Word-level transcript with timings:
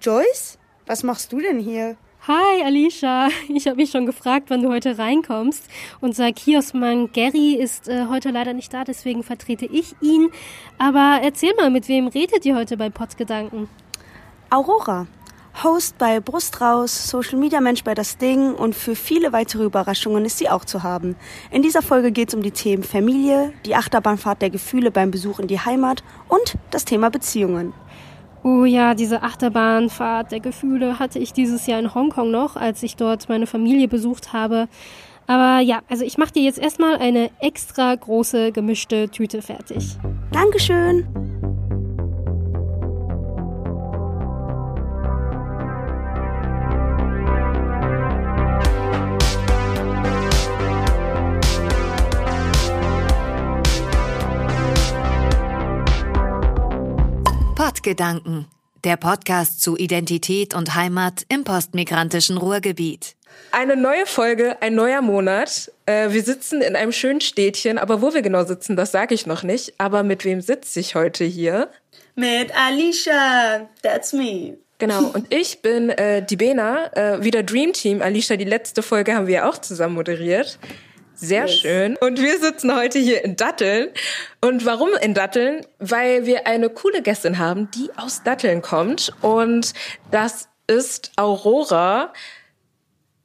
Joyce, 0.00 0.58
was 0.86 1.02
machst 1.02 1.32
du 1.32 1.40
denn 1.40 1.58
hier? 1.58 1.96
Hi 2.28 2.62
Alicia, 2.64 3.28
ich 3.48 3.66
habe 3.66 3.76
mich 3.76 3.90
schon 3.90 4.06
gefragt, 4.06 4.48
wann 4.48 4.62
du 4.62 4.68
heute 4.68 4.96
reinkommst. 4.96 5.64
Unser 6.00 6.30
Kioskmann 6.32 7.10
Gary 7.12 7.54
ist 7.54 7.88
äh, 7.88 8.06
heute 8.08 8.30
leider 8.30 8.52
nicht 8.52 8.72
da, 8.72 8.84
deswegen 8.84 9.24
vertrete 9.24 9.66
ich 9.66 9.96
ihn. 10.00 10.30
Aber 10.78 11.18
erzähl 11.22 11.52
mal, 11.56 11.70
mit 11.70 11.88
wem 11.88 12.06
redet 12.06 12.46
ihr 12.46 12.54
heute 12.54 12.76
bei 12.76 12.90
Potsgedanken? 12.90 13.68
Aurora, 14.50 15.08
Host 15.64 15.98
bei 15.98 16.20
Brust 16.20 16.60
raus, 16.60 17.08
Social 17.08 17.36
Media 17.36 17.60
Mensch 17.60 17.82
bei 17.82 17.94
das 17.94 18.18
Ding 18.18 18.54
und 18.54 18.76
für 18.76 18.94
viele 18.94 19.32
weitere 19.32 19.64
Überraschungen 19.64 20.24
ist 20.24 20.38
sie 20.38 20.48
auch 20.48 20.64
zu 20.64 20.84
haben. 20.84 21.16
In 21.50 21.62
dieser 21.62 21.82
Folge 21.82 22.12
geht 22.12 22.28
es 22.28 22.34
um 22.34 22.42
die 22.42 22.52
Themen 22.52 22.84
Familie, 22.84 23.52
die 23.66 23.74
Achterbahnfahrt 23.74 24.42
der 24.42 24.50
Gefühle 24.50 24.92
beim 24.92 25.10
Besuch 25.10 25.40
in 25.40 25.48
die 25.48 25.58
Heimat 25.58 26.04
und 26.28 26.54
das 26.70 26.84
Thema 26.84 27.10
Beziehungen. 27.10 27.72
Oh 28.50 28.64
ja, 28.64 28.94
diese 28.94 29.22
Achterbahnfahrt 29.22 30.32
der 30.32 30.40
Gefühle 30.40 30.98
hatte 30.98 31.18
ich 31.18 31.34
dieses 31.34 31.66
Jahr 31.66 31.78
in 31.78 31.94
Hongkong 31.94 32.30
noch, 32.30 32.56
als 32.56 32.82
ich 32.82 32.96
dort 32.96 33.28
meine 33.28 33.46
Familie 33.46 33.88
besucht 33.88 34.32
habe. 34.32 34.68
Aber 35.26 35.60
ja, 35.60 35.80
also 35.90 36.02
ich 36.02 36.16
mache 36.16 36.32
dir 36.32 36.44
jetzt 36.44 36.58
erstmal 36.58 36.96
eine 36.96 37.30
extra 37.40 37.94
große 37.94 38.52
gemischte 38.52 39.10
Tüte 39.10 39.42
fertig. 39.42 39.98
Dankeschön. 40.32 41.06
Pottgedanken, 57.88 58.44
der 58.84 58.98
Podcast 58.98 59.62
zu 59.62 59.74
Identität 59.74 60.52
und 60.52 60.74
Heimat 60.74 61.24
im 61.30 61.42
postmigrantischen 61.42 62.36
Ruhrgebiet. 62.36 63.16
Eine 63.50 63.76
neue 63.76 64.04
Folge, 64.04 64.60
ein 64.60 64.74
neuer 64.74 65.00
Monat. 65.00 65.72
Äh, 65.86 66.10
wir 66.10 66.22
sitzen 66.22 66.60
in 66.60 66.76
einem 66.76 66.92
schönen 66.92 67.22
Städtchen, 67.22 67.78
aber 67.78 68.02
wo 68.02 68.12
wir 68.12 68.20
genau 68.20 68.44
sitzen, 68.44 68.76
das 68.76 68.92
sage 68.92 69.14
ich 69.14 69.24
noch 69.24 69.42
nicht. 69.42 69.72
Aber 69.78 70.02
mit 70.02 70.26
wem 70.26 70.42
sitze 70.42 70.80
ich 70.80 70.96
heute 70.96 71.24
hier? 71.24 71.70
Mit 72.14 72.54
Alicia, 72.54 73.66
that's 73.82 74.12
me. 74.12 74.58
Genau, 74.76 75.04
und 75.06 75.26
ich 75.32 75.62
bin 75.62 75.88
äh, 75.88 76.22
die 76.22 76.36
Bena, 76.36 76.94
äh, 76.94 77.24
wieder 77.24 77.42
Dream 77.42 77.72
Team. 77.72 78.02
Alicia, 78.02 78.36
die 78.36 78.44
letzte 78.44 78.82
Folge 78.82 79.14
haben 79.14 79.28
wir 79.28 79.48
auch 79.48 79.56
zusammen 79.56 79.94
moderiert. 79.94 80.58
Sehr 81.20 81.46
yes. 81.46 81.54
schön. 81.60 81.96
Und 81.96 82.20
wir 82.20 82.38
sitzen 82.38 82.74
heute 82.74 82.98
hier 82.98 83.24
in 83.24 83.34
Datteln. 83.34 83.88
Und 84.40 84.64
warum 84.64 84.90
in 85.00 85.14
Datteln? 85.14 85.66
Weil 85.80 86.26
wir 86.26 86.46
eine 86.46 86.70
coole 86.70 87.02
Gästin 87.02 87.38
haben, 87.38 87.70
die 87.72 87.90
aus 87.96 88.22
Datteln 88.22 88.62
kommt. 88.62 89.12
Und 89.20 89.74
das 90.12 90.48
ist 90.68 91.10
Aurora. 91.16 92.12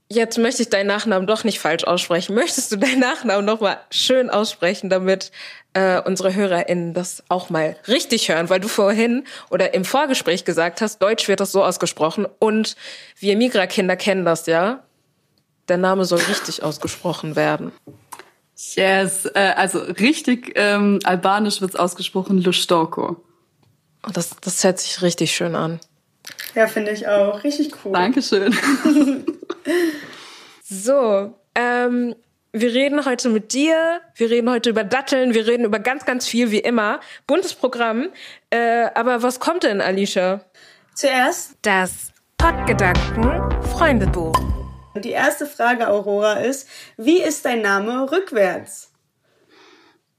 Jetzt 0.09 0.39
möchte 0.39 0.63
ich 0.63 0.69
deinen 0.69 0.87
Nachnamen 0.87 1.27
doch 1.27 1.43
nicht 1.43 1.59
falsch 1.59 1.83
aussprechen. 1.83 2.33
Möchtest 2.33 2.71
du 2.71 2.77
deinen 2.77 2.99
Nachnamen 2.99 3.45
noch 3.45 3.61
mal 3.61 3.79
schön 3.91 4.31
aussprechen, 4.31 4.89
damit 4.89 5.31
äh, 5.73 6.01
unsere 6.01 6.33
HörerInnen 6.33 6.95
das 6.95 7.23
auch 7.29 7.51
mal 7.51 7.75
richtig 7.87 8.29
hören? 8.29 8.49
Weil 8.49 8.59
du 8.59 8.67
vorhin 8.67 9.23
oder 9.51 9.75
im 9.75 9.85
Vorgespräch 9.85 10.45
gesagt 10.45 10.81
hast, 10.81 10.99
Deutsch 10.99 11.27
wird 11.27 11.39
das 11.39 11.51
so 11.51 11.63
ausgesprochen. 11.63 12.25
Und 12.39 12.75
wir 13.19 13.37
Migra-Kinder 13.37 13.97
kennen 13.97 14.25
das 14.25 14.47
ja 14.47 14.83
der 15.67 15.77
Name 15.77 16.05
soll 16.05 16.19
richtig 16.19 16.63
ausgesprochen 16.63 17.35
werden. 17.35 17.71
Yes, 18.75 19.25
äh, 19.33 19.53
also 19.55 19.79
richtig 19.79 20.53
ähm, 20.55 20.99
albanisch 21.03 21.61
wird's 21.61 21.75
ausgesprochen 21.75 22.41
Lustorko. 22.41 23.17
Oh, 24.05 24.11
das, 24.13 24.35
das 24.41 24.63
hört 24.63 24.79
sich 24.79 25.01
richtig 25.01 25.33
schön 25.33 25.55
an. 25.55 25.79
Ja, 26.55 26.67
finde 26.67 26.91
ich 26.91 27.07
auch. 27.07 27.43
Richtig 27.43 27.73
cool. 27.83 27.93
Dankeschön. 27.93 28.55
so, 30.63 31.33
ähm, 31.55 32.15
wir 32.51 32.73
reden 32.73 33.05
heute 33.05 33.29
mit 33.29 33.53
dir, 33.53 34.01
wir 34.15 34.29
reden 34.29 34.49
heute 34.49 34.69
über 34.69 34.83
Datteln, 34.83 35.33
wir 35.33 35.47
reden 35.47 35.65
über 35.65 35.79
ganz, 35.79 36.05
ganz 36.05 36.27
viel, 36.27 36.51
wie 36.51 36.59
immer. 36.59 36.99
Buntes 37.25 37.55
Programm. 37.55 38.09
Äh, 38.51 38.89
aber 38.93 39.23
was 39.23 39.39
kommt 39.39 39.63
denn, 39.63 39.81
Alicia? 39.81 40.41
Zuerst 40.93 41.55
das 41.63 42.11
Pottgedanken 42.37 43.23
Freundebuch. 43.63 44.52
Die 44.95 45.11
erste 45.11 45.45
Frage, 45.45 45.87
Aurora, 45.87 46.33
ist, 46.33 46.67
wie 46.97 47.21
ist 47.21 47.45
dein 47.45 47.61
Name 47.61 48.11
rückwärts? 48.11 48.91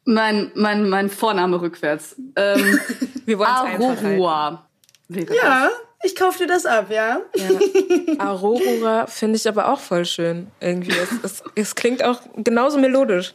Mein, 0.05 0.51
mein, 0.55 0.89
mein 0.89 1.09
Vorname 1.09 1.61
rückwärts. 1.61 2.17
Ähm, 2.37 2.79
Wir 3.25 3.39
wollen 3.39 3.51
Aurora. 3.51 4.69
Ja, 5.09 5.71
ich 6.03 6.17
kaufe 6.17 6.39
dir 6.39 6.47
das 6.47 6.67
ab, 6.67 6.91
ja? 6.91 7.21
ja. 7.35 8.19
Aurora 8.19 9.07
finde 9.07 9.37
ich 9.37 9.49
aber 9.49 9.69
auch 9.69 9.81
voll 9.81 10.05
schön. 10.05 10.51
Irgendwie. 10.61 10.93
Es, 10.93 11.11
es, 11.23 11.43
es 11.55 11.75
klingt 11.75 12.03
auch 12.05 12.21
genauso 12.37 12.79
melodisch. 12.79 13.33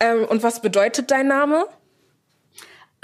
Ähm, 0.00 0.24
und 0.24 0.42
was 0.42 0.62
bedeutet 0.62 1.10
dein 1.10 1.28
Name? 1.28 1.66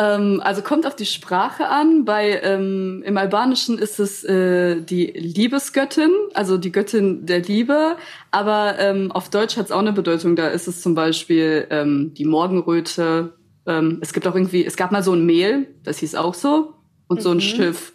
Ähm, 0.03 0.41
also 0.43 0.63
kommt 0.63 0.87
auf 0.87 0.97
die 0.97 1.07
Sprache 1.07 1.69
an. 1.69 2.05
Bei 2.05 2.41
ähm, 2.43 3.03
im 3.05 3.17
Albanischen 3.17 3.79
ist 3.79 4.01
es 4.01 4.25
äh, 4.25 4.81
die 4.81 5.07
Liebesgöttin, 5.07 6.11
also 6.35 6.59
die 6.59 6.73
Göttin 6.73 7.27
der 7.27 7.41
Liebe. 7.41 7.97
Aber 8.31 8.79
ähm, 8.79 9.13
auf 9.13 9.29
Deutsch 9.29 9.57
hat 9.57 9.67
es 9.67 9.73
auch 9.73 9.79
eine 9.79 9.93
Bedeutung. 9.93 10.35
Da 10.35 10.49
ist 10.49 10.67
es 10.67 10.83
zum 10.83 10.95
Beispiel 10.95 11.67
ähm, 11.71 12.13
die 12.15 12.25
Morgenröte. 12.25 13.35
Ähm, 13.67 13.99
es 14.01 14.13
gibt 14.13 14.27
auch 14.27 14.35
irgendwie, 14.35 14.65
es 14.65 14.77
gab 14.77 14.91
mal 14.91 15.03
so 15.03 15.13
ein 15.13 15.25
Mehl, 15.25 15.69
das 15.85 15.99
hieß 15.99 16.17
auch 16.17 16.35
so, 16.35 16.75
und 17.07 17.19
mhm. 17.19 17.23
so 17.23 17.31
ein 17.31 17.37
mhm. 17.37 17.41
Schiff. 17.41 17.93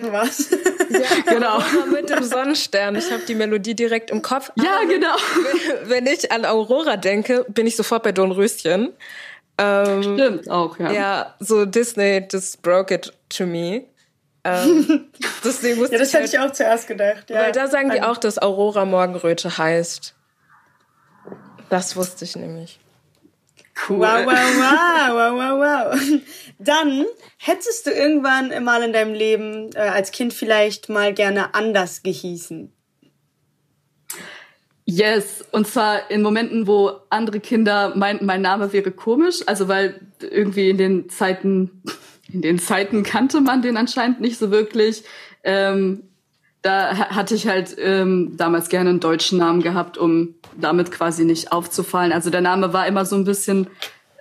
Was? 0.00 0.50
Ja, 0.50 0.98
genau. 1.32 1.58
Mit 1.92 2.08
dem 2.08 2.22
Sonnenstern. 2.22 2.96
Ich 2.96 3.10
habe 3.10 3.22
die 3.26 3.34
Melodie 3.34 3.74
direkt 3.74 4.10
im 4.10 4.22
Kopf. 4.22 4.50
Ja, 4.56 4.84
genau. 4.88 5.16
Wenn 5.84 6.06
ich 6.06 6.30
an 6.32 6.44
Aurora 6.44 6.96
denke, 6.96 7.44
bin 7.48 7.66
ich 7.66 7.76
sofort 7.76 8.04
bei 8.04 8.12
Dornröschen. 8.12 8.92
Ähm, 9.58 10.02
Stimmt 10.02 10.50
auch, 10.50 10.78
ja. 10.78 10.92
Ja, 10.92 11.34
so 11.40 11.66
Disney 11.66 12.26
just 12.30 12.62
broke 12.62 12.94
it 12.94 13.12
to 13.28 13.44
me. 13.44 13.84
Ähm, 14.44 15.08
deswegen 15.44 15.80
ja, 15.80 15.98
das 15.98 16.12
hätte 16.12 16.22
halt, 16.22 16.32
ich 16.32 16.38
auch 16.38 16.52
zuerst 16.52 16.86
gedacht. 16.86 17.28
Ja. 17.28 17.42
Weil 17.42 17.52
da 17.52 17.66
sagen 17.66 17.90
die 17.90 18.02
auch, 18.02 18.16
dass 18.16 18.40
Aurora 18.40 18.84
Morgenröte 18.84 19.58
heißt. 19.58 20.14
Das 21.70 21.96
wusste 21.96 22.24
ich 22.24 22.36
nämlich. 22.36 22.78
Cool. 23.88 24.00
Wow, 24.00 24.26
wow, 24.26 24.34
wow, 24.58 25.12
wow, 25.12 25.60
wow, 25.60 25.92
wow. 25.92 26.20
Dann 26.58 27.06
hättest 27.36 27.86
du 27.86 27.90
irgendwann 27.90 28.64
mal 28.64 28.82
in 28.82 28.92
deinem 28.92 29.14
Leben 29.14 29.70
äh, 29.74 29.80
als 29.80 30.10
Kind 30.10 30.32
vielleicht 30.32 30.88
mal 30.88 31.12
gerne 31.12 31.54
anders 31.54 32.02
gehießen. 32.02 32.72
Yes, 34.90 35.44
und 35.52 35.66
zwar 35.66 36.10
in 36.10 36.22
Momenten, 36.22 36.66
wo 36.66 36.92
andere 37.10 37.40
Kinder 37.40 37.94
meinten, 37.94 38.24
mein 38.24 38.40
Name 38.40 38.72
wäre 38.72 38.90
komisch, 38.90 39.42
also 39.44 39.68
weil 39.68 40.00
irgendwie 40.22 40.70
in 40.70 40.78
den 40.78 41.10
Zeiten, 41.10 41.82
in 42.32 42.40
den 42.40 42.58
Zeiten 42.58 43.02
kannte 43.02 43.42
man 43.42 43.60
den 43.60 43.76
anscheinend 43.76 44.22
nicht 44.22 44.38
so 44.38 44.50
wirklich. 44.50 45.04
Ähm, 45.44 46.04
da 46.62 46.96
hatte 47.10 47.34
ich 47.34 47.46
halt 47.46 47.76
ähm, 47.78 48.38
damals 48.38 48.70
gerne 48.70 48.88
einen 48.88 49.00
deutschen 49.00 49.36
Namen 49.36 49.62
gehabt, 49.62 49.98
um 49.98 50.36
damit 50.58 50.90
quasi 50.90 51.26
nicht 51.26 51.52
aufzufallen. 51.52 52.10
Also 52.10 52.30
der 52.30 52.40
Name 52.40 52.72
war 52.72 52.86
immer 52.86 53.04
so 53.04 53.14
ein 53.14 53.24
bisschen, 53.24 53.66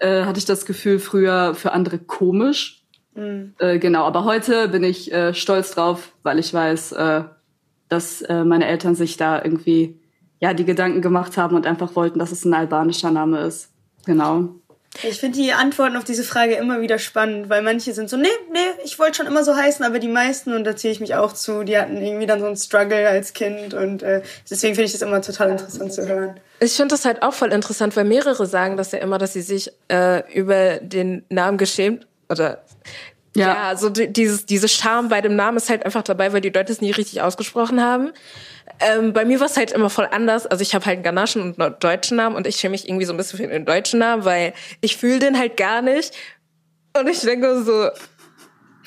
äh, 0.01 0.25
hatte 0.25 0.39
ich 0.39 0.45
das 0.45 0.65
Gefühl, 0.65 0.99
früher 0.99 1.55
für 1.55 1.71
andere 1.71 1.97
komisch. 1.97 2.83
Mhm. 3.15 3.53
Äh, 3.59 3.79
genau, 3.79 4.03
aber 4.03 4.25
heute 4.25 4.67
bin 4.67 4.83
ich 4.83 5.13
äh, 5.13 5.33
stolz 5.33 5.71
drauf, 5.71 6.11
weil 6.23 6.39
ich 6.39 6.53
weiß, 6.53 6.91
äh, 6.91 7.23
dass 7.87 8.21
äh, 8.23 8.43
meine 8.43 8.67
Eltern 8.67 8.95
sich 8.95 9.15
da 9.15 9.41
irgendwie 9.41 9.97
ja, 10.39 10.53
die 10.53 10.65
Gedanken 10.65 11.01
gemacht 11.01 11.37
haben 11.37 11.55
und 11.55 11.65
einfach 11.65 11.95
wollten, 11.95 12.19
dass 12.19 12.31
es 12.31 12.45
ein 12.45 12.53
albanischer 12.53 13.11
Name 13.11 13.41
ist. 13.41 13.69
Genau. 14.05 14.49
Ich 15.03 15.19
finde 15.19 15.37
die 15.37 15.53
Antworten 15.53 15.95
auf 15.95 16.03
diese 16.03 16.23
Frage 16.23 16.55
immer 16.55 16.81
wieder 16.81 16.97
spannend, 16.97 17.49
weil 17.49 17.61
manche 17.61 17.93
sind 17.93 18.09
so, 18.09 18.17
nee, 18.17 18.27
nee, 18.51 18.59
ich 18.83 18.97
wollte 18.97 19.17
schon 19.17 19.27
immer 19.27 19.43
so 19.43 19.55
heißen, 19.55 19.85
aber 19.85 19.99
die 19.99 20.07
meisten, 20.07 20.53
und 20.53 20.63
da 20.63 20.75
zähle 20.75 20.93
ich 20.93 20.99
mich 20.99 21.13
auch 21.13 21.33
zu, 21.33 21.63
die 21.63 21.77
hatten 21.77 21.97
irgendwie 21.97 22.25
dann 22.25 22.39
so 22.39 22.47
einen 22.47 22.55
Struggle 22.55 23.07
als 23.07 23.33
Kind 23.33 23.73
und 23.73 24.01
äh, 24.01 24.23
deswegen 24.49 24.73
finde 24.73 24.85
ich 24.87 24.93
das 24.93 25.01
immer 25.01 25.21
total 25.21 25.51
interessant 25.51 25.93
zu 25.93 26.07
hören. 26.07 26.39
Ich 26.59 26.73
finde 26.73 26.95
das 26.95 27.05
halt 27.05 27.21
auch 27.21 27.33
voll 27.33 27.51
interessant, 27.53 27.95
weil 27.95 28.05
mehrere 28.05 28.47
sagen 28.47 28.77
das 28.77 28.91
ja 28.91 28.99
immer, 28.99 29.19
dass 29.19 29.33
sie 29.33 29.41
sich 29.41 29.71
äh, 29.91 30.23
über 30.33 30.77
den 30.77 31.23
Namen 31.29 31.57
geschämt 31.57 32.07
oder 32.29 32.63
ja, 33.35 33.71
ja 33.71 33.75
so 33.75 33.89
dieses, 33.89 34.47
diese 34.47 34.67
Scham 34.67 35.09
bei 35.09 35.21
dem 35.21 35.35
Namen 35.35 35.57
ist 35.57 35.69
halt 35.69 35.85
einfach 35.85 36.01
dabei, 36.01 36.33
weil 36.33 36.41
die 36.41 36.49
Leute 36.49 36.71
es 36.71 36.81
nie 36.81 36.91
richtig 36.91 37.21
ausgesprochen 37.21 37.81
haben. 37.81 38.11
Ähm, 38.79 39.13
bei 39.13 39.25
mir 39.25 39.39
war 39.39 39.47
es 39.47 39.57
halt 39.57 39.71
immer 39.71 39.89
voll 39.89 40.07
anders. 40.11 40.45
Also 40.45 40.61
ich 40.61 40.75
habe 40.75 40.85
halt 40.85 40.97
einen 40.97 41.03
ghanaischen 41.03 41.41
und 41.41 41.59
einen 41.59 41.79
deutschen 41.79 42.17
Namen 42.17 42.35
und 42.35 42.47
ich 42.47 42.57
schäme 42.57 42.71
mich 42.71 42.87
irgendwie 42.87 43.05
so 43.05 43.13
ein 43.13 43.17
bisschen 43.17 43.39
für 43.39 43.47
den 43.47 43.65
deutschen 43.65 43.99
Namen, 43.99 44.25
weil 44.25 44.53
ich 44.81 44.97
fühle 44.97 45.19
den 45.19 45.37
halt 45.37 45.57
gar 45.57 45.81
nicht. 45.81 46.15
Und 46.97 47.07
ich 47.07 47.21
denke 47.21 47.63
so, 47.63 47.89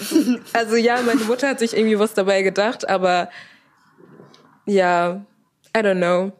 also 0.53 0.77
ja, 0.77 1.01
meine 1.03 1.21
Mutter 1.23 1.49
hat 1.49 1.59
sich 1.59 1.77
irgendwie 1.77 1.99
was 1.99 2.15
dabei 2.15 2.43
gedacht, 2.43 2.89
aber 2.89 3.31
ja, 4.67 5.25
I 5.77 5.81
don't 5.81 5.97
know. 5.97 6.33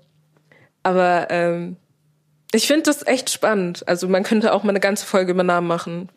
Aber 0.83 1.27
ähm, 1.31 1.77
ich 2.53 2.67
finde 2.67 2.85
das 2.85 3.07
echt 3.07 3.31
spannend. 3.31 3.87
Also 3.87 4.09
man 4.09 4.23
könnte 4.23 4.53
auch 4.53 4.63
mal 4.63 4.71
eine 4.71 4.81
ganze 4.81 5.07
Folge 5.07 5.33
über 5.33 5.43
Namen 5.43 5.67
machen. 5.67 6.09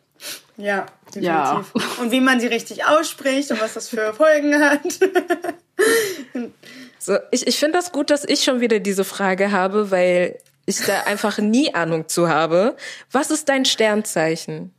Ja, 0.56 0.86
definitiv. 1.08 1.24
Ja. 1.24 1.64
Und 2.00 2.10
wie 2.10 2.20
man 2.20 2.40
sie 2.40 2.46
richtig 2.46 2.84
ausspricht 2.86 3.50
und 3.50 3.60
was 3.60 3.74
das 3.74 3.88
für 3.88 4.12
Folgen 4.14 4.60
hat. 4.60 4.80
so, 7.04 7.18
ich, 7.30 7.46
ich 7.46 7.58
finde 7.58 7.76
das 7.76 7.92
gut, 7.92 8.08
dass 8.08 8.24
ich 8.24 8.44
schon 8.44 8.62
wieder 8.62 8.80
diese 8.80 9.04
Frage 9.04 9.52
habe, 9.52 9.90
weil 9.90 10.38
ich 10.64 10.78
da 10.86 11.02
einfach 11.02 11.36
nie 11.36 11.74
Ahnung 11.74 12.08
zu 12.08 12.30
habe. 12.30 12.76
Was 13.12 13.30
ist 13.30 13.50
dein 13.50 13.66
Sternzeichen? 13.66 14.72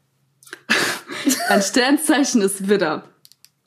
Ein 1.50 1.62
Sternzeichen 1.62 2.42
ist 2.42 2.68
Widder. 2.68 3.04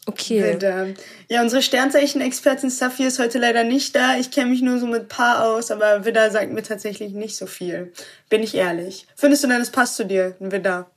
Okay. 0.06 0.42
Widder. 0.42 0.88
Ja, 1.28 1.40
unsere 1.40 1.62
Sternzeichen-Expertin 1.62 2.70
Safi 2.70 3.04
ist 3.04 3.20
heute 3.20 3.38
leider 3.38 3.62
nicht 3.62 3.94
da. 3.94 4.18
Ich 4.18 4.32
kenne 4.32 4.50
mich 4.50 4.60
nur 4.60 4.80
so 4.80 4.88
mit 4.88 5.08
Paar 5.08 5.44
aus, 5.44 5.70
aber 5.70 6.04
Widder 6.04 6.32
sagt 6.32 6.50
mir 6.50 6.64
tatsächlich 6.64 7.12
nicht 7.12 7.36
so 7.36 7.46
viel. 7.46 7.92
Bin 8.28 8.42
ich 8.42 8.56
ehrlich. 8.56 9.06
Findest 9.14 9.44
du 9.44 9.48
denn, 9.48 9.60
es 9.60 9.70
passt 9.70 9.94
zu 9.94 10.04
dir, 10.04 10.34
ein 10.40 10.50
Widder? 10.50 10.90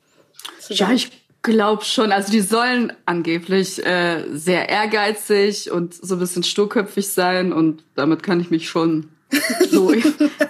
Ja, 0.69 0.91
ich 0.91 1.11
glaube 1.41 1.83
schon. 1.83 2.11
Also 2.11 2.31
die 2.31 2.41
sollen 2.41 2.93
angeblich 3.05 3.83
äh, 3.85 4.23
sehr 4.31 4.69
ehrgeizig 4.69 5.71
und 5.71 5.93
so 5.93 6.15
ein 6.15 6.19
bisschen 6.19 6.43
sturköpfig 6.43 7.07
sein 7.07 7.53
und 7.53 7.83
damit 7.95 8.23
kann 8.23 8.39
ich 8.39 8.51
mich 8.51 8.69
schon 8.69 9.09
so 9.69 9.91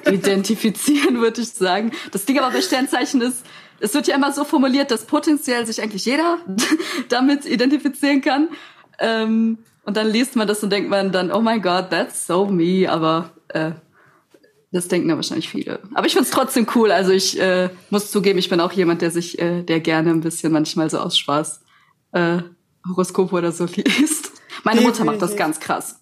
identifizieren, 0.09 1.21
würde 1.21 1.41
ich 1.41 1.49
sagen. 1.49 1.91
Das 2.11 2.25
Ding 2.25 2.39
aber 2.39 2.51
bei 2.51 2.61
Sternzeichen 2.61 3.21
ist, 3.21 3.45
es 3.79 3.93
wird 3.93 4.07
ja 4.07 4.15
immer 4.15 4.31
so 4.31 4.43
formuliert, 4.43 4.91
dass 4.91 5.05
potenziell 5.05 5.65
sich 5.65 5.81
eigentlich 5.81 6.05
jeder 6.05 6.38
damit 7.09 7.45
identifizieren 7.45 8.21
kann. 8.21 8.49
Ähm, 8.99 9.59
und 9.83 9.97
dann 9.97 10.07
liest 10.07 10.35
man 10.35 10.47
das 10.47 10.63
und 10.63 10.71
denkt 10.71 10.89
man 10.89 11.11
dann, 11.11 11.31
oh 11.31 11.41
my 11.41 11.59
God, 11.59 11.89
that's 11.89 12.27
so 12.27 12.45
me. 12.45 12.87
Aber 12.87 13.31
äh, 13.49 13.71
das 14.71 14.88
denken 14.88 15.09
ja 15.09 15.15
wahrscheinlich 15.15 15.50
viele. 15.50 15.79
Aber 15.94 16.07
ich 16.07 16.13
find's 16.13 16.31
trotzdem 16.31 16.65
cool. 16.75 16.91
Also 16.91 17.12
ich 17.12 17.39
äh, 17.39 17.69
muss 17.89 18.09
zugeben, 18.09 18.39
ich 18.39 18.50
bin 18.50 18.62
auch 18.62 18.71
jemand, 18.71 19.01
der 19.01 19.12
sich, 19.12 19.39
äh, 19.39 19.63
der 19.63 19.81
gerne 19.81 20.12
ein 20.12 20.21
bisschen 20.21 20.53
manchmal 20.53 20.89
so 20.89 21.00
aus 21.00 21.18
Spaß 21.18 21.62
äh, 22.13 22.39
Horoskop 22.88 23.33
oder 23.33 23.51
so 23.51 23.65
liest. 23.75 24.31
Meine 24.63 24.81
Mutter 24.81 25.03
macht 25.03 25.21
das 25.21 25.35
ganz 25.35 25.59
krass. 25.59 26.00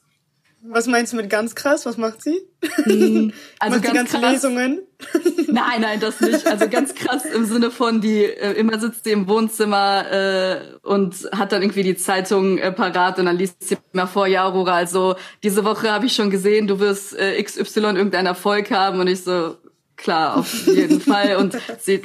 Was 0.62 0.88
meinst 0.88 1.14
du 1.14 1.18
mit 1.18 1.30
ganz 1.30 1.56
krass? 1.56 1.86
Was 1.86 1.98
macht 1.98 2.22
sie? 2.22 2.38
Hm, 2.84 3.32
also 3.60 3.78
macht 3.78 3.86
ganz 3.86 3.96
ganze 3.96 4.20
krass. 4.20 4.32
Lesungen? 4.32 4.82
Nein, 5.48 5.82
nein, 5.82 6.00
das 6.00 6.20
nicht. 6.22 6.46
Also 6.46 6.70
ganz 6.70 6.94
krass 6.94 7.26
im 7.26 7.46
Sinne 7.46 7.72
von, 7.72 8.02
die 8.02 8.24
äh, 8.24 8.52
immer 8.52 8.78
sitzt 8.80 9.06
sie 9.06 9.12
im 9.12 9.28
Wohnzimmer 9.28 10.12
äh, 10.12 10.60
und 10.84 11.16
hat 11.32 11.52
dann 11.54 11.64
irgendwie 11.64 11.84
die 11.84 11.96
Zeitung 11.96 12.60
äh, 12.60 12.72
parat 12.72 13.18
und 13.18 13.26
dann 13.26 13.38
liest 13.38 13.56
sie 13.64 13.78
immer 13.94 14.06
vor, 14.06 14.28
ja, 14.28 14.46
Aurora, 14.46 14.76
also 14.76 15.16
diese 15.42 15.64
Woche 15.64 15.92
habe 15.92 16.06
ich 16.06 16.14
schon 16.14 16.30
gesehen, 16.30 16.68
du 16.68 16.80
wirst 16.80 17.18
äh, 17.18 17.42
XY 17.42 17.80
irgendeinen 17.80 18.28
Erfolg 18.28 18.70
haben 18.70 19.00
und 19.00 19.08
ich 19.08 19.24
so, 19.24 19.56
klar, 19.96 20.38
auf 20.38 20.68
jeden 20.68 21.02
Fall. 21.02 21.38
Und 21.38 21.58
sie 21.80 22.04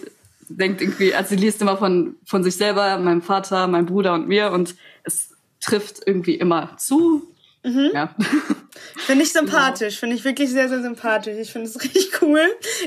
denkt 0.48 0.80
irgendwie, 0.80 1.14
also 1.14 1.30
sie 1.30 1.36
liest 1.36 1.60
immer 1.60 1.76
von, 1.76 2.16
von 2.24 2.44
sich 2.44 2.56
selber, 2.56 2.96
meinem 2.98 3.22
Vater, 3.22 3.66
meinem 3.66 3.86
Bruder 3.86 4.14
und 4.14 4.28
mir 4.28 4.52
und 4.52 4.74
es 5.02 5.30
trifft 5.60 6.00
irgendwie 6.06 6.34
immer 6.36 6.76
zu 6.78 7.33
Mhm. 7.64 7.90
Ja. 7.94 8.14
Finde 8.96 9.24
ich 9.24 9.32
sympathisch, 9.32 9.98
finde 9.98 10.16
ich 10.16 10.24
wirklich 10.24 10.50
sehr, 10.50 10.68
sehr 10.68 10.82
sympathisch. 10.82 11.36
Ich 11.38 11.52
finde 11.52 11.68
es 11.68 11.80
richtig 11.82 12.22
cool. 12.22 12.40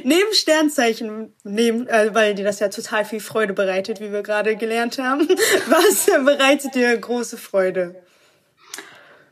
Neben 0.04 0.34
Sternzeichen, 0.34 1.34
neben, 1.44 1.88
äh, 1.88 2.14
weil 2.14 2.36
dir 2.36 2.44
das 2.44 2.60
ja 2.60 2.70
total 2.70 3.06
viel 3.06 3.20
Freude 3.20 3.54
bereitet, 3.54 4.00
wie 4.00 4.12
wir 4.12 4.24
gerade 4.24 4.56
gelernt 4.56 4.98
haben. 4.98 5.28
Was 5.68 6.06
bereitet 6.06 6.76
dir 6.76 6.96
große 6.98 7.38
Freude? 7.38 7.96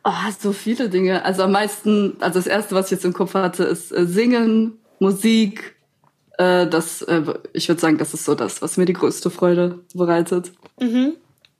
Oh, 0.04 0.12
so 0.40 0.54
viele 0.54 0.90
Dinge. 0.90 1.26
Also 1.26 1.44
am 1.44 1.52
meisten, 1.52 2.18
also 2.20 2.40
das 2.40 2.48
erste, 2.48 2.76
was 2.76 2.86
ich 2.86 2.92
jetzt 2.92 3.06
im 3.06 3.14
Kopf 3.14 3.34
hatte, 3.34 3.64
ist 3.64 3.92
äh, 3.92 4.06
Singen, 4.06 4.78
Musik. 5.00 5.76
Äh, 6.38 6.68
das, 6.68 7.02
äh, 7.02 7.24
ich 7.54 7.68
würde 7.68 7.82
sagen, 7.82 7.98
das 7.98 8.14
ist 8.14 8.26
so 8.26 8.36
das, 8.36 8.62
was 8.62 8.78
mir 8.78 8.86
die 8.86 8.94
größte 8.94 9.32
Freude 9.32 9.80
bereitet. 9.96 10.52
Mhm. 10.80 11.16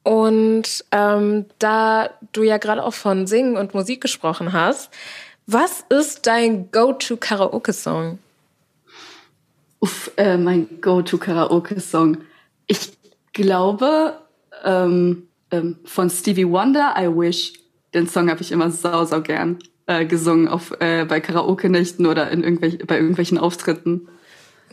Und 0.06 0.86
ähm, 0.92 1.46
da 1.58 2.12
du 2.32 2.44
ja 2.44 2.60
gerade 2.60 2.84
auch 2.84 2.94
von 2.94 3.26
Singen 3.26 3.58
und 3.58 3.74
Musik 3.74 4.02
gesprochen 4.02 4.54
hast, 4.54 4.92
was 5.48 5.84
ist 5.90 6.28
dein 6.28 6.70
Go-to-Karaoke-Song? 6.72 8.20
Uff, 9.80 10.12
äh, 10.18 10.38
mein 10.38 10.80
Go-to-Karaoke-Song. 10.80 12.20
Ich 12.68 12.96
glaube 13.34 14.14
ähm, 14.64 15.28
ähm, 15.50 15.78
von 15.86 16.12
Stevie 16.12 16.48
Wonder, 16.48 16.94
I 16.96 17.08
Wish. 17.08 17.54
Den 17.96 18.08
Song 18.08 18.30
habe 18.30 18.42
ich 18.42 18.52
immer 18.52 18.70
sau, 18.70 19.06
sau 19.06 19.22
gern 19.22 19.58
äh, 19.88 20.06
gesungen 20.06 20.48
auf, 20.48 20.72
äh, 20.82 21.06
bei 21.06 21.20
Karaoke-Nächten 21.20 22.06
oder 22.06 22.30
in 22.30 22.44
irgendwelch, 22.44 22.78
bei 22.86 22.98
irgendwelchen 23.00 23.40
Auftritten. 23.40 24.08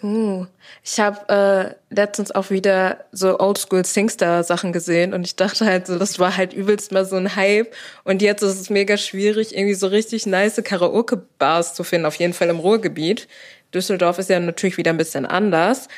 Uh, 0.03 0.47
ich 0.83 0.99
habe 0.99 1.77
äh, 1.91 1.95
letztens 1.95 2.33
auch 2.33 2.51
wieder 2.51 3.05
so 3.13 3.39
Oldschool 3.39 3.85
Singstar 3.85 4.43
Sachen 4.43 4.73
gesehen 4.73 5.15
und 5.15 5.25
ich 5.25 5.37
dachte 5.37 5.65
halt 5.65 5.87
so, 5.87 5.97
das 5.99 6.19
war 6.19 6.37
halt 6.37 6.53
übelst 6.53 6.91
mal 6.91 7.05
so 7.05 7.15
ein 7.15 7.37
Hype 7.37 7.73
und 8.03 8.21
jetzt 8.21 8.43
ist 8.43 8.61
es 8.61 8.69
mega 8.69 8.97
schwierig, 8.97 9.57
irgendwie 9.57 9.75
so 9.75 9.87
richtig 9.87 10.27
nice 10.27 10.61
Karaoke 10.65 11.23
Bars 11.39 11.75
zu 11.75 11.85
finden, 11.85 12.07
auf 12.07 12.17
jeden 12.17 12.33
Fall 12.33 12.49
im 12.49 12.59
Ruhrgebiet. 12.59 13.29
Düsseldorf 13.73 14.19
ist 14.19 14.29
ja 14.29 14.41
natürlich 14.41 14.77
wieder 14.77 14.91
ein 14.91 14.99
bisschen 14.99 15.25
anders. 15.25 15.89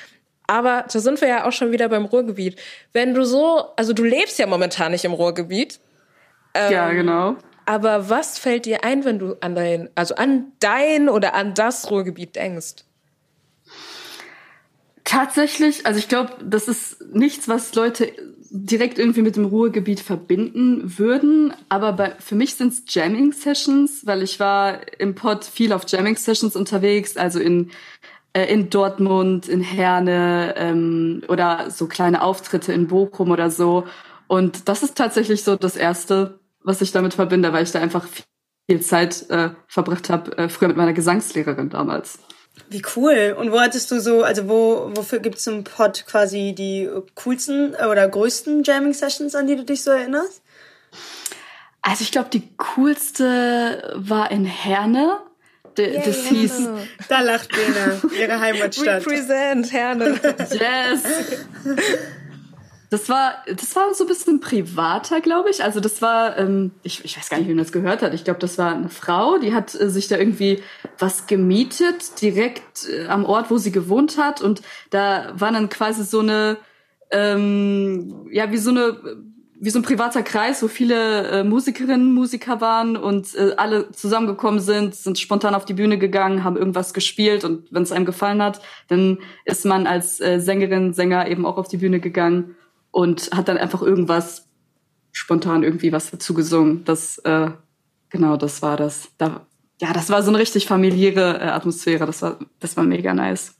Aber 0.46 0.84
da 0.92 0.98
sind 0.98 1.20
wir 1.20 1.28
ja 1.28 1.46
auch 1.46 1.52
schon 1.52 1.72
wieder 1.72 1.88
beim 1.88 2.04
Ruhrgebiet. 2.04 2.60
Wenn 2.92 3.14
du 3.14 3.24
so, 3.24 3.70
also 3.76 3.94
du 3.94 4.04
lebst 4.04 4.38
ja 4.38 4.46
momentan 4.46 4.92
nicht 4.92 5.04
im 5.04 5.14
Ruhrgebiet. 5.14 5.80
Ähm, 6.52 6.72
ja, 6.72 6.92
genau. 6.92 7.36
Aber 7.66 8.10
was 8.10 8.38
fällt 8.38 8.66
dir 8.66 8.84
ein, 8.84 9.04
wenn 9.06 9.18
du 9.18 9.36
an 9.40 9.54
dein, 9.54 9.88
also 9.94 10.14
an 10.16 10.52
dein 10.60 11.08
oder 11.08 11.34
an 11.34 11.54
das 11.54 11.90
Ruhrgebiet 11.90 12.36
denkst? 12.36 12.84
Tatsächlich, 15.14 15.86
also 15.86 16.00
ich 16.00 16.08
glaube, 16.08 16.32
das 16.44 16.66
ist 16.66 17.00
nichts, 17.14 17.46
was 17.46 17.72
Leute 17.76 18.10
direkt 18.50 18.98
irgendwie 18.98 19.22
mit 19.22 19.36
dem 19.36 19.44
Ruhrgebiet 19.44 20.00
verbinden 20.00 20.98
würden. 20.98 21.54
Aber 21.68 21.92
bei, 21.92 22.10
für 22.18 22.34
mich 22.34 22.56
sind 22.56 22.72
es 22.72 22.82
Jamming-Sessions, 22.88 24.06
weil 24.06 24.24
ich 24.24 24.40
war 24.40 24.80
im 24.98 25.14
Pod 25.14 25.44
viel 25.44 25.72
auf 25.72 25.84
Jamming-Sessions 25.86 26.56
unterwegs, 26.56 27.16
also 27.16 27.38
in, 27.38 27.70
äh, 28.32 28.52
in 28.52 28.70
Dortmund, 28.70 29.48
in 29.48 29.60
Herne 29.60 30.54
ähm, 30.56 31.22
oder 31.28 31.70
so 31.70 31.86
kleine 31.86 32.20
Auftritte 32.20 32.72
in 32.72 32.88
Bochum 32.88 33.30
oder 33.30 33.52
so. 33.52 33.84
Und 34.26 34.68
das 34.68 34.82
ist 34.82 34.96
tatsächlich 34.96 35.44
so 35.44 35.54
das 35.54 35.76
Erste, 35.76 36.40
was 36.64 36.82
ich 36.82 36.90
damit 36.90 37.14
verbinde, 37.14 37.52
weil 37.52 37.62
ich 37.62 37.70
da 37.70 37.78
einfach 37.78 38.08
viel 38.68 38.80
Zeit 38.80 39.30
äh, 39.30 39.50
verbracht 39.68 40.10
habe, 40.10 40.36
äh, 40.38 40.48
früher 40.48 40.66
mit 40.66 40.76
meiner 40.76 40.92
Gesangslehrerin 40.92 41.70
damals. 41.70 42.18
Wie 42.70 42.82
cool. 42.96 43.36
Und 43.38 43.52
wo 43.52 43.60
hattest 43.60 43.90
du 43.90 44.00
so, 44.00 44.22
also 44.22 44.48
wo, 44.48 44.90
wofür 44.94 45.18
gibt 45.18 45.38
es 45.38 45.46
im 45.46 45.64
Pod 45.64 46.04
quasi 46.06 46.54
die 46.56 46.88
coolsten 47.14 47.74
oder 47.74 48.08
größten 48.08 48.62
Jamming-Sessions, 48.62 49.34
an 49.34 49.46
die 49.46 49.56
du 49.56 49.64
dich 49.64 49.82
so 49.82 49.90
erinnerst? 49.90 50.42
Also 51.82 52.02
ich 52.02 52.12
glaube, 52.12 52.30
die 52.32 52.48
coolste 52.56 53.92
war 53.94 54.30
in 54.30 54.44
Herne. 54.44 55.18
D 55.76 55.90
yeah, 55.90 56.02
das 56.04 56.26
hieß. 56.26 56.68
Da 57.08 57.20
lacht 57.20 57.50
Bena, 57.50 58.00
ihre 58.16 58.38
Heimatstadt. 58.40 59.06
Represent 59.06 59.72
Herne. 59.72 60.20
yes. 60.52 61.02
Das 62.94 63.08
war, 63.08 63.42
das 63.48 63.74
war 63.74 63.92
so 63.92 64.04
ein 64.04 64.06
bisschen 64.06 64.38
privater, 64.38 65.20
glaube 65.20 65.50
ich. 65.50 65.64
Also 65.64 65.80
das 65.80 66.00
war, 66.00 66.38
ähm, 66.38 66.70
ich, 66.84 67.04
ich 67.04 67.16
weiß 67.16 67.28
gar 67.28 67.38
nicht, 67.38 67.48
wie 67.48 67.54
man 67.54 67.64
das 67.64 67.72
gehört 67.72 68.02
hat. 68.02 68.14
Ich 68.14 68.22
glaube, 68.22 68.38
das 68.38 68.56
war 68.56 68.72
eine 68.72 68.88
Frau, 68.88 69.36
die 69.38 69.52
hat 69.52 69.74
äh, 69.74 69.90
sich 69.90 70.06
da 70.06 70.16
irgendwie 70.16 70.62
was 71.00 71.26
gemietet, 71.26 72.22
direkt 72.22 72.88
äh, 72.88 73.08
am 73.08 73.24
Ort, 73.24 73.50
wo 73.50 73.58
sie 73.58 73.72
gewohnt 73.72 74.16
hat. 74.16 74.42
Und 74.42 74.62
da 74.90 75.32
war 75.34 75.50
dann 75.50 75.70
quasi 75.70 76.04
so 76.04 76.20
eine, 76.20 76.56
ähm, 77.10 78.28
ja, 78.30 78.52
wie 78.52 78.58
so 78.58 78.70
eine, 78.70 78.96
wie 79.58 79.70
so 79.70 79.80
ein 79.80 79.84
privater 79.84 80.22
Kreis, 80.22 80.62
wo 80.62 80.68
viele 80.68 81.26
äh, 81.30 81.42
Musikerinnen, 81.42 82.14
Musiker 82.14 82.60
waren 82.60 82.96
und 82.96 83.34
äh, 83.34 83.54
alle 83.56 83.90
zusammengekommen 83.90 84.60
sind, 84.60 84.94
sind 84.94 85.18
spontan 85.18 85.56
auf 85.56 85.64
die 85.64 85.74
Bühne 85.74 85.98
gegangen, 85.98 86.44
haben 86.44 86.56
irgendwas 86.56 86.94
gespielt 86.94 87.42
und 87.42 87.66
wenn 87.72 87.82
es 87.82 87.90
einem 87.90 88.04
gefallen 88.04 88.40
hat, 88.40 88.60
dann 88.86 89.18
ist 89.46 89.64
man 89.64 89.88
als 89.88 90.20
äh, 90.20 90.38
Sängerin, 90.38 90.94
Sänger 90.94 91.26
eben 91.26 91.44
auch 91.44 91.56
auf 91.56 91.66
die 91.66 91.78
Bühne 91.78 91.98
gegangen 91.98 92.54
und 92.94 93.30
hat 93.32 93.48
dann 93.48 93.58
einfach 93.58 93.82
irgendwas 93.82 94.46
spontan 95.10 95.64
irgendwie 95.64 95.90
was 95.90 96.12
dazu 96.12 96.32
gesungen. 96.32 96.84
Das 96.84 97.18
äh, 97.18 97.50
genau, 98.08 98.36
das 98.36 98.62
war 98.62 98.76
das. 98.76 99.08
Da, 99.18 99.46
ja, 99.80 99.92
das 99.92 100.10
war 100.10 100.22
so 100.22 100.30
eine 100.30 100.38
richtig 100.38 100.68
familiäre 100.68 101.40
äh, 101.40 101.48
Atmosphäre. 101.48 102.06
Das 102.06 102.22
war 102.22 102.38
das 102.60 102.76
war 102.76 102.84
mega 102.84 103.12
nice. 103.12 103.56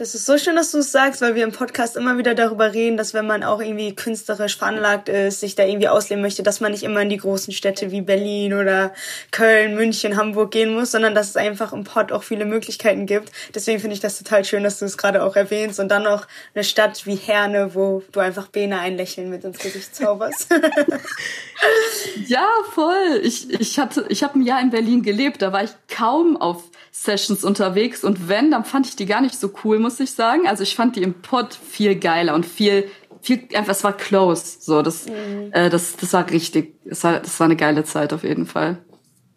Das 0.00 0.14
ist 0.14 0.24
so 0.24 0.38
schön, 0.38 0.56
dass 0.56 0.70
du 0.70 0.78
es 0.78 0.92
sagst, 0.92 1.20
weil 1.20 1.34
wir 1.34 1.44
im 1.44 1.52
Podcast 1.52 1.94
immer 1.94 2.16
wieder 2.16 2.34
darüber 2.34 2.72
reden, 2.72 2.96
dass 2.96 3.12
wenn 3.12 3.26
man 3.26 3.44
auch 3.44 3.60
irgendwie 3.60 3.94
künstlerisch 3.94 4.56
veranlagt 4.56 5.10
ist, 5.10 5.40
sich 5.40 5.56
da 5.56 5.66
irgendwie 5.66 5.88
ausleben 5.88 6.22
möchte, 6.22 6.42
dass 6.42 6.62
man 6.62 6.72
nicht 6.72 6.84
immer 6.84 7.02
in 7.02 7.10
die 7.10 7.18
großen 7.18 7.52
Städte 7.52 7.90
wie 7.90 8.00
Berlin 8.00 8.54
oder 8.54 8.94
Köln, 9.30 9.74
München, 9.74 10.16
Hamburg 10.16 10.52
gehen 10.52 10.72
muss, 10.72 10.92
sondern 10.92 11.14
dass 11.14 11.28
es 11.28 11.36
einfach 11.36 11.74
im 11.74 11.84
Pod 11.84 12.12
auch 12.12 12.22
viele 12.22 12.46
Möglichkeiten 12.46 13.04
gibt. 13.04 13.30
Deswegen 13.54 13.78
finde 13.78 13.92
ich 13.92 14.00
das 14.00 14.16
total 14.16 14.42
schön, 14.46 14.64
dass 14.64 14.78
du 14.78 14.86
es 14.86 14.96
gerade 14.96 15.22
auch 15.22 15.36
erwähnst 15.36 15.78
und 15.78 15.90
dann 15.90 16.04
noch 16.04 16.26
eine 16.54 16.64
Stadt 16.64 17.04
wie 17.04 17.16
Herne, 17.16 17.74
wo 17.74 18.02
du 18.10 18.20
einfach 18.20 18.48
Bene 18.48 18.80
ein 18.80 18.96
Lächeln 18.96 19.28
mit 19.28 19.44
ins 19.44 19.58
Gesicht 19.58 19.94
zauberst. 19.94 20.48
ja, 22.26 22.48
voll. 22.72 23.20
Ich, 23.22 23.50
ich 23.50 23.78
hatte, 23.78 24.06
ich 24.08 24.22
habe 24.22 24.38
ein 24.38 24.46
Jahr 24.46 24.62
in 24.62 24.70
Berlin 24.70 25.02
gelebt, 25.02 25.42
da 25.42 25.52
war 25.52 25.62
ich 25.62 25.72
kaum 25.88 26.38
auf 26.38 26.70
Sessions 26.92 27.44
unterwegs 27.44 28.02
und 28.02 28.28
wenn, 28.28 28.50
dann 28.50 28.64
fand 28.64 28.86
ich 28.86 28.96
die 28.96 29.06
gar 29.06 29.20
nicht 29.20 29.38
so 29.38 29.52
cool, 29.64 29.78
muss 29.90 30.00
ich 30.00 30.12
sagen. 30.12 30.46
Also 30.46 30.62
ich 30.62 30.76
fand 30.76 30.96
die 30.96 31.02
im 31.02 31.20
Pod 31.20 31.54
viel 31.54 31.96
geiler 31.96 32.34
und 32.34 32.46
viel 32.46 32.88
viel, 33.22 33.48
einfach, 33.54 33.72
es 33.72 33.84
war 33.84 33.96
close. 33.96 34.56
So, 34.60 34.82
das, 34.82 35.06
mhm. 35.06 35.50
äh, 35.52 35.68
das, 35.68 35.96
das 35.96 36.12
war 36.12 36.28
richtig. 36.30 36.76
Das 36.84 37.04
war, 37.04 37.20
das 37.20 37.38
war 37.38 37.46
eine 37.46 37.56
geile 37.56 37.84
Zeit 37.84 38.12
auf 38.12 38.24
jeden 38.24 38.46
Fall. 38.46 38.78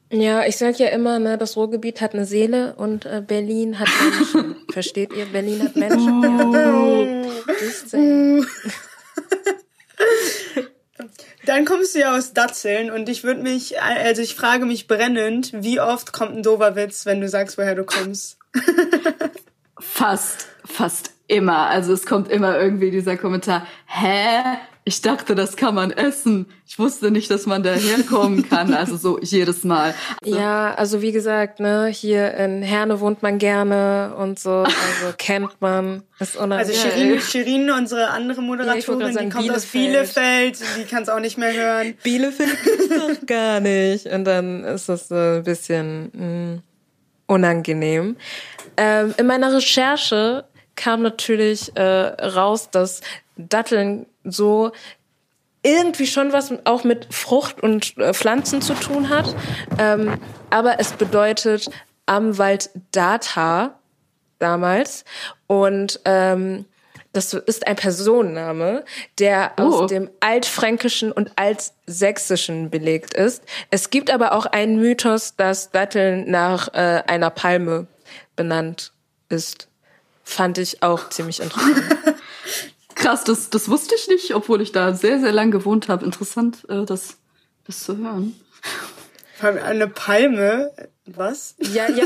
Ja, 0.10 0.46
ich 0.46 0.58
sag 0.58 0.80
ja 0.80 0.90
immer, 0.90 1.20
ne, 1.20 1.38
das 1.38 1.58
Ruhrgebiet 1.58 2.00
hat 2.00 2.14
eine 2.14 2.26
Seele 2.26 2.76
und 2.76 3.06
äh, 3.06 3.22
Berlin 3.26 3.80
hat 3.80 3.90
Menschen. 4.02 4.56
Versteht 4.72 5.12
ihr? 5.12 5.26
Berlin 5.26 5.64
hat 5.64 5.76
Menschen. 5.76 6.24
Oh. 6.24 7.26
Dann 11.46 11.66
kommst 11.66 11.96
du 11.96 12.00
ja 12.00 12.16
aus 12.16 12.32
Datzeln 12.32 12.90
und 12.90 13.10
ich 13.10 13.26
würde 13.26 13.42
mich, 13.42 13.82
also 13.82 14.22
ich 14.22 14.36
frage 14.36 14.66
mich 14.66 14.88
brennend, 14.88 15.52
wie 15.54 15.82
oft 15.82 16.14
kommt 16.14 16.38
ein 16.38 16.44
doofer 16.44 16.78
Witz, 16.78 17.06
wenn 17.06 17.20
du 17.20 17.28
sagst, 17.28 17.58
woher 17.58 17.76
du 17.76 17.84
kommst? 17.84 18.38
fast, 19.84 20.48
fast 20.66 21.12
immer. 21.28 21.68
Also 21.68 21.94
es 21.94 22.06
kommt 22.06 22.30
immer 22.30 22.60
irgendwie 22.60 22.92
dieser 22.92 23.18
Kommentar, 23.18 23.66
hä? 23.86 24.58
ich 24.86 25.02
dachte, 25.02 25.34
das 25.34 25.56
kann 25.56 25.76
man 25.76 25.92
essen. 25.92 26.48
Ich 26.68 26.78
wusste 26.78 27.10
nicht, 27.10 27.32
dass 27.32 27.46
man 27.46 27.64
da 27.64 27.74
herkommen 27.74 28.48
kann. 28.50 28.74
Also 28.74 28.98
so 28.98 29.20
jedes 29.22 29.64
Mal. 29.64 29.94
Also 30.22 30.38
ja, 30.38 30.74
also 30.74 31.02
wie 31.02 31.14
gesagt, 31.14 31.62
ne, 31.62 31.88
hier 31.88 32.34
in 32.34 32.62
Herne 32.62 33.00
wohnt 33.00 33.24
man 33.24 33.38
gerne 33.38 34.14
und 34.18 34.40
so, 34.40 34.52
also 34.52 34.74
kennt 35.18 35.62
man. 35.62 36.04
Ist 36.20 36.38
also 36.38 36.74
Shirin, 36.74 37.20
Shirin, 37.20 37.72
unsere 37.72 38.10
andere 38.10 38.42
Moderatorin, 38.42 39.08
ja, 39.08 39.14
sagen, 39.14 39.30
die 39.30 39.32
kommt 39.32 39.46
Bielefeld. 39.46 39.56
aus 39.56 39.72
Bielefeld, 39.72 40.60
die 40.80 40.84
kann 40.90 41.04
es 41.04 41.10
auch 41.10 41.20
nicht 41.20 41.38
mehr 41.38 41.54
hören. 41.54 41.94
Bielefeld 42.04 42.50
ist 42.52 42.92
doch 42.92 43.26
gar 43.26 43.62
nicht. 43.62 44.06
Und 44.08 44.26
dann 44.26 44.64
ist 44.66 44.90
das 44.90 45.08
so 45.08 45.16
ein 45.16 45.44
bisschen 45.44 46.12
mh, 46.14 46.20
hm, 46.20 46.62
unangenehm. 47.28 48.18
Ähm, 48.78 49.14
in 49.18 49.28
meiner 49.28 49.54
Recherche 49.54 50.46
kam 50.76 51.02
natürlich 51.02 51.76
äh, 51.76 51.82
raus, 51.82 52.70
dass 52.72 53.02
Datteln 53.38 54.06
so 54.24 54.72
irgendwie 55.64 56.08
schon 56.08 56.34
was 56.34 56.54
auch 56.66 56.84
mit 56.84 57.14
Frucht 57.14 57.64
und 57.64 57.98
äh, 57.98 58.14
Pflanzen 58.14 58.62
zu 58.62 58.74
tun 58.74 59.10
hat. 59.10 59.34
Ähm, 59.80 60.20
aber 60.50 60.80
es 60.80 60.92
bedeutet 60.94 61.70
am 62.06 62.38
Wald 62.38 62.70
Data 62.92 63.80
damals. 64.40 65.06
Und 65.48 66.02
ähm, 66.06 66.66
das 67.14 67.34
ist 67.34 67.68
ein 67.68 67.76
Personenname, 67.76 68.84
der 69.20 69.54
oh. 69.58 69.64
aus 69.64 69.90
dem 69.90 70.10
Altfränkischen 70.20 71.12
und 71.12 71.32
Altsächsischen 71.36 72.70
belegt 72.72 73.14
ist. 73.14 73.44
Es 73.70 73.92
gibt 73.92 74.10
aber 74.10 74.34
auch 74.34 74.48
einen 74.48 74.78
Mythos, 74.78 75.36
dass 75.36 75.70
Datteln 75.70 76.30
nach 76.30 76.74
äh, 76.74 77.04
einer 77.06 77.30
Palme 77.30 77.88
benannt 78.36 78.94
ist. 79.30 79.68
Fand 80.24 80.58
ich 80.58 80.84
auch 80.84 81.10
ziemlich 81.10 81.42
interessant. 81.42 81.84
Krass, 82.96 83.24
das, 83.24 83.50
das 83.50 83.70
wusste 83.70 83.96
ich 83.96 84.08
nicht, 84.08 84.34
obwohl 84.34 84.62
ich 84.62 84.72
da 84.72 84.94
sehr, 84.94 85.20
sehr 85.20 85.32
lang 85.32 85.52
gewohnt 85.52 85.90
habe. 85.90 86.06
Interessant, 86.06 86.66
äh, 86.70 86.86
das, 86.86 87.18
das 87.66 87.84
zu 87.84 87.98
hören. 87.98 88.40
Eine 89.42 89.88
Palme, 89.88 90.72
was? 91.06 91.56
Ja, 91.60 91.90
ja, 91.90 92.06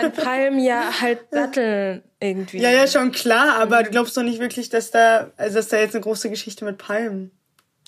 an 0.00 0.12
Palmen 0.12 0.58
ja 0.58 1.00
halt 1.00 1.20
Datteln 1.30 2.02
irgendwie. 2.18 2.58
Ja, 2.58 2.70
ja, 2.70 2.88
schon 2.88 3.12
klar, 3.12 3.56
aber 3.58 3.84
du 3.84 3.90
glaubst 3.90 4.16
doch 4.16 4.24
nicht 4.24 4.40
wirklich, 4.40 4.68
dass 4.68 4.90
da, 4.90 5.30
also 5.36 5.56
dass 5.56 5.68
da 5.68 5.78
jetzt 5.78 5.94
eine 5.94 6.02
große 6.02 6.28
Geschichte 6.28 6.64
mit 6.64 6.78
Palmen 6.78 7.30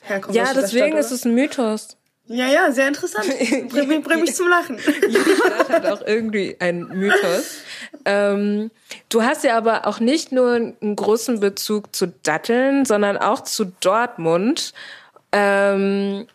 herkommt. 0.02 0.36
Ja, 0.36 0.54
deswegen 0.54 0.88
Stadt, 0.88 1.00
ist 1.00 1.10
es 1.10 1.24
ein 1.24 1.34
Mythos. 1.34 1.96
Ja, 2.26 2.48
ja, 2.48 2.72
sehr 2.72 2.88
interessant. 2.88 3.26
Bring, 3.68 4.02
bring 4.02 4.20
mich 4.20 4.34
zum 4.34 4.48
Lachen. 4.48 4.78
Jede 5.08 5.36
Stadt 5.36 5.68
hat 5.68 5.86
auch 5.86 6.06
irgendwie 6.06 6.56
einen 6.58 6.88
Mythos. 6.88 7.58
Ähm, 8.06 8.70
du 9.10 9.22
hast 9.22 9.44
ja 9.44 9.58
aber 9.58 9.86
auch 9.86 10.00
nicht 10.00 10.32
nur 10.32 10.54
einen 10.54 10.96
großen 10.96 11.40
Bezug 11.40 11.94
zu 11.94 12.08
Datteln, 12.22 12.86
sondern 12.86 13.18
auch 13.18 13.42
zu 13.42 13.66
Dortmund. 13.80 14.72
Ähm, 15.32 16.26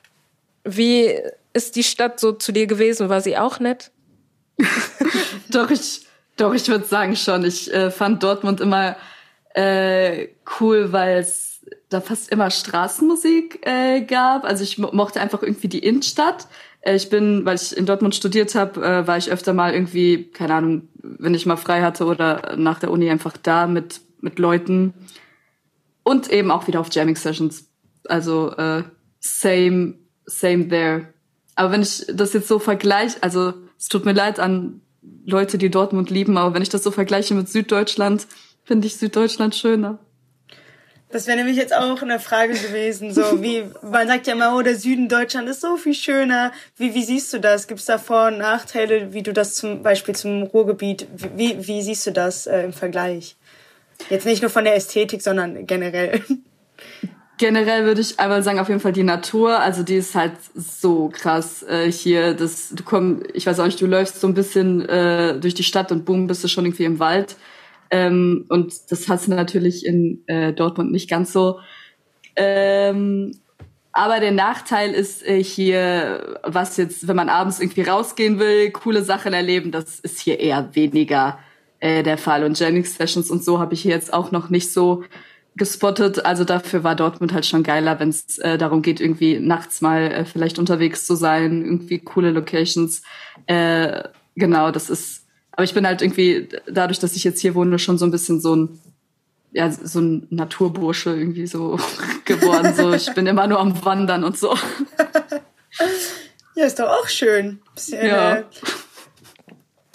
wie 0.64 1.20
ist 1.54 1.76
die 1.76 1.84
Stadt 1.84 2.20
so 2.20 2.34
zu 2.34 2.52
dir 2.52 2.68
gewesen? 2.68 3.10
War 3.10 3.22
sie 3.22 3.38
auch 3.38 3.60
nett? 3.60 3.90
doch, 5.50 5.72
ich, 5.72 6.06
doch, 6.38 6.54
ich 6.54 6.68
würde 6.68 6.86
sagen 6.86 7.16
schon. 7.16 7.44
Ich 7.44 7.74
äh, 7.74 7.90
fand 7.90 8.22
Dortmund 8.22 8.62
immer 8.62 8.96
äh, 9.56 10.28
cool, 10.60 10.92
weil 10.92 11.20
es 11.20 11.49
da 11.90 12.02
fast 12.02 12.32
immer 12.32 12.52
Straßenmusik 12.52 13.66
äh, 13.68 14.02
gab. 14.02 14.46
Also 14.46 14.64
ich 14.64 14.78
mochte 14.78 15.20
einfach 15.20 15.42
irgendwie 15.42 15.68
die 15.68 15.80
Innenstadt. 15.80 16.48
Äh, 16.82 16.96
ich 16.96 17.10
bin, 17.10 17.46
weil 17.46 17.56
ich 17.56 17.76
in 17.76 17.86
Dortmund 17.86 18.16
studiert 18.16 18.56
habe, 18.56 18.82
äh, 18.86 19.08
war 19.08 19.18
ich 19.18 19.32
öfter 19.32 19.54
mal 19.54 19.74
irgendwie, 19.74 20.26
keine 20.26 20.54
Ahnung, 20.54 20.88
wenn 21.02 21.34
ich 21.34 21.46
mal 21.46 21.58
frei 21.58 21.82
hatte 21.82 22.06
oder 22.06 22.56
nach 22.58 22.80
der 22.80 22.92
Uni 22.92 23.10
einfach 23.10 23.36
da 23.38 23.68
mit 23.68 24.02
mit 24.22 24.38
Leuten 24.38 24.94
und 26.04 26.30
eben 26.30 26.52
auch 26.52 26.68
wieder 26.68 26.82
auf 26.82 26.90
Jamming 26.92 27.16
Sessions. 27.16 27.70
Also 28.06 28.52
äh, 28.56 28.84
same 29.20 29.96
same 30.26 30.68
there. 30.68 31.14
Aber 31.56 31.72
wenn 31.72 31.82
ich 31.82 32.06
das 32.12 32.34
jetzt 32.34 32.48
so 32.48 32.60
vergleiche, 32.60 33.18
also 33.22 33.54
es 33.78 33.88
tut 33.88 34.06
mir 34.06 34.14
leid 34.14 34.40
an 34.40 34.82
Leute, 35.26 35.58
die 35.58 35.70
Dortmund 35.70 36.10
lieben, 36.10 36.38
aber 36.38 36.54
wenn 36.54 36.62
ich 36.62 36.70
das 36.70 36.84
so 36.84 36.92
vergleiche 36.92 37.34
mit 37.34 37.50
Süddeutschland, 37.50 38.28
finde 38.64 38.88
ich 38.88 38.98
Süddeutschland 38.98 39.56
schöner. 39.56 40.00
Das 41.12 41.26
wäre 41.26 41.38
nämlich 41.38 41.58
jetzt 41.58 41.74
auch 41.74 42.02
eine 42.04 42.20
Frage 42.20 42.54
gewesen, 42.54 43.12
so 43.12 43.42
wie, 43.42 43.64
man 43.82 44.08
sagt 44.08 44.28
ja 44.28 44.34
immer, 44.34 44.56
oh, 44.56 44.62
der 44.62 44.76
Süden 44.76 45.10
Deutschland 45.10 45.50
ist 45.50 45.62
so 45.62 45.76
viel 45.76 45.96
schöner. 45.96 46.52
Wie, 46.78 46.94
wie 46.94 47.04
siehst 47.04 47.34
du 47.34 47.40
das? 47.40 47.68
Gibt 47.68 47.80
es 47.80 47.88
da 47.88 47.98
Vor- 47.98 48.28
und 48.28 48.38
Nachteile, 48.38 49.12
wie 49.12 49.24
du 49.24 49.34
das 49.34 49.56
zum 49.56 49.82
Beispiel 49.82 50.16
zum 50.16 50.44
Ruhrgebiet, 50.44 51.08
wie, 51.36 51.68
wie 51.68 51.82
siehst 51.82 52.06
du 52.06 52.12
das 52.12 52.46
äh, 52.46 52.62
im 52.62 52.74
Vergleich? 52.74 53.38
Jetzt 54.12 54.28
nicht 54.28 54.44
nur 54.44 54.52
von 54.52 54.64
der 54.64 54.76
Ästhetik, 54.76 55.24
sondern 55.24 55.66
generell. 55.66 56.22
Generell 57.40 57.86
würde 57.86 58.02
ich 58.02 58.20
einmal 58.20 58.44
sagen, 58.44 58.60
auf 58.60 58.68
jeden 58.68 58.82
Fall 58.82 58.92
die 58.92 59.04
Natur, 59.04 59.60
also 59.60 59.82
die 59.82 59.96
ist 59.96 60.14
halt 60.14 60.34
so 60.56 61.10
krass 61.10 61.64
äh, 61.64 61.92
hier. 61.92 62.34
Das, 62.34 62.70
du 62.70 62.84
komm, 62.84 63.24
ich 63.34 63.48
weiß 63.48 63.60
auch 63.60 63.66
nicht, 63.66 63.82
du 63.82 63.88
läufst 63.88 64.20
so 64.20 64.28
ein 64.28 64.34
bisschen 64.34 64.88
äh, 64.88 65.40
durch 65.40 65.54
die 65.54 65.64
Stadt 65.64 65.92
und 65.92 66.06
boom, 66.06 66.28
bist 66.28 66.44
du 66.44 66.48
schon 66.48 66.66
irgendwie 66.66 66.84
im 66.84 67.00
Wald. 67.00 67.36
Ähm, 67.92 68.46
und 68.50 68.92
das 68.92 69.08
hast 69.10 69.28
du 69.28 69.32
natürlich 69.32 69.86
in 69.86 70.24
äh, 70.28 70.54
Dortmund 70.54 70.92
nicht 70.92 71.10
ganz 71.10 71.34
so. 71.34 71.60
Ähm, 72.36 73.32
aber 73.92 74.20
der 74.20 74.32
Nachteil 74.32 74.92
ist 74.92 75.26
äh, 75.28 75.44
hier, 75.44 76.40
was 76.44 76.78
jetzt, 76.78 77.08
wenn 77.08 77.16
man 77.16 77.30
abends 77.30 77.60
irgendwie 77.60 77.82
rausgehen 77.82 78.40
will, 78.40 78.72
coole 78.72 79.04
Sachen 79.04 79.34
erleben, 79.34 79.72
das 79.72 80.00
ist 80.00 80.20
hier 80.20 80.40
eher 80.40 80.70
weniger 80.74 81.40
äh, 81.80 82.04
der 82.04 82.18
Fall. 82.18 82.44
Und 82.44 82.60
Jennings 82.60 82.96
Sessions 82.96 83.32
und 83.32 83.44
so 83.44 83.60
habe 83.60 83.74
ich 83.74 83.82
hier 83.82 83.92
jetzt 83.92 84.14
auch 84.14 84.32
noch 84.32 84.50
nicht 84.50 84.72
so 84.72 85.04
gespottet. 85.56 86.26
Also 86.26 86.44
dafür 86.44 86.84
war 86.84 86.96
Dortmund 86.96 87.34
halt 87.34 87.46
schon 87.46 87.64
geiler, 87.64 88.00
wenn 88.00 88.10
es 88.10 88.38
äh, 88.40 88.58
darum 88.58 88.82
geht, 88.82 89.02
irgendwie 89.02 89.40
nachts 89.40 89.82
mal 89.82 90.12
äh, 90.12 90.26
vielleicht 90.26 90.60
unterwegs 90.60 91.06
zu 91.06 91.16
sein, 91.16 91.64
irgendwie 91.64 92.00
coole 92.00 92.32
Locations. 92.32 93.02
Äh, 93.48 94.04
genau, 94.36 94.72
das 94.72 94.90
ist 94.90 95.19
aber 95.52 95.64
ich 95.64 95.74
bin 95.74 95.86
halt 95.86 96.02
irgendwie, 96.02 96.50
dadurch, 96.68 97.00
dass 97.00 97.16
ich 97.16 97.24
jetzt 97.24 97.42
hier 97.42 97.56
wohne, 97.56 97.80
schon 97.80 97.98
so 97.98 98.06
ein 98.06 98.12
bisschen 98.12 98.40
so 98.40 98.56
ein, 98.56 98.80
ja, 99.52 99.72
so 99.72 100.00
ein 100.00 100.28
Naturbursche 100.30 101.10
irgendwie 101.10 101.48
so 101.48 101.80
geworden. 102.26 102.74
So, 102.76 102.94
ich 102.94 103.14
bin 103.14 103.28
immer 103.28 103.48
nur 103.48 103.60
am 103.60 103.84
Wandern 103.84 104.24
und 104.24 104.38
so. 104.38 104.56
Ja, 106.56 106.66
ist 106.66 106.78
doch 106.80 106.90
auch 106.90 107.08
schön. 107.08 107.62
Bisschen, 107.74 108.06
ja. 108.06 108.38
Äh, 108.38 108.44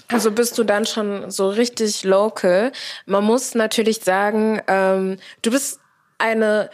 also 0.08 0.30
bist 0.30 0.56
du 0.56 0.64
dann 0.64 0.86
schon 0.86 1.30
so 1.30 1.50
richtig 1.50 2.04
local. 2.04 2.72
Man 3.04 3.24
muss 3.24 3.54
natürlich 3.54 4.00
sagen, 4.00 4.62
ähm, 4.66 5.18
du 5.42 5.50
bist 5.50 5.80
eine 6.16 6.70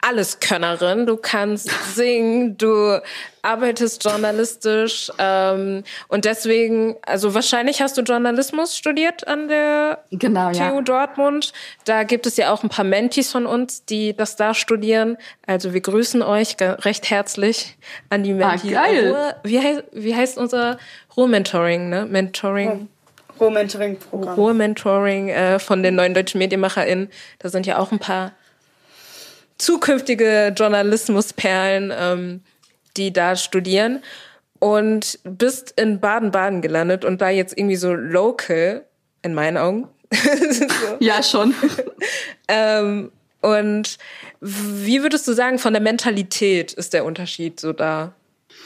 Alleskönnerin. 0.00 1.06
Du 1.06 1.16
kannst 1.16 1.70
singen, 1.94 2.56
du 2.56 3.00
arbeitest 3.42 4.04
journalistisch 4.04 5.10
ähm, 5.18 5.82
und 6.08 6.24
deswegen, 6.24 6.96
also 7.02 7.34
wahrscheinlich 7.34 7.82
hast 7.82 7.96
du 7.96 8.02
Journalismus 8.02 8.76
studiert 8.76 9.26
an 9.26 9.48
der 9.48 10.04
genau, 10.10 10.52
TU 10.52 10.58
ja. 10.58 10.80
Dortmund. 10.82 11.52
Da 11.84 12.04
gibt 12.04 12.26
es 12.26 12.36
ja 12.36 12.52
auch 12.52 12.62
ein 12.62 12.68
paar 12.68 12.84
Mentis 12.84 13.32
von 13.32 13.46
uns, 13.46 13.84
die 13.84 14.14
das 14.14 14.36
da 14.36 14.54
studieren. 14.54 15.16
Also 15.46 15.72
wir 15.74 15.80
grüßen 15.80 16.22
euch 16.22 16.56
recht 16.60 17.10
herzlich 17.10 17.76
an 18.08 18.22
die 18.22 18.34
Mentis. 18.34 18.72
Ah, 18.74 18.86
geil. 18.86 19.34
Wie, 19.42 19.60
heißt, 19.60 19.84
wie 19.92 20.14
heißt 20.14 20.38
unser 20.38 20.78
Ruhr-Mentoring, 21.16 21.88
ne? 21.88 22.06
Mentoring. 22.06 22.88
Ruhr-Mentoring-Programm. 23.40 24.34
Ruhr-Mentoring 24.34 25.28
äh, 25.28 25.58
von 25.58 25.82
den 25.82 25.94
neuen 25.94 26.14
deutschen 26.14 26.38
MedienmacherInnen. 26.38 27.08
Da 27.38 27.48
sind 27.48 27.66
ja 27.66 27.78
auch 27.78 27.92
ein 27.92 27.98
paar 27.98 28.32
zukünftige 29.58 30.54
Journalismusperlen, 30.56 31.92
ähm, 31.96 32.40
die 32.96 33.12
da 33.12 33.36
studieren 33.36 34.02
und 34.58 35.18
bist 35.24 35.72
in 35.78 36.00
Baden-Baden 36.00 36.62
gelandet 36.62 37.04
und 37.04 37.20
da 37.20 37.28
jetzt 37.28 37.56
irgendwie 37.56 37.76
so 37.76 37.92
local, 37.92 38.84
in 39.22 39.34
meinen 39.34 39.56
Augen. 39.56 39.88
so. 40.12 40.66
Ja, 41.00 41.22
schon. 41.22 41.54
ähm, 42.48 43.10
und 43.40 43.98
wie 44.40 45.02
würdest 45.02 45.28
du 45.28 45.32
sagen, 45.32 45.58
von 45.58 45.72
der 45.72 45.82
Mentalität 45.82 46.72
ist 46.72 46.92
der 46.92 47.04
Unterschied 47.04 47.60
so 47.60 47.72
da? 47.72 48.14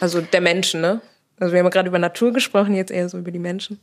Also 0.00 0.20
der 0.20 0.40
Menschen, 0.40 0.80
ne? 0.80 1.00
Also 1.38 1.52
wir 1.52 1.61
haben 1.61 1.70
gerade 1.70 1.88
über 1.88 1.99
Natur 1.99 2.32
gesprochen, 2.32 2.75
jetzt 2.75 2.90
eher 2.90 3.08
so 3.08 3.18
über 3.18 3.30
die 3.30 3.38
Menschen. 3.38 3.80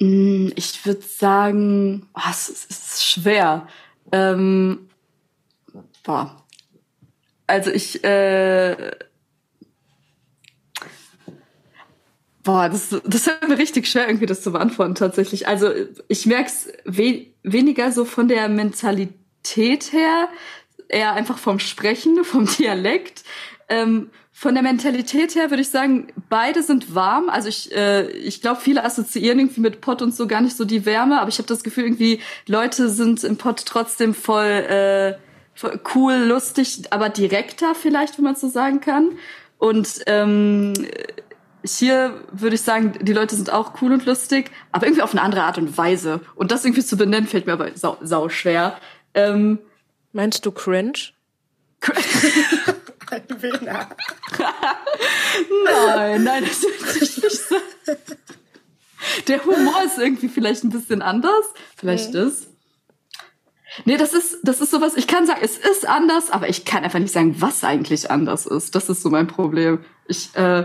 Mm, 0.00 0.48
ich 0.54 0.84
würde 0.86 1.02
sagen, 1.02 2.08
oh, 2.14 2.30
es 2.30 2.48
ist 2.48 3.04
schwer. 3.04 3.66
Ähm, 4.12 4.88
boah. 6.04 6.44
Also 7.46 7.70
ich, 7.70 8.02
äh, 8.04 8.92
boah, 12.42 12.68
das, 12.68 12.90
das 13.04 13.26
ist 13.26 13.48
mir 13.48 13.58
richtig 13.58 13.88
schwer, 13.88 14.06
irgendwie 14.06 14.26
das 14.26 14.42
zu 14.42 14.52
beantworten 14.52 14.94
tatsächlich. 14.94 15.48
Also 15.48 15.70
ich 16.08 16.26
merke 16.26 16.48
es 16.48 16.68
we 16.84 17.26
weniger 17.42 17.90
so 17.90 18.04
von 18.04 18.28
der 18.28 18.48
Mentalität 18.48 19.92
her, 19.92 20.28
eher 20.88 21.14
einfach 21.14 21.38
vom 21.38 21.58
Sprechen, 21.58 22.24
vom 22.24 22.46
Dialekt. 22.46 23.24
Ähm, 23.68 24.10
von 24.36 24.54
der 24.54 24.64
Mentalität 24.64 25.36
her 25.36 25.50
würde 25.50 25.62
ich 25.62 25.68
sagen, 25.68 26.08
beide 26.28 26.62
sind 26.62 26.94
warm. 26.94 27.28
Also 27.28 27.48
ich, 27.48 27.74
äh, 27.74 28.10
ich 28.10 28.42
glaube, 28.42 28.60
viele 28.60 28.84
assoziieren 28.84 29.38
irgendwie 29.38 29.60
mit 29.60 29.80
Pott 29.80 30.02
und 30.02 30.14
so 30.14 30.26
gar 30.26 30.40
nicht 30.40 30.56
so 30.56 30.64
die 30.64 30.84
Wärme, 30.84 31.20
aber 31.20 31.28
ich 31.28 31.38
habe 31.38 31.46
das 31.46 31.62
Gefühl, 31.62 31.84
irgendwie 31.84 32.20
Leute 32.46 32.88
sind 32.88 33.22
im 33.22 33.36
Pott 33.36 33.64
trotzdem 33.64 34.12
voll, 34.12 34.44
äh, 34.44 35.12
voll 35.12 35.20
cool, 35.94 36.14
lustig, 36.14 36.82
aber 36.90 37.08
direkter 37.08 37.74
vielleicht, 37.74 38.18
wenn 38.18 38.24
man 38.24 38.36
so 38.36 38.48
sagen 38.48 38.80
kann. 38.80 39.18
Und 39.58 40.00
ähm, 40.06 40.74
hier 41.64 42.20
würde 42.32 42.56
ich 42.56 42.62
sagen, 42.62 42.92
die 43.00 43.12
Leute 43.12 43.34
sind 43.36 43.52
auch 43.52 43.80
cool 43.80 43.92
und 43.92 44.04
lustig, 44.04 44.50
aber 44.72 44.86
irgendwie 44.86 45.02
auf 45.02 45.12
eine 45.12 45.22
andere 45.22 45.44
Art 45.44 45.58
und 45.58 45.76
Weise. 45.78 46.20
Und 46.34 46.50
das 46.50 46.64
irgendwie 46.64 46.84
zu 46.84 46.96
benennen, 46.96 47.26
fällt 47.26 47.46
mir 47.46 47.54
aber 47.54 47.70
sau, 47.74 47.96
sau 48.02 48.28
schwer. 48.28 48.76
Ähm, 49.14 49.58
Meinst 50.12 50.44
du 50.46 50.52
cringe? 50.52 50.92
nein, 55.64 56.24
nein, 56.24 56.44
das 56.44 56.62
würde 56.62 57.04
ich 57.04 57.22
nicht 57.22 57.36
sagen. 57.36 57.62
Der 59.28 59.44
Humor 59.44 59.82
ist 59.84 59.98
irgendwie 59.98 60.28
vielleicht 60.28 60.64
ein 60.64 60.70
bisschen 60.70 61.02
anders. 61.02 61.44
Vielleicht 61.76 62.14
mhm. 62.14 62.28
ist. 62.28 62.48
Nee, 63.84 63.96
das 63.96 64.12
ist, 64.12 64.38
das 64.42 64.60
ist 64.60 64.70
sowas, 64.70 64.94
ich 64.96 65.06
kann 65.06 65.26
sagen, 65.26 65.40
es 65.42 65.58
ist 65.58 65.88
anders, 65.88 66.30
aber 66.30 66.48
ich 66.48 66.64
kann 66.64 66.84
einfach 66.84 66.98
nicht 66.98 67.12
sagen, 67.12 67.36
was 67.40 67.64
eigentlich 67.64 68.10
anders 68.10 68.46
ist. 68.46 68.74
Das 68.74 68.88
ist 68.88 69.02
so 69.02 69.10
mein 69.10 69.26
Problem. 69.26 69.84
Ich, 70.06 70.34
äh, 70.36 70.64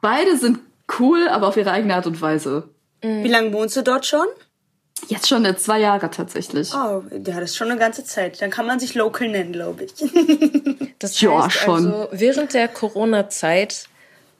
beide 0.00 0.36
sind 0.36 0.60
cool, 0.98 1.28
aber 1.28 1.48
auf 1.48 1.56
ihre 1.56 1.70
eigene 1.70 1.94
Art 1.94 2.06
und 2.06 2.20
Weise. 2.20 2.68
Wie 3.00 3.28
lange 3.28 3.52
wohnst 3.52 3.76
du 3.76 3.82
dort 3.82 4.06
schon? 4.06 4.26
Jetzt 5.08 5.28
schon 5.28 5.44
äh, 5.44 5.56
zwei 5.56 5.80
Jahre 5.80 6.10
tatsächlich. 6.10 6.72
Oh, 6.74 7.02
ja, 7.10 7.18
das 7.18 7.50
ist 7.50 7.56
schon 7.56 7.70
eine 7.70 7.78
ganze 7.78 8.04
Zeit. 8.04 8.40
Dann 8.40 8.50
kann 8.50 8.66
man 8.66 8.80
sich 8.80 8.94
local 8.94 9.28
nennen, 9.28 9.52
glaube 9.52 9.84
ich. 9.84 9.92
das 10.98 11.20
ja, 11.20 11.44
heißt 11.44 11.56
schon. 11.56 11.74
also, 11.74 12.08
während 12.12 12.54
der 12.54 12.68
Corona-Zeit 12.68 13.88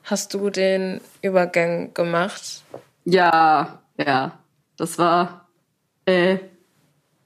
hast 0.04 0.32
du 0.32 0.50
den 0.50 1.00
Übergang 1.22 1.92
gemacht? 1.92 2.62
Ja, 3.04 3.80
ja. 3.98 4.38
Das 4.76 4.98
war, 4.98 5.48
äh, 6.06 6.38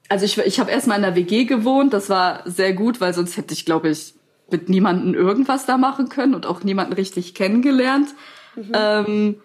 also 0.09 0.25
ich, 0.25 0.37
ich 0.39 0.59
habe 0.59 0.71
erstmal 0.71 0.97
in 0.97 1.03
der 1.03 1.15
WG 1.15 1.45
gewohnt. 1.45 1.93
Das 1.93 2.09
war 2.09 2.41
sehr 2.45 2.73
gut, 2.73 2.99
weil 2.99 3.13
sonst 3.13 3.37
hätte 3.37 3.53
ich, 3.53 3.65
glaube 3.65 3.89
ich, 3.89 4.15
mit 4.51 4.67
niemandem 4.67 5.13
irgendwas 5.13 5.65
da 5.65 5.77
machen 5.77 6.09
können 6.09 6.33
und 6.33 6.45
auch 6.45 6.63
niemanden 6.63 6.93
richtig 6.93 7.35
kennengelernt. 7.35 8.09
Mhm. 8.55 8.71
Ähm, 8.73 9.35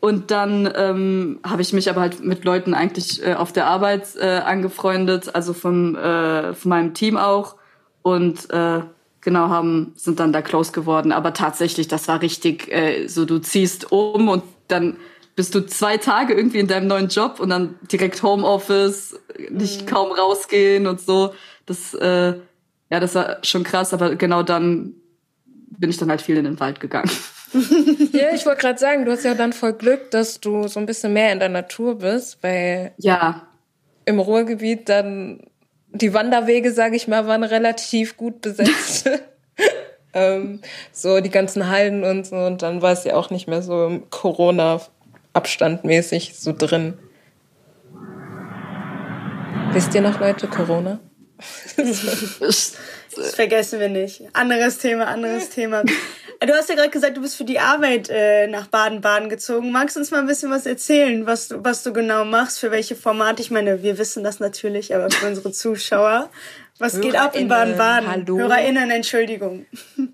und 0.00 0.30
dann 0.30 0.70
ähm, 0.76 1.40
habe 1.44 1.62
ich 1.62 1.72
mich 1.72 1.88
aber 1.88 2.02
halt 2.02 2.24
mit 2.24 2.44
Leuten 2.44 2.74
eigentlich 2.74 3.24
äh, 3.24 3.34
auf 3.34 3.52
der 3.52 3.66
Arbeit 3.66 4.16
äh, 4.20 4.38
angefreundet, 4.38 5.34
also 5.34 5.52
vom, 5.52 5.96
äh, 5.96 6.54
von 6.54 6.68
meinem 6.68 6.92
Team 6.92 7.16
auch. 7.16 7.56
Und 8.02 8.50
äh, 8.50 8.80
genau 9.20 9.48
haben 9.48 9.92
sind 9.94 10.20
dann 10.20 10.32
da 10.32 10.42
close 10.42 10.72
geworden. 10.72 11.12
Aber 11.12 11.32
tatsächlich, 11.32 11.88
das 11.88 12.08
war 12.08 12.20
richtig 12.20 12.70
äh, 12.70 13.06
so, 13.06 13.24
du 13.24 13.38
ziehst 13.38 13.92
um 13.92 14.28
und 14.28 14.42
dann 14.68 14.96
bist 15.34 15.54
du 15.54 15.60
zwei 15.66 15.96
Tage 15.96 16.34
irgendwie 16.34 16.58
in 16.58 16.66
deinem 16.66 16.86
neuen 16.86 17.08
Job 17.08 17.40
und 17.40 17.50
dann 17.50 17.76
direkt 17.90 18.22
Homeoffice, 18.22 19.18
nicht 19.50 19.82
mhm. 19.82 19.86
kaum 19.86 20.12
rausgehen 20.12 20.86
und 20.86 21.00
so. 21.00 21.34
Das, 21.66 21.94
äh, 21.94 22.34
ja, 22.90 23.00
das 23.00 23.14
war 23.14 23.38
schon 23.42 23.64
krass, 23.64 23.94
aber 23.94 24.16
genau 24.16 24.42
dann 24.42 24.94
bin 25.46 25.90
ich 25.90 25.96
dann 25.96 26.10
halt 26.10 26.22
viel 26.22 26.36
in 26.36 26.44
den 26.44 26.60
Wald 26.60 26.80
gegangen. 26.80 27.10
ja, 28.12 28.34
ich 28.34 28.46
wollte 28.46 28.60
gerade 28.60 28.78
sagen, 28.78 29.04
du 29.04 29.12
hast 29.12 29.24
ja 29.24 29.34
dann 29.34 29.52
voll 29.52 29.72
Glück, 29.72 30.10
dass 30.10 30.40
du 30.40 30.68
so 30.68 30.78
ein 30.80 30.86
bisschen 30.86 31.12
mehr 31.12 31.32
in 31.32 31.38
der 31.38 31.48
Natur 31.48 31.98
bist, 31.98 32.42
weil 32.42 32.92
ja. 32.98 33.46
im 34.04 34.18
Ruhrgebiet 34.18 34.88
dann 34.88 35.40
die 35.90 36.14
Wanderwege, 36.14 36.72
sage 36.72 36.96
ich 36.96 37.08
mal, 37.08 37.26
waren 37.26 37.44
relativ 37.44 38.16
gut 38.16 38.40
besetzt. 38.40 39.08
ähm, 40.14 40.60
so 40.92 41.20
die 41.20 41.30
ganzen 41.30 41.68
Hallen 41.68 42.04
und 42.04 42.26
so 42.26 42.36
und 42.36 42.62
dann 42.62 42.82
war 42.82 42.92
es 42.92 43.04
ja 43.04 43.14
auch 43.14 43.30
nicht 43.30 43.48
mehr 43.48 43.62
so 43.62 43.86
im 43.86 44.10
Corona-Abstand 45.32 45.84
mäßig 45.84 46.34
so 46.34 46.52
drin. 46.56 46.94
Wisst 49.72 49.94
ihr 49.94 50.02
noch, 50.02 50.20
Leute, 50.20 50.48
Corona? 50.48 51.00
das 51.76 52.74
vergessen 53.34 53.80
wir 53.80 53.88
nicht. 53.88 54.22
Anderes 54.34 54.78
Thema, 54.78 55.06
anderes 55.06 55.50
Thema. 55.50 55.82
Du 55.82 56.52
hast 56.52 56.68
ja 56.68 56.74
gerade 56.74 56.90
gesagt, 56.90 57.16
du 57.16 57.22
bist 57.22 57.36
für 57.36 57.44
die 57.44 57.58
Arbeit 57.58 58.08
äh, 58.10 58.46
nach 58.48 58.66
Baden-Baden 58.66 59.28
gezogen. 59.28 59.70
Magst 59.72 59.96
du 59.96 60.00
uns 60.00 60.10
mal 60.10 60.20
ein 60.20 60.26
bisschen 60.26 60.50
was 60.50 60.66
erzählen, 60.66 61.24
was 61.24 61.48
du, 61.48 61.64
was 61.64 61.82
du 61.82 61.92
genau 61.92 62.24
machst, 62.24 62.58
für 62.58 62.70
welche 62.70 62.96
Formate? 62.96 63.42
Ich 63.42 63.50
meine, 63.50 63.82
wir 63.82 63.96
wissen 63.96 64.24
das 64.24 64.40
natürlich, 64.40 64.94
aber 64.94 65.10
für 65.10 65.26
unsere 65.26 65.52
Zuschauer. 65.52 66.30
Was 66.78 67.00
geht 67.00 67.16
ab 67.16 67.36
in 67.36 67.48
Baden-Baden? 67.48 68.10
Hallo. 68.10 68.38
HörerInnen, 68.38 68.90
Entschuldigung. 68.90 69.66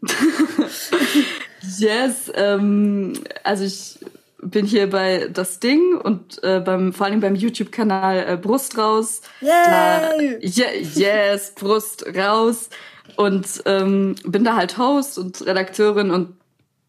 yes, 1.79 2.31
ähm, 2.35 3.15
also 3.43 3.65
ich 3.65 3.99
bin 4.41 4.67
hier 4.67 4.91
bei 4.91 5.29
Das 5.33 5.61
Ding 5.61 5.97
und 5.97 6.43
äh, 6.43 6.61
beim, 6.61 6.93
vor 6.93 7.07
allem 7.07 7.21
beim 7.21 7.35
YouTube-Kanal 7.35 8.27
äh, 8.29 8.37
Brust 8.37 8.79
raus. 8.79 9.23
Yay! 9.41 9.51
Da, 9.51 10.19
yeah, 10.19 10.73
yes, 10.95 11.55
Brust 11.57 12.07
raus 12.17 12.71
und 13.17 13.63
ähm, 13.67 14.15
bin 14.25 14.45
da 14.45 14.57
halt 14.57 14.79
Host 14.79 15.19
und 15.19 15.45
Redakteurin 15.45 16.11
und 16.11 16.35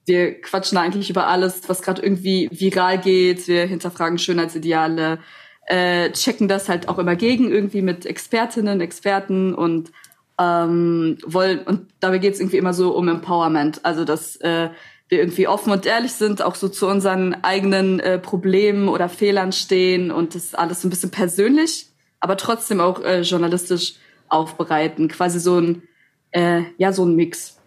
wir 0.06 0.42
quatschen 0.42 0.76
da 0.76 0.82
eigentlich 0.82 1.10
über 1.10 1.28
alles, 1.28 1.62
was 1.68 1.82
gerade 1.82 2.02
irgendwie 2.02 2.50
viral 2.52 3.00
geht. 3.00 3.48
Wir 3.48 3.66
hinterfragen 3.66 4.18
Schönheitsideale, 4.18 5.20
äh, 5.68 6.12
checken 6.12 6.48
das 6.48 6.68
halt 6.68 6.90
auch 6.90 6.98
immer 6.98 7.16
gegen 7.16 7.52
irgendwie 7.52 7.82
mit 7.82 8.06
Expertinnen, 8.06 8.82
Experten 8.82 9.54
und 9.54 9.92
ähm, 10.40 11.18
wollen 11.26 11.60
und 11.60 11.88
dabei 12.00 12.18
geht 12.18 12.34
es 12.34 12.40
irgendwie 12.40 12.58
immer 12.58 12.74
so 12.74 12.96
um 12.96 13.08
Empowerment, 13.08 13.84
also 13.84 14.06
dass 14.06 14.38
äh, 14.38 14.70
wir 15.10 15.20
irgendwie 15.20 15.48
offen 15.48 15.72
und 15.74 15.86
ehrlich 15.86 16.14
sind, 16.14 16.42
auch 16.42 16.56
so 16.56 16.70
zu 16.70 16.88
unseren 16.88 17.36
eigenen 17.44 18.00
äh, 18.00 18.20
Problemen 18.20 18.88
oder 18.88 19.10
Fehlern 19.10 19.52
stehen 19.52 20.12
und 20.12 20.36
das 20.36 20.56
alles 20.56 20.82
so 20.82 20.88
ein 20.88 20.92
bisschen 20.92 21.12
persönlich, 21.12 21.88
aber 22.20 22.38
trotzdem 22.38 22.80
auch 22.80 23.02
äh, 23.02 23.22
journalistisch 23.22 23.96
aufbereiten, 24.30 25.08
quasi 25.08 25.40
so 25.40 25.60
ein 25.60 25.84
äh, 26.32 26.62
ja, 26.78 26.92
so 26.92 27.06
ein 27.06 27.16
Mix. 27.16 27.59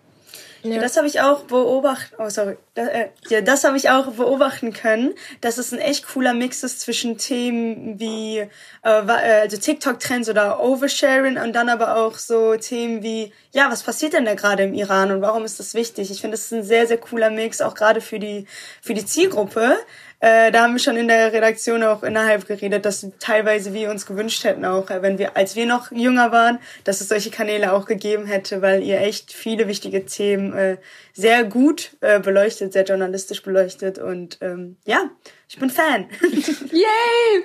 Ja. 0.63 0.81
Das 0.81 0.97
habe 0.97 1.07
ich 1.07 1.21
auch 1.21 1.45
beobachten. 1.45 2.15
Oh, 2.19 2.29
sorry. 2.29 2.57
Das, 2.75 2.89
äh, 2.89 3.09
ja, 3.29 3.41
das 3.41 3.65
habe 3.65 3.77
ich 3.77 3.91
auch 3.91 4.13
beobachten 4.13 4.73
können, 4.73 5.15
dass 5.41 5.59
es 5.59 5.73
ein 5.73 5.79
echt 5.79 6.07
cooler 6.07 6.35
Mix 6.35 6.63
ist 6.63 6.81
zwischen 6.81 7.19
Themen 7.19 7.99
wie 7.99 8.39
äh, 8.39 8.49
äh 8.85 9.41
also 9.43 9.57
TikTok-Trends 9.57 10.29
oder 10.29 10.63
Oversharing 10.63 11.37
und 11.39 11.53
dann 11.53 11.69
aber 11.69 11.97
auch 11.97 12.15
so 12.15 12.57
Themen 12.57 13.03
wie 13.03 13.33
ja, 13.53 13.71
was 13.71 13.83
passiert 13.83 14.13
denn 14.13 14.25
da 14.25 14.35
gerade 14.35 14.63
im 14.63 14.75
Iran 14.75 15.11
und 15.11 15.21
warum 15.21 15.45
ist 15.45 15.59
das 15.59 15.75
wichtig? 15.75 16.11
Ich 16.11 16.21
finde, 16.21 16.37
das 16.37 16.47
ist 16.47 16.53
ein 16.53 16.63
sehr 16.63 16.87
sehr 16.87 16.99
cooler 16.99 17.31
Mix, 17.31 17.61
auch 17.61 17.75
gerade 17.75 18.01
für 18.01 18.19
die 18.19 18.47
für 18.81 18.95
die 18.95 19.05
Zielgruppe. 19.05 19.77
Äh, 20.23 20.53
da 20.53 20.63
haben 20.63 20.75
wir 20.75 20.79
schon 20.79 20.97
in 20.97 21.09
der 21.09 21.33
Redaktion 21.33 21.83
auch 21.83 22.05
innerhalb 22.05 22.47
geredet, 22.47 22.85
dass 22.85 23.05
teilweise 23.19 23.75
wir 23.75 23.91
uns 23.91 24.07
gewünscht 24.07 24.45
hätten, 24.45 24.65
auch 24.65 24.89
äh, 24.89 25.03
wenn 25.03 25.19
wir, 25.19 25.37
als 25.37 25.57
wir 25.57 25.67
noch 25.67 25.91
jünger 25.91 26.31
waren, 26.31 26.61
dass 26.85 27.01
es 27.01 27.09
solche 27.09 27.31
Kanäle 27.31 27.73
auch 27.73 27.87
gegeben 27.87 28.27
hätte, 28.27 28.63
weil 28.63 28.85
ihr 28.85 29.01
echt 29.01 29.33
viele 29.33 29.67
wichtige 29.67 30.07
Themen 30.07 30.53
äh, 30.53 30.77
sehr 31.13 31.43
gut 31.43 31.97
äh, 32.03 32.21
beleuchtet, 32.21 32.73
sehr 32.73 32.85
journalistisch 32.85 33.43
beleuchtet 33.43 33.99
und 33.99 34.39
ähm, 34.43 34.77
ja, 34.85 35.11
ich 35.49 35.59
bin 35.59 35.71
Fan. 35.71 36.07
Yay! 36.71 37.45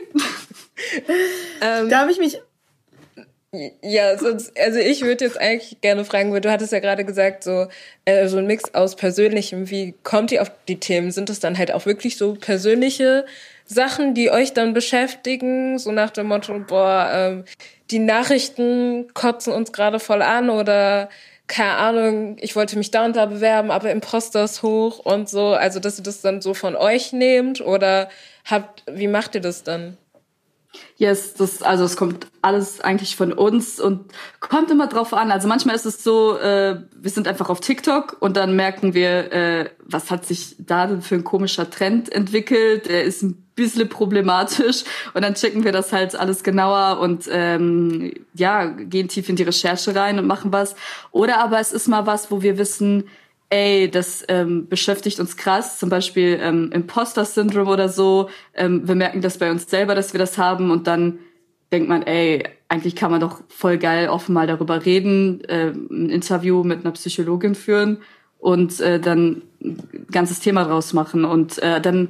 ähm, 1.62 1.90
da 1.90 2.02
habe 2.02 2.12
ich 2.12 2.20
mich 2.20 2.40
ja, 3.82 4.18
sonst, 4.18 4.58
also 4.60 4.80
ich 4.80 5.02
würde 5.04 5.26
jetzt 5.26 5.40
eigentlich 5.40 5.80
gerne 5.82 6.04
fragen, 6.04 6.34
weil 6.34 6.42
du 6.42 6.52
hattest 6.52 6.74
ja 6.74 6.80
gerade 6.80 7.06
gesagt, 7.06 7.44
so, 7.44 7.68
äh, 8.06 8.28
so 8.28 8.38
ein 8.38 8.46
Mix 8.46 8.74
aus 8.74 8.96
Persönlichem, 8.96 9.70
wie 9.70 9.94
kommt 10.04 10.32
ihr 10.32 10.42
auf 10.42 10.52
die 10.68 10.80
Themen? 10.80 11.12
Sind 11.12 11.30
es 11.30 11.40
dann 11.40 11.58
halt 11.58 11.72
auch 11.72 11.86
wirklich 11.86 12.18
so 12.18 12.34
persönliche 12.36 13.26
Sachen, 13.66 14.14
die 14.14 14.32
euch 14.32 14.54
dann 14.54 14.74
beschäftigen, 14.74 15.80
so 15.80 15.92
nach 15.92 16.10
dem 16.12 16.28
Motto, 16.28 16.60
boah, 16.60 17.10
ähm, 17.14 17.46
die 17.90 18.00
Nachrichten 18.00 19.14
kotzen 19.14 19.54
uns 19.54 19.72
gerade 19.72 20.00
voll 20.00 20.22
an 20.22 20.50
oder 20.50 21.10
keine 21.48 21.78
Ahnung, 21.78 22.36
ich 22.42 22.56
wollte 22.58 22.78
mich 22.78 22.92
da 22.92 23.06
und 23.06 23.16
da 23.16 23.26
bewerben, 23.26 23.72
aber 23.72 23.92
Imposter 23.92 24.44
ist 24.44 24.64
hoch 24.64 25.00
und 25.00 25.30
so, 25.30 25.54
also 25.54 25.80
dass 25.80 25.98
ihr 25.98 26.04
das 26.04 26.20
dann 26.22 26.42
so 26.42 26.54
von 26.54 26.76
euch 26.76 27.14
nehmt 27.14 27.62
oder 27.62 28.10
habt, 28.44 28.84
wie 28.92 29.08
macht 29.08 29.36
ihr 29.36 29.42
das 29.42 29.64
dann? 29.64 29.98
Yes, 30.98 31.36
das, 31.36 31.62
also 31.62 31.84
es 31.84 31.96
kommt 31.96 32.28
alles 32.42 32.82
eigentlich 32.82 33.16
von 33.16 33.32
uns 33.32 33.80
und 33.80 34.12
kommt 34.40 34.72
immer 34.72 34.88
drauf 34.88 35.14
an. 35.14 35.32
Also 35.32 35.48
manchmal 35.48 35.76
ist 35.76 35.86
es 35.86 36.04
so, 36.04 36.38
äh, 36.38 36.82
wir 36.96 37.12
sind 37.12 37.28
einfach 37.28 37.50
auf 37.50 37.60
TikTok 37.60 38.18
und 38.20 38.36
dann 38.36 38.56
merken 38.56 38.94
wir, 38.94 39.32
äh, 39.32 39.70
was 39.86 40.10
hat 40.10 40.26
sich 40.26 40.56
da 40.58 40.88
denn 40.88 41.02
für 41.02 41.16
ein 41.16 41.24
komischer 41.24 41.70
Trend 41.70 42.12
entwickelt. 42.12 42.88
Der 42.88 43.04
ist 43.04 43.22
ein 43.22 43.48
bisschen 43.56 43.90
problematisch 43.90 44.84
und 45.14 45.24
dann 45.24 45.34
checken 45.34 45.64
wir 45.64 45.72
das 45.72 45.92
halt 45.92 46.16
alles 46.16 46.44
genauer 46.44 47.00
und 47.00 47.28
ähm, 47.32 48.14
ja, 48.34 48.66
gehen 48.66 49.08
tief 49.08 49.30
in 49.30 49.36
die 49.36 49.44
Recherche 49.44 49.96
rein 49.96 50.18
und 50.18 50.26
machen 50.26 50.52
was. 50.54 50.76
Oder 51.12 51.40
aber 51.40 51.60
es 51.60 51.74
ist 51.74 51.88
mal 51.88 52.06
was, 52.06 52.32
wo 52.32 52.42
wir 52.42 52.58
wissen, 52.58 53.10
ey, 53.50 53.90
das 53.90 54.26
ähm, 54.28 54.68
beschäftigt 54.68 55.20
uns 55.20 55.38
krass, 55.38 55.80
zum 55.80 55.90
Beispiel 55.90 56.40
ähm, 56.42 56.72
Imposter-Syndrom 56.72 57.68
oder 57.68 57.90
so. 57.90 58.30
Ähm, 58.54 58.88
wir 58.88 58.96
merken 58.96 59.22
das 59.22 59.38
bei 59.38 59.50
uns 59.50 59.70
selber, 59.70 59.96
dass 59.96 60.14
wir 60.14 60.20
das 60.20 60.38
haben. 60.38 60.72
Und 60.72 60.88
dann 60.88 61.20
denkt 61.72 61.90
man, 61.90 62.04
ey, 62.04 62.44
eigentlich 62.68 62.96
kann 62.96 63.12
man 63.12 63.22
doch 63.22 63.42
voll 63.48 63.78
geil 63.78 64.10
offen 64.10 64.34
mal 64.34 64.48
darüber 64.48 64.86
reden, 64.86 65.44
äh, 65.46 65.70
ein 65.70 66.10
Interview 66.10 66.64
mit 66.64 66.82
einer 66.82 66.92
Psychologin 66.92 67.56
führen 67.56 68.00
und 68.38 68.80
äh, 68.82 69.00
dann 69.00 69.44
ein 69.64 70.08
ganzes 70.12 70.40
Thema 70.40 70.66
draus 70.66 70.94
machen. 70.94 71.24
Und 71.26 71.60
äh, 71.60 71.82
dann 71.82 72.10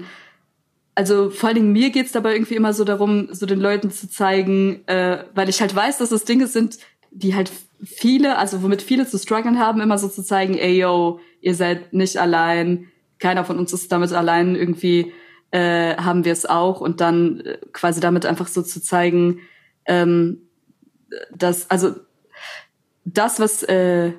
also 0.95 1.29
vor 1.29 1.49
allen 1.49 1.57
Dingen 1.57 1.73
mir 1.73 1.91
geht's 1.91 2.11
dabei 2.11 2.33
irgendwie 2.33 2.55
immer 2.55 2.73
so 2.73 2.83
darum, 2.83 3.27
so 3.31 3.45
den 3.45 3.59
Leuten 3.59 3.91
zu 3.91 4.09
zeigen, 4.09 4.81
äh, 4.87 5.25
weil 5.35 5.47
ich 5.47 5.61
halt 5.61 5.75
weiß, 5.75 5.99
dass 5.99 6.11
es 6.11 6.25
Dinge 6.25 6.47
sind, 6.47 6.79
die 7.11 7.35
halt 7.35 7.51
viele, 7.83 8.37
also 8.37 8.63
womit 8.63 8.81
viele 8.81 9.07
zu 9.07 9.17
strugglen 9.17 9.59
haben, 9.59 9.81
immer 9.81 9.97
so 9.97 10.07
zu 10.07 10.23
zeigen, 10.23 10.57
ey 10.57 10.79
yo, 10.79 11.19
ihr 11.41 11.55
seid 11.55 11.93
nicht 11.93 12.17
allein, 12.17 12.87
keiner 13.19 13.45
von 13.45 13.57
uns 13.57 13.73
ist 13.73 13.91
damit 13.91 14.13
allein, 14.13 14.55
irgendwie 14.55 15.13
äh, 15.51 15.95
haben 15.95 16.25
wir 16.25 16.33
es 16.33 16.45
auch 16.45 16.81
und 16.81 17.01
dann 17.01 17.41
äh, 17.41 17.57
quasi 17.73 17.99
damit 17.99 18.25
einfach 18.25 18.47
so 18.47 18.61
zu 18.61 18.81
zeigen, 18.81 19.39
ähm, 19.85 20.41
dass, 21.33 21.69
also 21.69 21.95
das, 23.05 23.39
was 23.39 23.63
äh, 23.63 24.11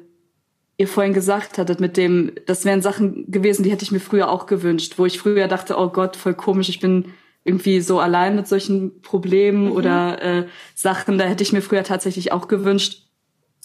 ihr 0.78 0.88
vorhin 0.88 1.12
gesagt 1.12 1.58
hattet 1.58 1.80
mit 1.80 1.96
dem, 1.96 2.32
das 2.46 2.64
wären 2.64 2.80
Sachen 2.80 3.30
gewesen, 3.30 3.62
die 3.62 3.70
hätte 3.70 3.82
ich 3.82 3.92
mir 3.92 4.00
früher 4.00 4.30
auch 4.30 4.46
gewünscht, 4.46 4.94
wo 4.96 5.06
ich 5.06 5.18
früher 5.18 5.48
dachte, 5.48 5.76
oh 5.76 5.88
Gott, 5.88 6.16
voll 6.16 6.34
komisch, 6.34 6.68
ich 6.68 6.80
bin 6.80 7.12
irgendwie 7.44 7.80
so 7.80 7.98
allein 7.98 8.36
mit 8.36 8.46
solchen 8.46 9.00
Problemen 9.02 9.66
mhm. 9.66 9.72
oder 9.72 10.22
äh, 10.22 10.46
Sachen, 10.74 11.18
da 11.18 11.24
hätte 11.24 11.42
ich 11.42 11.52
mir 11.52 11.62
früher 11.62 11.82
tatsächlich 11.82 12.32
auch 12.32 12.48
gewünscht, 12.48 13.07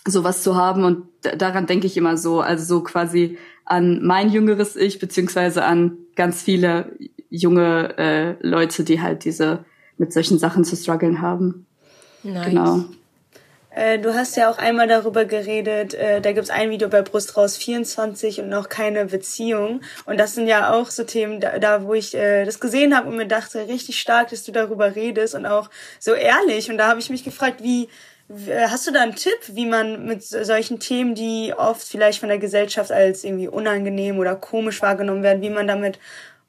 sowas 0.05 0.43
zu 0.43 0.55
haben 0.55 0.83
und 0.83 1.03
daran 1.21 1.65
denke 1.65 1.87
ich 1.87 1.97
immer 1.97 2.17
so, 2.17 2.41
also 2.41 2.63
so 2.63 2.83
quasi 2.83 3.37
an 3.65 4.03
mein 4.03 4.29
jüngeres 4.29 4.75
Ich 4.75 4.99
beziehungsweise 4.99 5.63
an 5.63 5.97
ganz 6.15 6.41
viele 6.41 6.91
junge 7.29 7.97
äh, 7.97 8.35
Leute, 8.41 8.83
die 8.83 9.01
halt 9.01 9.23
diese 9.25 9.65
mit 9.97 10.11
solchen 10.11 10.37
Sachen 10.37 10.65
zu 10.65 10.75
strugglen 10.75 11.21
haben. 11.21 11.65
Nice. 12.23 12.45
Genau. 12.45 12.85
Äh, 13.75 13.97
du 13.97 14.13
hast 14.13 14.37
ja 14.37 14.51
auch 14.51 14.59
einmal 14.59 14.87
darüber 14.87 15.25
geredet, 15.25 15.95
äh, 15.95 16.21
da 16.21 16.31
gibt's 16.31 16.51
ein 16.51 16.69
Video 16.69 16.89
bei 16.89 17.01
Brust 17.01 17.35
raus 17.35 17.57
24 17.57 18.41
und 18.41 18.49
noch 18.49 18.69
keine 18.69 19.05
Beziehung. 19.05 19.81
Und 20.05 20.19
das 20.19 20.35
sind 20.35 20.47
ja 20.47 20.73
auch 20.73 20.91
so 20.91 21.03
Themen, 21.03 21.39
da, 21.39 21.57
da 21.57 21.83
wo 21.83 21.95
ich 21.95 22.13
äh, 22.13 22.45
das 22.45 22.59
gesehen 22.59 22.95
habe 22.95 23.09
und 23.09 23.17
mir 23.17 23.27
dachte, 23.27 23.67
richtig 23.67 23.99
stark, 23.99 24.29
dass 24.29 24.43
du 24.43 24.51
darüber 24.51 24.95
redest 24.95 25.33
und 25.33 25.47
auch 25.47 25.71
so 25.99 26.13
ehrlich. 26.13 26.69
Und 26.69 26.77
da 26.77 26.87
habe 26.87 26.99
ich 26.99 27.09
mich 27.09 27.23
gefragt, 27.23 27.63
wie 27.63 27.89
Hast 28.67 28.87
du 28.87 28.91
da 28.91 29.01
einen 29.01 29.15
Tipp, 29.15 29.39
wie 29.49 29.65
man 29.65 30.05
mit 30.05 30.23
solchen 30.23 30.79
Themen, 30.79 31.15
die 31.15 31.53
oft 31.55 31.87
vielleicht 31.87 32.19
von 32.19 32.29
der 32.29 32.39
Gesellschaft 32.39 32.91
als 32.91 33.23
irgendwie 33.23 33.47
unangenehm 33.47 34.17
oder 34.17 34.35
komisch 34.35 34.81
wahrgenommen 34.81 35.23
werden, 35.23 35.41
wie 35.41 35.49
man 35.49 35.67
damit 35.67 35.99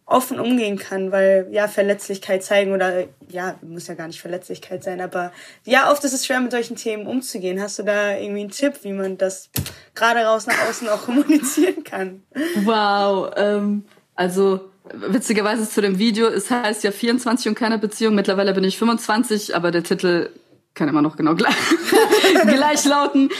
offen 0.06 0.38
umgehen 0.38 0.78
kann, 0.78 1.12
weil 1.12 1.48
ja 1.50 1.66
Verletzlichkeit 1.66 2.44
zeigen 2.44 2.72
oder 2.72 3.04
ja 3.28 3.54
muss 3.62 3.86
ja 3.86 3.94
gar 3.94 4.06
nicht 4.06 4.20
Verletzlichkeit 4.20 4.84
sein, 4.84 5.00
aber 5.00 5.32
ja 5.64 5.90
oft 5.90 6.04
ist 6.04 6.12
es 6.12 6.26
schwer 6.26 6.40
mit 6.40 6.52
solchen 6.52 6.76
Themen 6.76 7.06
umzugehen. 7.06 7.60
Hast 7.60 7.78
du 7.78 7.84
da 7.84 8.16
irgendwie 8.16 8.42
einen 8.42 8.50
Tipp, 8.50 8.74
wie 8.82 8.92
man 8.92 9.16
das 9.16 9.48
gerade 9.94 10.20
raus 10.20 10.46
nach 10.46 10.68
außen 10.68 10.88
auch 10.88 11.02
kommunizieren 11.06 11.84
kann? 11.84 12.22
Wow, 12.64 13.32
ähm, 13.36 13.84
also 14.14 14.60
witzigerweise 14.92 15.68
zu 15.68 15.80
dem 15.80 15.98
Video, 15.98 16.28
es 16.28 16.50
heißt 16.50 16.84
ja 16.84 16.92
24 16.92 17.48
und 17.48 17.54
keine 17.54 17.78
Beziehung. 17.78 18.14
Mittlerweile 18.14 18.52
bin 18.52 18.64
ich 18.64 18.78
25, 18.78 19.56
aber 19.56 19.70
der 19.70 19.82
Titel 19.82 20.28
kann 20.74 20.88
immer 20.88 21.02
noch 21.02 21.16
genau 21.16 21.34
gleich, 21.34 21.54
gleich 22.46 22.84
lauten. 22.84 23.30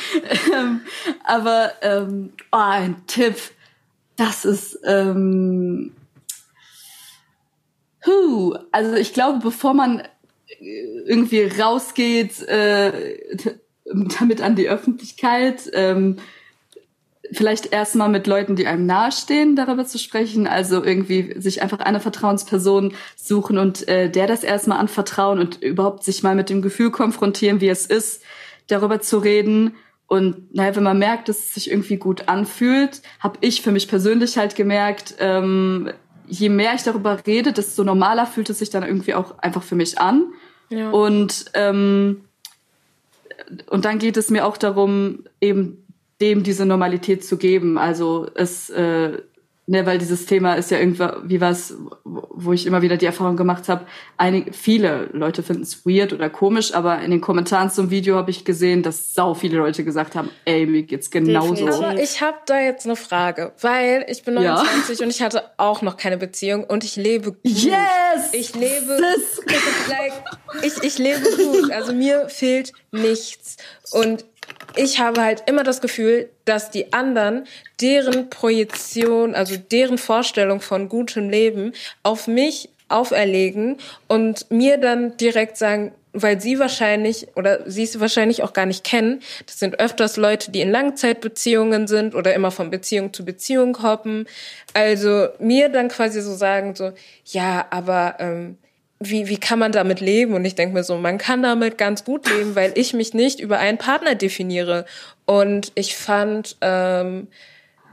Ähm, 0.53 0.81
aber 1.25 1.73
ähm, 1.83 2.33
oh, 2.53 2.57
ein 2.59 3.07
Tipp, 3.07 3.37
das 4.17 4.45
ist 4.45 4.79
ähm, 4.85 5.93
huh, 8.07 8.57
also 8.71 8.95
ich 8.95 9.13
glaube, 9.13 9.41
bevor 9.41 9.75
man 9.75 10.03
irgendwie 10.61 11.43
rausgeht 11.45 12.43
äh, 12.43 13.19
damit 14.19 14.41
an 14.41 14.57
die 14.57 14.69
Öffentlichkeit, 14.69 15.71
ähm, 15.73 16.17
vielleicht 17.33 17.73
erstmal 17.73 18.09
mit 18.09 18.27
Leuten, 18.27 18.57
die 18.57 18.67
einem 18.67 18.87
nahestehen, 18.87 19.57
darüber 19.57 19.87
zu 19.87 19.99
sprechen. 19.99 20.47
Also 20.47 20.85
irgendwie 20.85 21.35
sich 21.41 21.63
einfach 21.63 21.81
eine 21.81 22.01
Vertrauensperson 22.01 22.95
suchen 23.17 23.59
und 23.59 23.89
äh, 23.89 24.11
der 24.11 24.27
das 24.27 24.45
erstmal 24.45 24.79
anvertrauen 24.79 25.39
und 25.39 25.63
überhaupt 25.63 26.05
sich 26.05 26.23
mal 26.23 26.35
mit 26.35 26.51
dem 26.51 26.63
Gefühl 26.63 26.91
konfrontieren, 26.91 27.61
wie 27.61 27.69
es 27.69 27.87
ist, 27.87 28.23
darüber 28.67 29.01
zu 29.01 29.19
reden. 29.19 29.75
Und 30.07 30.55
naja, 30.55 30.77
wenn 30.77 30.83
man 30.83 30.99
merkt, 30.99 31.29
dass 31.29 31.39
es 31.39 31.55
sich 31.55 31.71
irgendwie 31.71 31.97
gut 31.97 32.29
anfühlt, 32.29 33.01
habe 33.21 33.39
ich 33.41 33.63
für 33.63 33.73
mich 33.73 33.89
persönlich 33.89 34.37
halt 34.37 34.55
gemerkt, 34.55 35.15
ähm, 35.19 35.91
je 36.27 36.49
mehr 36.49 36.75
ich 36.75 36.83
darüber 36.83 37.19
rede, 37.27 37.53
desto 37.53 37.85
normaler 37.85 38.27
fühlt 38.27 38.51
es 38.51 38.59
sich 38.59 38.71
dann 38.71 38.83
irgendwie 38.83 39.15
auch 39.15 39.39
einfach 39.39 39.63
für 39.63 39.75
mich 39.75 39.99
an. 39.99 40.33
Ja. 40.69 40.91
Und 40.91 41.47
ähm, 41.55 42.25
und 43.69 43.85
dann 43.85 43.99
geht 43.99 44.17
es 44.17 44.31
mir 44.31 44.47
auch 44.47 44.57
darum, 44.57 45.25
eben 45.41 45.84
dem 46.21 46.43
diese 46.43 46.67
Normalität 46.67 47.25
zu 47.25 47.37
geben. 47.37 47.79
Also 47.79 48.29
es, 48.35 48.71
äh, 48.71 49.19
ne, 49.67 49.87
weil 49.87 49.99
dieses 49.99 50.27
Thema 50.27 50.55
ist 50.55 50.71
ja 50.71 50.79
irgendwie 50.79 51.41
was, 51.41 51.75
wo 52.05 52.53
ich 52.53 52.67
immer 52.67 52.83
wieder 52.83 52.97
die 52.97 53.07
Erfahrung 53.07 53.37
gemacht 53.37 53.69
habe, 53.69 53.87
einige, 54.17 54.53
viele 54.53 55.09
Leute 55.13 55.43
finden 55.43 55.63
es 55.63 55.87
weird 55.87 56.13
oder 56.13 56.29
komisch, 56.29 56.75
aber 56.75 57.01
in 57.01 57.11
den 57.11 57.21
Kommentaren 57.21 57.71
zum 57.71 57.91
Video 57.91 58.17
habe 58.17 58.31
ich 58.31 58.45
gesehen, 58.45 58.83
dass 58.83 59.15
sau 59.15 59.35
viele 59.35 59.59
Leute 59.59 59.85
gesagt 59.85 60.15
haben, 60.15 60.31
ey, 60.45 60.67
mir 60.67 60.83
geht's 60.83 61.11
genauso. 61.11 61.67
Aber 61.69 61.99
ich 61.99 62.21
habe 62.21 62.39
da 62.47 62.61
jetzt 62.61 62.85
eine 62.85 62.97
Frage, 62.97 63.53
weil 63.61 64.05
ich 64.09 64.23
bin 64.23 64.35
29 64.35 64.99
ja. 64.99 65.05
und 65.05 65.11
ich 65.11 65.23
hatte 65.23 65.43
auch 65.57 65.83
noch 65.83 65.97
keine 65.97 66.19
Beziehung 66.19 66.65
und 66.65 66.85
ich 66.85 66.97
lebe 66.97 67.33
gut. 67.33 67.41
Yes! 67.43 68.33
Ich 68.33 68.55
lebe, 68.55 68.99
like, 69.89 70.13
ich, 70.63 70.83
ich 70.83 70.99
lebe 70.99 71.25
gut. 71.37 71.73
Also 71.73 71.93
mir 71.93 72.29
fehlt 72.29 72.73
nichts 72.93 73.57
und 73.93 74.25
ich 74.77 74.99
habe 74.99 75.23
halt 75.23 75.45
immer 75.47 75.63
das 75.63 75.81
Gefühl, 75.81 76.29
dass 76.45 76.71
die 76.71 76.93
anderen 76.93 77.47
deren 77.81 78.31
Projektion, 78.31 79.35
also 79.35 79.57
deren 79.57 79.99
Vorstellung 79.99 80.61
von 80.61 80.89
gutem 80.89 81.29
Leben 81.29 81.73
auf 82.03 82.27
mich 82.27 82.69
auferlegen 82.89 83.79
und 84.09 84.51
mir 84.51 84.79
dann 84.79 85.17
direkt 85.17 85.57
sagen, 85.57 85.93
weil 86.13 86.41
sie 86.41 86.59
wahrscheinlich 86.61 87.29
oder 87.35 87.69
sie 87.69 87.83
es 87.83 87.99
wahrscheinlich 87.99 88.43
auch 88.45 88.53
gar 88.53 88.67
nicht 88.67 88.85
kennen. 88.85 89.21
Das 89.47 89.59
sind 89.59 89.81
öfters 89.81 90.17
Leute, 90.17 90.53
die 90.53 90.61
in 90.61 90.71
Langzeitbeziehungen 90.71 91.89
sind 91.89 92.15
oder 92.15 92.35
immer 92.35 92.53
von 92.53 92.71
Beziehung 92.71 93.13
zu 93.13 93.25
Beziehung 93.25 93.83
hoppen. 93.83 94.27
Also 94.75 95.29
mir 95.41 95.69
dann 95.71 95.89
quasi 95.89 96.21
so 96.21 96.35
sagen 96.35 96.77
so, 96.77 96.93
ja, 97.25 97.67
aber 97.71 98.17
ähm, 98.21 98.59
wie, 99.01 99.29
wie 99.29 99.39
kann 99.39 99.59
man 99.59 99.73
damit 99.73 100.01
leben? 100.01 100.35
Und 100.35 100.45
ich 100.45 100.55
denke 100.55 100.75
mir 100.75 100.85
so, 100.85 100.97
man 100.97 101.19
kann 101.19 101.43
damit 101.43 101.79
ganz 101.79 102.05
gut 102.05 102.29
leben, 102.29 102.55
weil 102.55 102.73
ich 102.77 102.95
mich 102.95 103.15
nicht 103.15 103.41
über 103.41 103.59
einen 103.59 103.79
Partner 103.79 104.15
definiere. 104.15 104.87
Und 105.27 105.73
ich 105.75 105.97
fand 105.97 106.57
ähm, 106.61 107.29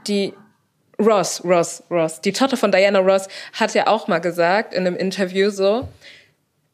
die 0.06 0.32
Ross, 0.98 1.42
Ross, 1.44 1.82
Ross, 1.90 2.20
die 2.20 2.32
Tochter 2.32 2.56
von 2.56 2.70
Diana 2.70 3.00
Ross 3.00 3.28
hat 3.52 3.74
ja 3.74 3.88
auch 3.88 4.08
mal 4.08 4.20
gesagt 4.20 4.72
in 4.74 4.86
einem 4.86 4.96
Interview 4.96 5.50
so, 5.50 5.88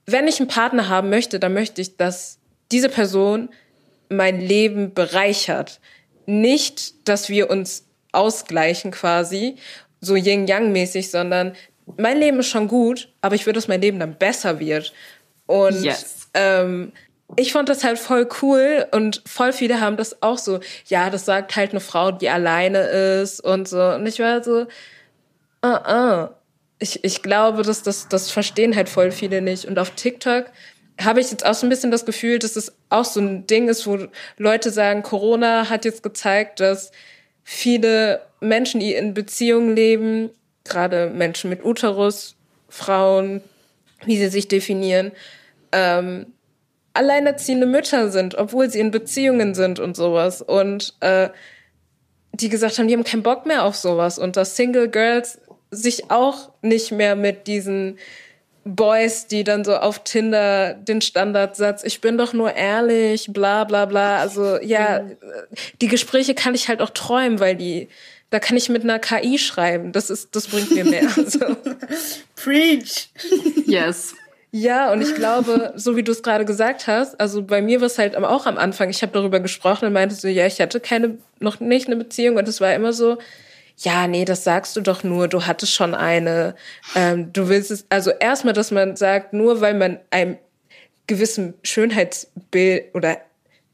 wenn 0.06 0.26
ich 0.26 0.40
einen 0.40 0.48
Partner 0.48 0.88
haben 0.88 1.10
möchte, 1.10 1.38
dann 1.38 1.54
möchte 1.54 1.80
ich, 1.82 1.96
dass 1.96 2.38
diese 2.72 2.88
Person 2.88 3.48
mein 4.08 4.40
Leben 4.40 4.94
bereichert. 4.94 5.80
Nicht, 6.26 7.08
dass 7.08 7.28
wir 7.28 7.50
uns 7.50 7.84
ausgleichen 8.12 8.90
quasi, 8.90 9.56
so 10.00 10.16
Yin-Yang-mäßig, 10.16 11.10
sondern 11.10 11.54
mein 11.96 12.18
Leben 12.18 12.40
ist 12.40 12.48
schon 12.48 12.68
gut, 12.68 13.08
aber 13.20 13.34
ich 13.34 13.46
würde, 13.46 13.58
dass 13.58 13.68
mein 13.68 13.80
Leben 13.80 13.98
dann 13.98 14.14
besser 14.14 14.60
wird. 14.60 14.92
Und 15.46 15.82
yes. 15.82 16.28
ähm, 16.34 16.92
ich 17.36 17.52
fand 17.52 17.68
das 17.68 17.84
halt 17.84 17.98
voll 17.98 18.28
cool 18.42 18.86
und 18.92 19.22
voll 19.26 19.52
viele 19.52 19.80
haben 19.80 19.96
das 19.96 20.22
auch 20.22 20.38
so, 20.38 20.60
ja, 20.86 21.10
das 21.10 21.24
sagt 21.24 21.56
halt 21.56 21.70
eine 21.70 21.80
Frau, 21.80 22.10
die 22.10 22.28
alleine 22.28 22.80
ist 22.80 23.40
und 23.40 23.68
so. 23.68 23.82
Und 23.82 24.06
ich 24.06 24.18
war 24.18 24.42
so, 24.42 24.66
uh 25.64 25.68
-uh. 25.68 26.30
Ich, 26.80 27.02
ich 27.02 27.22
glaube, 27.22 27.62
dass 27.62 27.82
das, 27.82 28.06
das 28.08 28.30
verstehen 28.30 28.76
halt 28.76 28.88
voll 28.88 29.10
viele 29.10 29.42
nicht. 29.42 29.64
Und 29.64 29.80
auf 29.80 29.90
TikTok 29.90 30.46
habe 31.00 31.20
ich 31.20 31.30
jetzt 31.30 31.44
auch 31.44 31.54
so 31.54 31.66
ein 31.66 31.70
bisschen 31.70 31.90
das 31.90 32.06
Gefühl, 32.06 32.38
dass 32.38 32.54
es 32.54 32.72
auch 32.88 33.04
so 33.04 33.20
ein 33.20 33.46
Ding 33.48 33.68
ist, 33.68 33.86
wo 33.86 33.98
Leute 34.36 34.70
sagen, 34.70 35.02
Corona 35.02 35.68
hat 35.68 35.84
jetzt 35.84 36.04
gezeigt, 36.04 36.60
dass 36.60 36.92
viele 37.42 38.22
Menschen, 38.40 38.78
die 38.78 38.94
in 38.94 39.14
Beziehungen 39.14 39.74
leben, 39.74 40.30
gerade 40.68 41.10
Menschen 41.10 41.50
mit 41.50 41.64
Uterus, 41.64 42.36
Frauen, 42.68 43.42
wie 44.04 44.16
sie 44.16 44.28
sich 44.28 44.48
definieren, 44.48 45.12
ähm, 45.72 46.26
alleinerziehende 46.94 47.66
Mütter 47.66 48.10
sind, 48.10 48.36
obwohl 48.36 48.70
sie 48.70 48.80
in 48.80 48.90
Beziehungen 48.90 49.54
sind 49.54 49.78
und 49.78 49.96
sowas. 49.96 50.42
Und 50.42 50.94
äh, 51.00 51.28
die 52.32 52.48
gesagt 52.48 52.78
haben, 52.78 52.88
die 52.88 52.94
haben 52.94 53.04
keinen 53.04 53.22
Bock 53.22 53.46
mehr 53.46 53.64
auf 53.64 53.76
sowas. 53.76 54.18
Und 54.18 54.36
dass 54.36 54.56
Single 54.56 54.88
Girls 54.88 55.40
sich 55.70 56.10
auch 56.10 56.50
nicht 56.62 56.92
mehr 56.92 57.16
mit 57.16 57.46
diesen 57.46 57.98
Boys, 58.64 59.26
die 59.26 59.44
dann 59.44 59.64
so 59.64 59.76
auf 59.76 60.04
Tinder 60.04 60.74
den 60.74 61.00
Standardsatz, 61.00 61.84
ich 61.84 62.00
bin 62.00 62.18
doch 62.18 62.32
nur 62.32 62.54
ehrlich, 62.54 63.28
bla 63.32 63.64
bla 63.64 63.86
bla. 63.86 64.18
Also 64.18 64.58
ja, 64.60 65.00
mhm. 65.00 65.16
die 65.80 65.88
Gespräche 65.88 66.34
kann 66.34 66.54
ich 66.54 66.68
halt 66.68 66.82
auch 66.82 66.90
träumen, 66.90 67.40
weil 67.40 67.56
die, 67.56 67.88
da 68.30 68.38
kann 68.38 68.56
ich 68.56 68.68
mit 68.68 68.82
einer 68.82 68.98
KI 68.98 69.38
schreiben. 69.38 69.92
Das 69.92 70.10
ist, 70.10 70.34
das 70.36 70.48
bringt 70.48 70.70
mir 70.70 70.84
mehr. 70.84 71.08
Also. 71.16 71.56
Preach. 72.36 73.08
Yes. 73.66 74.14
Ja, 74.50 74.92
und 74.92 75.02
ich 75.02 75.14
glaube, 75.14 75.72
so 75.76 75.96
wie 75.96 76.02
du 76.02 76.12
es 76.12 76.22
gerade 76.22 76.44
gesagt 76.44 76.86
hast, 76.86 77.20
also 77.20 77.42
bei 77.42 77.60
mir 77.60 77.80
war 77.80 77.86
es 77.86 77.98
halt 77.98 78.16
auch 78.16 78.46
am 78.46 78.56
Anfang, 78.56 78.88
ich 78.88 79.02
habe 79.02 79.12
darüber 79.12 79.40
gesprochen 79.40 79.86
und 79.86 79.92
meinte 79.92 80.14
so, 80.14 80.26
ja, 80.26 80.46
ich 80.46 80.60
hatte 80.60 80.80
keine, 80.80 81.18
noch 81.38 81.60
nicht 81.60 81.86
eine 81.86 81.96
Beziehung 81.96 82.36
und 82.36 82.48
es 82.48 82.60
war 82.60 82.72
immer 82.74 82.94
so, 82.94 83.18
ja, 83.76 84.06
nee, 84.08 84.24
das 84.24 84.44
sagst 84.44 84.74
du 84.76 84.80
doch 84.80 85.04
nur, 85.04 85.28
du 85.28 85.46
hattest 85.46 85.72
schon 85.74 85.94
eine. 85.94 86.54
Ähm, 86.94 87.32
du 87.32 87.48
willst 87.48 87.70
es, 87.70 87.86
also 87.90 88.10
erstmal, 88.10 88.54
dass 88.54 88.70
man 88.70 88.96
sagt, 88.96 89.32
nur 89.32 89.60
weil 89.60 89.74
man 89.74 90.00
einem 90.10 90.38
gewissen 91.06 91.54
Schönheitsbild 91.62 92.94
oder 92.94 93.18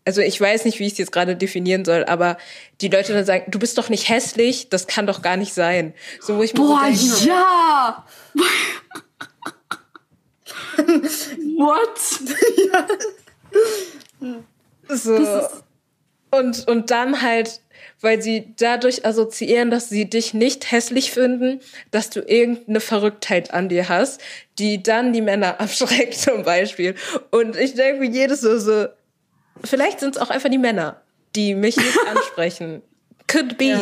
also 0.04 0.20
ich 0.20 0.40
weiß 0.40 0.64
nicht, 0.64 0.78
wie 0.78 0.86
ich 0.86 0.92
es 0.92 0.98
jetzt 0.98 1.12
gerade 1.12 1.36
definieren 1.36 1.84
soll, 1.84 2.04
aber 2.04 2.36
die 2.80 2.88
Leute 2.88 3.12
dann 3.12 3.24
sagen, 3.24 3.50
du 3.50 3.58
bist 3.58 3.78
doch 3.78 3.88
nicht 3.88 4.08
hässlich, 4.08 4.68
das 4.68 4.86
kann 4.86 5.06
doch 5.06 5.22
gar 5.22 5.36
nicht 5.36 5.54
sein. 5.54 5.94
So 6.20 6.36
wo 6.36 6.42
ich 6.42 6.52
mir 6.54 6.60
Boah, 6.60 6.90
so 6.92 7.16
denke, 7.16 7.28
ja. 7.28 8.04
What? 11.56 12.00
ja. 12.70 12.86
So. 14.88 15.48
Und, 16.30 16.66
und 16.68 16.90
dann 16.90 17.22
halt 17.22 17.60
weil 18.04 18.20
sie 18.20 18.54
dadurch 18.58 19.04
assoziieren, 19.04 19.70
dass 19.70 19.88
sie 19.88 20.04
dich 20.08 20.34
nicht 20.34 20.70
hässlich 20.70 21.10
finden, 21.10 21.60
dass 21.90 22.10
du 22.10 22.20
irgendeine 22.20 22.80
Verrücktheit 22.80 23.52
an 23.52 23.68
dir 23.68 23.88
hast, 23.88 24.20
die 24.58 24.82
dann 24.82 25.12
die 25.12 25.22
Männer 25.22 25.58
abschreckt 25.60 26.14
zum 26.14 26.44
Beispiel. 26.44 26.94
Und 27.30 27.56
ich 27.56 27.74
denke 27.74 28.04
jedes 28.04 28.42
so, 28.42 28.58
so 28.58 28.86
vielleicht 29.62 30.00
sind 30.00 30.16
es 30.16 30.20
auch 30.20 30.30
einfach 30.30 30.50
die 30.50 30.58
Männer, 30.58 31.02
die 31.36 31.54
mich 31.54 31.76
nicht 31.76 31.98
ansprechen. 32.08 32.82
Could 33.26 33.56
be. 33.58 33.64
Ja. 33.64 33.80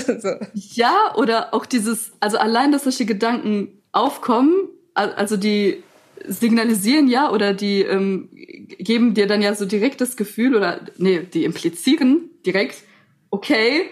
so. 0.20 0.28
ja, 0.52 1.14
oder 1.16 1.54
auch 1.54 1.66
dieses, 1.66 2.12
also 2.20 2.38
allein, 2.38 2.72
dass 2.72 2.84
solche 2.84 3.06
Gedanken 3.06 3.82
aufkommen, 3.92 4.68
also 4.94 5.36
die 5.36 5.82
signalisieren 6.26 7.08
ja 7.08 7.30
oder 7.30 7.54
die 7.54 7.82
ähm, 7.82 8.28
geben 8.32 9.14
dir 9.14 9.26
dann 9.26 9.42
ja 9.42 9.54
so 9.54 9.66
direkt 9.66 10.00
das 10.00 10.16
Gefühl 10.16 10.54
oder 10.54 10.80
nee, 10.96 11.20
die 11.20 11.44
implizieren 11.44 12.30
direkt, 12.46 12.82
okay, 13.30 13.90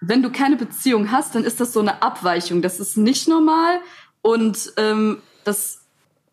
wenn 0.00 0.22
du 0.22 0.30
keine 0.30 0.56
Beziehung 0.56 1.10
hast, 1.10 1.34
dann 1.34 1.44
ist 1.44 1.60
das 1.60 1.72
so 1.72 1.80
eine 1.80 2.02
Abweichung. 2.02 2.62
Das 2.62 2.80
ist 2.80 2.96
nicht 2.96 3.28
normal 3.28 3.80
und 4.22 4.72
ähm, 4.76 5.18
das 5.44 5.79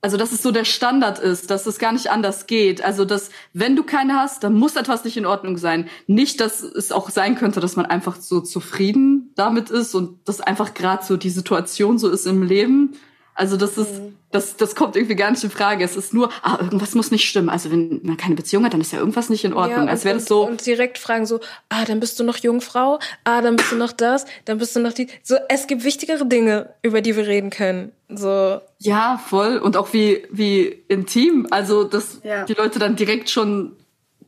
also 0.08 0.15
dass 0.15 0.32
es 0.32 0.41
so 0.41 0.52
der 0.52 0.63
Standard 0.63 1.20
ist, 1.20 1.52
dass 1.52 1.65
es 1.65 1.80
gar 1.80 1.91
nicht 1.91 2.10
anders 2.12 2.48
geht. 2.48 2.82
Also 2.82 3.04
dass 3.04 3.30
wenn 3.52 3.76
du 3.76 3.84
keine 3.84 4.13
hast, 4.13 4.41
dann 4.41 4.54
muss 4.54 4.78
etwas 4.78 5.04
nicht 5.04 5.17
in 5.17 5.26
Ordnung 5.26 5.58
sein. 5.58 5.89
Nicht, 6.08 6.39
dass 6.39 6.63
es 6.63 6.93
auch 6.93 7.10
sein 7.10 7.36
könnte, 7.36 7.60
dass 7.60 7.76
man 7.76 7.86
einfach 7.86 8.15
so 8.15 8.39
zufrieden 8.39 9.34
damit 9.36 9.70
ist 9.70 9.93
und 9.96 10.17
dass 10.24 10.39
einfach 10.39 10.74
gerade 10.74 11.04
so 11.04 11.17
die 11.17 11.30
Situation 11.30 11.98
so 11.98 12.08
ist 12.08 12.26
im 12.26 12.41
Leben. 12.41 12.93
Also 13.38 13.56
das 13.56 13.78
ist, 13.78 13.93
mhm. 13.93 14.15
das, 14.32 14.58
das 14.58 14.76
kommt 14.76 14.95
irgendwie 14.95 15.15
gar 15.15 15.30
nicht 15.30 15.43
in 15.43 15.52
Frage. 15.52 15.84
Es 15.84 15.95
ist 15.95 16.12
nur, 16.12 16.32
ah, 16.41 16.58
irgendwas 16.60 16.95
muss 16.95 17.12
nicht 17.12 17.30
stimmen. 17.30 17.50
Also 17.50 17.69
wenn 17.69 18.00
man 18.02 18.17
keine 18.17 18.34
Beziehung 18.34 18.65
hat, 18.65 18.73
dann 18.73 18.82
ist 18.82 18.91
ja 18.91 18.97
irgendwas 18.97 19.30
nicht 19.30 19.45
in 19.45 19.54
Ordnung. 19.54 19.86
Ja, 19.86 19.91
Als 19.91 20.06
wäre 20.06 20.15
das 20.15 20.26
so. 20.26 20.47
Und 20.47 20.65
direkt 20.65 20.97
fragen 20.97 21.28
so, 21.28 21.39
ah, 21.69 21.86
dann 21.86 22.00
bist 22.00 22.19
du 22.19 22.23
noch 22.23 22.38
Jungfrau, 22.38 22.97
ah, 23.26 23.41
dann 23.41 23.56
bist 23.56 23.71
du 23.71 23.76
noch 23.76 23.91
das, 23.91 24.26
dann 24.45 24.58
bist 24.58 24.76
du 24.76 24.80
noch 24.80 24.91
die. 24.91 25.08
So, 25.21 25.36
es 25.50 25.67
gibt 25.67 25.84
wichtigere 25.84 26.26
Dinge, 26.26 26.73
über 26.82 27.02
die 27.02 27.15
wir 27.15 27.28
reden 27.28 27.52
können. 27.52 27.91
So. 28.10 28.60
Ja, 28.80 29.21
voll. 29.23 29.58
Und 29.58 29.78
auch 29.78 29.93
wie, 29.93 30.26
wie 30.32 30.65
intim. 30.88 31.45
Also, 31.52 31.84
dass 31.84 32.19
ja. 32.23 32.43
die 32.45 32.54
Leute 32.54 32.80
dann 32.80 32.95
direkt 32.95 33.30
schon 33.30 33.76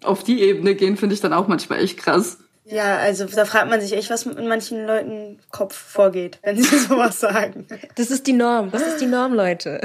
auf 0.04 0.24
die 0.24 0.43
Ebene 0.43 0.76
gehen, 0.76 0.98
finde 0.98 1.15
ich 1.15 1.22
dann 1.22 1.34
auch 1.34 1.48
manchmal 1.48 1.80
echt 1.80 1.98
krass. 1.98 2.38
Ja, 2.71 2.97
also 2.97 3.25
da 3.25 3.45
fragt 3.45 3.69
man 3.69 3.82
sich 3.82 3.93
echt, 3.93 4.10
was 4.12 4.25
in 4.25 4.47
manchen 4.47 4.86
Leuten 4.86 5.39
Kopf 5.49 5.75
vorgeht, 5.75 6.38
wenn 6.43 6.62
sie 6.62 6.77
sowas 6.77 7.19
sagen. 7.19 7.67
Das 7.95 8.12
ist 8.12 8.27
die 8.27 8.34
Norm, 8.34 8.69
das 8.69 8.84
ist 8.84 9.01
die 9.01 9.08
Norm, 9.08 9.34
Leute. 9.34 9.82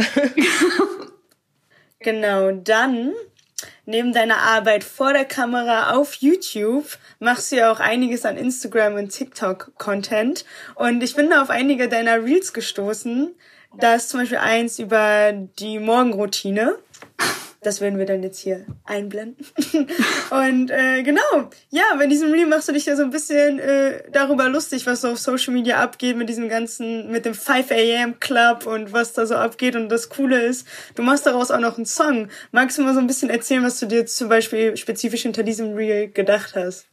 genau, 2.01 2.53
dann 2.53 3.13
neben 3.87 4.13
deiner 4.13 4.39
Arbeit 4.39 4.85
vor 4.85 5.15
der 5.15 5.25
Kamera 5.25 5.95
auf 5.95 6.15
YouTube 6.15 6.99
machst 7.21 7.53
du 7.53 7.57
ja 7.57 7.73
auch 7.73 7.81
einiges 7.81 8.27
an 8.27 8.37
Instagram 8.37 8.95
und 8.97 9.09
TikTok-Content. 9.09 10.45
Und 10.75 11.03
ich 11.03 11.15
bin 11.15 11.31
da 11.31 11.41
auf 11.41 11.51
einige 11.51 11.89
deiner 11.89 12.23
Reels 12.23 12.53
gestoßen. 12.53 13.35
Da 13.79 13.95
ist 13.95 14.11
zum 14.11 14.21
Beispiel 14.21 14.39
eins 14.39 14.79
über 14.79 15.33
die 15.33 15.79
Morgenroutine. 15.79 16.77
Das 17.65 17.81
werden 17.81 17.99
wir 17.99 18.05
dann 18.05 18.23
jetzt 18.23 18.41
hier 18.41 18.67
einblenden. 18.85 19.47
und 20.31 20.71
äh, 20.71 21.03
genau, 21.03 21.51
ja, 21.71 21.83
bei 21.97 22.07
diesem 22.07 22.31
Reel 22.31 22.47
machst 22.47 22.69
du 22.69 22.73
dich 22.73 22.85
ja 22.85 22.95
so 22.95 23.03
ein 23.03 23.11
bisschen 23.11 23.59
äh, 23.59 24.03
darüber 24.13 24.51
lustig, 24.51 24.87
was 24.87 25.01
so 25.01 25.09
auf 25.09 25.19
Social 25.19 25.55
Media 25.55 25.83
abgeht 25.83 26.17
mit 26.17 26.29
diesem 26.29 26.51
ganzen, 26.51 27.11
mit 27.11 27.25
dem 27.25 27.33
5 27.33 27.71
a.m. 27.71 28.21
Club 28.21 28.67
und 28.67 28.93
was 28.93 29.15
da 29.15 29.25
so 29.25 29.37
abgeht. 29.37 29.77
Und 29.77 29.89
das 29.89 30.11
Coole 30.11 30.43
ist, 30.43 30.69
du 30.95 31.03
machst 31.03 31.25
daraus 31.25 31.51
auch 31.51 31.59
noch 31.59 31.79
einen 31.79 31.87
Song. 31.87 32.29
Magst 32.53 32.77
du 32.77 32.83
mal 32.83 32.93
so 32.93 33.01
ein 33.01 33.07
bisschen 33.07 33.31
erzählen, 33.31 33.65
was 33.65 33.81
du 33.81 33.87
dir 33.87 34.05
zum 34.05 34.29
Beispiel 34.29 34.77
spezifisch 34.77 35.23
hinter 35.23 35.43
diesem 35.43 35.75
Reel 35.75 36.09
gedacht 36.09 36.55
hast? 36.55 36.87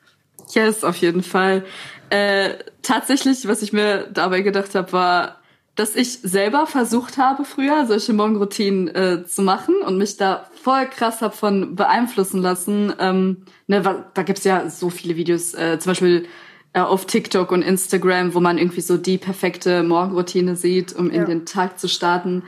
Yes, 0.54 0.86
auf 0.86 0.96
jeden 0.98 1.24
Fall. 1.24 1.66
Äh, 2.10 2.56
tatsächlich, 2.82 3.46
was 3.46 3.62
ich 3.62 3.74
mir 3.74 4.08
dabei 4.12 4.42
gedacht 4.42 4.74
habe, 4.76 4.92
war, 4.94 5.41
dass 5.76 5.96
ich 5.96 6.20
selber 6.20 6.68
versucht 6.68 7.18
habe, 7.18 7.46
früher 7.46 7.86
solche 7.86 8.14
Morgenroutinen 8.14 8.88
äh, 8.90 9.26
zu 9.26 9.42
machen 9.42 9.76
und 9.86 9.98
mich 9.98 10.18
da 10.18 10.50
voll 10.62 10.86
krass 10.88 11.22
hab 11.22 11.34
von 11.34 11.76
beeinflussen 11.76 12.42
lassen. 12.42 12.94
Ähm, 13.00 13.46
ne, 13.68 14.06
da 14.14 14.24
gibt's 14.24 14.44
ja 14.44 14.70
so 14.70 14.90
viele 14.90 15.16
Videos, 15.16 15.54
äh, 15.54 15.80
zum 15.80 15.92
Beispiel 15.92 16.28
äh, 16.74 16.82
auf 16.82 17.06
TikTok 17.06 17.52
und 17.52 17.62
Instagram, 17.62 18.34
wo 18.34 18.42
man 18.42 18.58
irgendwie 18.58 18.82
so 18.82 18.98
die 18.98 19.18
perfekte 19.18 19.84
Morgenroutine 19.84 20.56
sieht, 20.56 20.94
um 20.94 21.10
ja. 21.10 21.22
in 21.22 21.26
den 21.26 21.46
Tag 21.46 21.80
zu 21.80 21.88
starten. 21.88 22.44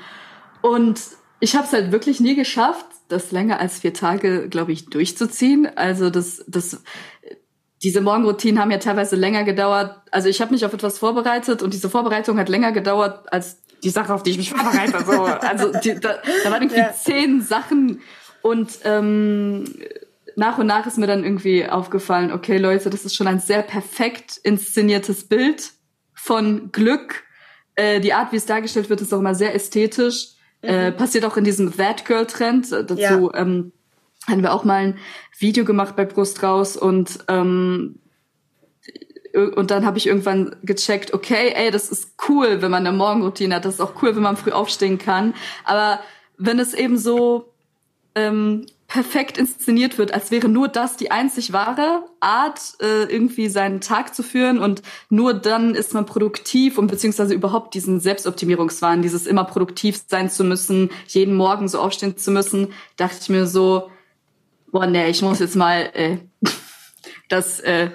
Und 0.61 1.01
ich 1.39 1.55
habe 1.55 1.65
es 1.65 1.73
halt 1.73 1.91
wirklich 1.91 2.19
nie 2.19 2.35
geschafft, 2.35 2.85
das 3.07 3.31
länger 3.31 3.59
als 3.59 3.79
vier 3.79 3.93
Tage, 3.93 4.47
glaube 4.49 4.71
ich, 4.71 4.85
durchzuziehen. 4.85 5.67
Also 5.75 6.09
das, 6.09 6.43
das 6.47 6.83
diese 7.83 8.01
Morgenroutinen 8.01 8.61
haben 8.61 8.71
ja 8.71 8.77
teilweise 8.77 9.15
länger 9.15 9.43
gedauert. 9.43 10.01
Also 10.11 10.29
ich 10.29 10.41
habe 10.41 10.53
mich 10.53 10.65
auf 10.65 10.73
etwas 10.73 10.97
vorbereitet 10.97 11.61
und 11.61 11.73
diese 11.73 11.89
Vorbereitung 11.89 12.39
hat 12.39 12.47
länger 12.47 12.71
gedauert 12.71 13.31
als 13.31 13.61
die 13.83 13.89
Sache, 13.89 14.13
auf 14.13 14.23
die 14.23 14.31
ich 14.31 14.37
mich 14.37 14.49
vorbereite. 14.53 15.03
So. 15.05 15.23
Also 15.23 15.71
die, 15.83 15.99
da, 15.99 16.15
da 16.43 16.51
waren 16.51 16.61
irgendwie 16.61 16.79
ja. 16.79 16.93
zehn 16.93 17.41
Sachen 17.41 17.99
und 18.41 18.79
ähm, 18.85 19.65
nach 20.35 20.57
und 20.57 20.67
nach 20.67 20.87
ist 20.87 20.97
mir 20.97 21.07
dann 21.07 21.23
irgendwie 21.23 21.67
aufgefallen, 21.67 22.31
okay 22.31 22.57
Leute, 22.57 22.89
das 22.89 23.05
ist 23.05 23.15
schon 23.15 23.27
ein 23.27 23.39
sehr 23.39 23.61
perfekt 23.61 24.37
inszeniertes 24.43 25.27
Bild 25.27 25.71
von 26.13 26.71
Glück. 26.71 27.23
Äh, 27.75 27.99
die 27.99 28.13
Art, 28.13 28.31
wie 28.31 28.37
es 28.37 28.45
dargestellt 28.45 28.89
wird, 28.89 29.01
ist 29.01 29.13
auch 29.13 29.19
immer 29.19 29.35
sehr 29.35 29.53
ästhetisch. 29.53 30.29
Mhm. 30.61 30.69
Äh, 30.69 30.91
passiert 30.93 31.25
auch 31.25 31.35
in 31.35 31.43
diesem 31.43 31.75
That 31.75 32.05
Girl 32.05 32.25
Trend. 32.25 32.71
Dazu 32.71 32.95
ja. 32.95 33.33
ähm, 33.35 33.73
hatten 34.27 34.41
wir 34.41 34.53
auch 34.53 34.63
mal 34.63 34.75
ein 34.75 34.97
Video 35.37 35.65
gemacht 35.65 35.95
bei 35.95 36.05
Brust 36.05 36.43
raus 36.43 36.77
und 36.77 37.19
ähm, 37.27 37.99
und 39.33 39.71
dann 39.71 39.85
habe 39.85 39.97
ich 39.97 40.05
irgendwann 40.05 40.55
gecheckt, 40.61 41.13
okay, 41.13 41.53
ey, 41.55 41.71
das 41.71 41.89
ist 41.89 42.13
cool, 42.29 42.61
wenn 42.61 42.69
man 42.69 42.85
eine 42.85 42.95
Morgenroutine 42.95 43.55
hat, 43.55 43.65
das 43.65 43.75
ist 43.75 43.81
auch 43.81 44.01
cool, 44.03 44.15
wenn 44.15 44.21
man 44.21 44.37
früh 44.37 44.51
aufstehen 44.51 44.99
kann. 44.99 45.33
Aber 45.65 45.99
wenn 46.37 46.59
es 46.59 46.75
eben 46.75 46.99
so 46.99 47.51
ähm, 48.13 48.67
perfekt 48.87 49.39
inszeniert 49.39 49.97
wird, 49.97 50.13
als 50.13 50.29
wäre 50.29 50.47
nur 50.47 50.67
das 50.67 50.97
die 50.97 51.09
einzig 51.09 51.51
wahre 51.51 52.05
Art, 52.19 52.75
äh, 52.79 53.05
irgendwie 53.05 53.49
seinen 53.49 53.81
Tag 53.81 54.13
zu 54.13 54.21
führen 54.21 54.59
und 54.59 54.83
nur 55.09 55.33
dann 55.33 55.73
ist 55.73 55.95
man 55.95 56.05
produktiv 56.05 56.77
und 56.77 56.85
beziehungsweise 56.85 57.33
überhaupt 57.33 57.73
diesen 57.73 57.99
Selbstoptimierungswahn, 57.99 59.01
dieses 59.01 59.25
immer 59.25 59.45
produktiv 59.45 59.99
sein 60.07 60.29
zu 60.29 60.43
müssen, 60.43 60.91
jeden 61.07 61.33
Morgen 61.33 61.67
so 61.67 61.79
aufstehen 61.79 62.17
zu 62.17 62.29
müssen, 62.29 62.71
dachte 62.95 63.17
ich 63.19 63.29
mir 63.29 63.47
so, 63.47 63.89
boah, 64.73 64.87
nee, 64.87 65.07
ich 65.09 65.21
muss 65.21 65.39
jetzt 65.39 65.55
mal 65.55 65.89
äh, 65.93 66.17
das 67.29 67.61
äh, 67.61 67.89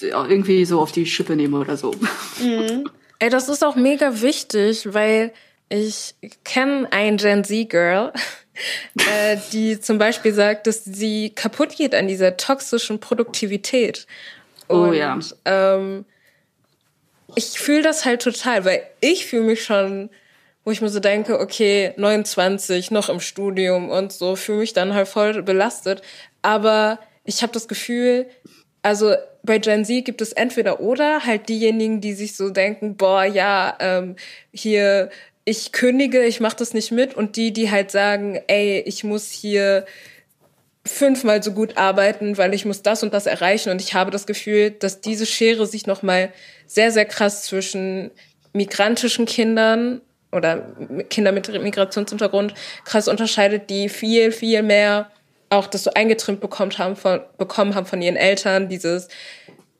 irgendwie 0.00 0.64
so 0.64 0.80
auf 0.80 0.92
die 0.92 1.06
Schippe 1.06 1.34
nehmen 1.34 1.54
oder 1.54 1.76
so. 1.76 1.92
Mhm. 2.40 2.88
Ey, 3.18 3.30
das 3.30 3.48
ist 3.48 3.64
auch 3.64 3.74
mega 3.74 4.20
wichtig, 4.20 4.94
weil 4.94 5.32
ich 5.68 6.14
kenne 6.44 6.86
ein 6.92 7.16
Gen 7.16 7.42
Z-Girl, 7.42 8.12
äh, 8.98 9.38
die 9.52 9.80
zum 9.80 9.98
Beispiel 9.98 10.32
sagt, 10.32 10.68
dass 10.68 10.84
sie 10.84 11.30
kaputt 11.30 11.74
geht 11.76 11.96
an 11.96 12.06
dieser 12.06 12.36
toxischen 12.36 13.00
Produktivität. 13.00 14.06
Oh 14.68 14.82
Und, 14.82 14.94
ja. 14.94 15.18
Ähm, 15.46 16.04
ich 17.34 17.58
fühle 17.58 17.82
das 17.82 18.04
halt 18.04 18.22
total, 18.22 18.64
weil 18.64 18.82
ich 19.00 19.26
fühle 19.26 19.44
mich 19.44 19.64
schon 19.64 20.10
wo 20.68 20.72
ich 20.72 20.82
mir 20.82 20.90
so 20.90 21.00
denke, 21.00 21.40
okay, 21.40 21.94
29, 21.96 22.90
noch 22.90 23.08
im 23.08 23.20
Studium 23.20 23.88
und 23.88 24.12
so, 24.12 24.36
fühle 24.36 24.58
mich 24.58 24.74
dann 24.74 24.92
halt 24.92 25.08
voll 25.08 25.42
belastet. 25.42 26.02
Aber 26.42 26.98
ich 27.24 27.40
habe 27.40 27.54
das 27.54 27.68
Gefühl, 27.68 28.26
also 28.82 29.14
bei 29.42 29.56
Gen 29.56 29.86
Z 29.86 30.04
gibt 30.04 30.20
es 30.20 30.34
entweder 30.34 30.80
oder 30.80 31.24
halt 31.24 31.48
diejenigen, 31.48 32.02
die 32.02 32.12
sich 32.12 32.36
so 32.36 32.50
denken, 32.50 32.98
boah, 32.98 33.24
ja, 33.24 33.78
ähm, 33.80 34.16
hier 34.52 35.08
ich 35.46 35.72
kündige, 35.72 36.22
ich 36.26 36.38
mache 36.38 36.56
das 36.56 36.74
nicht 36.74 36.92
mit 36.92 37.14
und 37.14 37.36
die, 37.36 37.50
die 37.50 37.70
halt 37.70 37.90
sagen, 37.90 38.38
ey, 38.46 38.80
ich 38.80 39.04
muss 39.04 39.30
hier 39.30 39.86
fünfmal 40.84 41.42
so 41.42 41.52
gut 41.52 41.78
arbeiten, 41.78 42.36
weil 42.36 42.52
ich 42.52 42.66
muss 42.66 42.82
das 42.82 43.02
und 43.02 43.14
das 43.14 43.24
erreichen 43.24 43.70
und 43.70 43.80
ich 43.80 43.94
habe 43.94 44.10
das 44.10 44.26
Gefühl, 44.26 44.72
dass 44.72 45.00
diese 45.00 45.24
Schere 45.24 45.66
sich 45.66 45.86
noch 45.86 46.02
mal 46.02 46.30
sehr 46.66 46.90
sehr 46.90 47.06
krass 47.06 47.44
zwischen 47.44 48.10
migrantischen 48.52 49.24
Kindern 49.24 50.02
oder 50.32 50.66
Kinder 51.10 51.32
mit 51.32 51.48
Migrationshintergrund 51.48 52.54
krass 52.84 53.08
unterscheidet, 53.08 53.70
die 53.70 53.88
viel 53.88 54.32
viel 54.32 54.62
mehr 54.62 55.10
auch 55.50 55.66
das 55.66 55.84
so 55.84 55.90
eingetrimmt 55.94 56.40
bekommen 56.40 56.76
haben 56.76 56.96
von, 56.96 57.20
bekommen 57.38 57.74
haben 57.74 57.86
von 57.86 58.02
ihren 58.02 58.16
Eltern, 58.16 58.68
dieses 58.68 59.08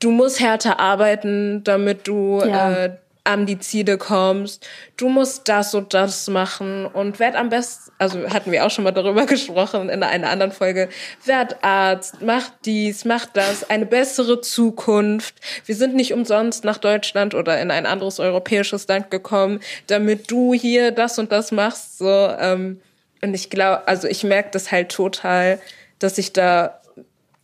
du 0.00 0.10
musst 0.10 0.40
härter 0.40 0.80
arbeiten, 0.80 1.62
damit 1.64 2.06
du 2.06 2.42
ja. 2.44 2.84
äh, 2.84 2.96
an 3.28 3.44
die 3.44 3.58
Ziele 3.58 3.98
kommst. 3.98 4.66
Du 4.96 5.10
musst 5.10 5.48
das 5.48 5.74
und 5.74 5.92
das 5.92 6.28
machen 6.28 6.86
und 6.86 7.20
werd 7.20 7.36
am 7.36 7.50
besten, 7.50 7.92
also 7.98 8.30
hatten 8.30 8.50
wir 8.50 8.64
auch 8.64 8.70
schon 8.70 8.84
mal 8.84 8.90
darüber 8.92 9.26
gesprochen 9.26 9.90
in 9.90 10.02
einer 10.02 10.30
anderen 10.30 10.50
Folge, 10.50 10.88
werd 11.26 11.62
Arzt, 11.62 12.22
mach 12.22 12.48
dies, 12.64 13.04
mach 13.04 13.26
das, 13.26 13.68
eine 13.68 13.84
bessere 13.84 14.40
Zukunft. 14.40 15.34
Wir 15.66 15.74
sind 15.74 15.94
nicht 15.94 16.14
umsonst 16.14 16.64
nach 16.64 16.78
Deutschland 16.78 17.34
oder 17.34 17.60
in 17.60 17.70
ein 17.70 17.84
anderes 17.84 18.18
europäisches 18.18 18.88
Land 18.88 19.10
gekommen, 19.10 19.60
damit 19.88 20.30
du 20.30 20.54
hier 20.54 20.90
das 20.90 21.18
und 21.18 21.30
das 21.30 21.52
machst. 21.52 21.98
So, 21.98 22.08
ähm, 22.08 22.80
und 23.20 23.34
ich 23.34 23.50
glaube, 23.50 23.86
also 23.86 24.08
ich 24.08 24.24
merke 24.24 24.50
das 24.52 24.72
halt 24.72 24.90
total, 24.90 25.60
dass 25.98 26.16
sich 26.16 26.32
da 26.32 26.80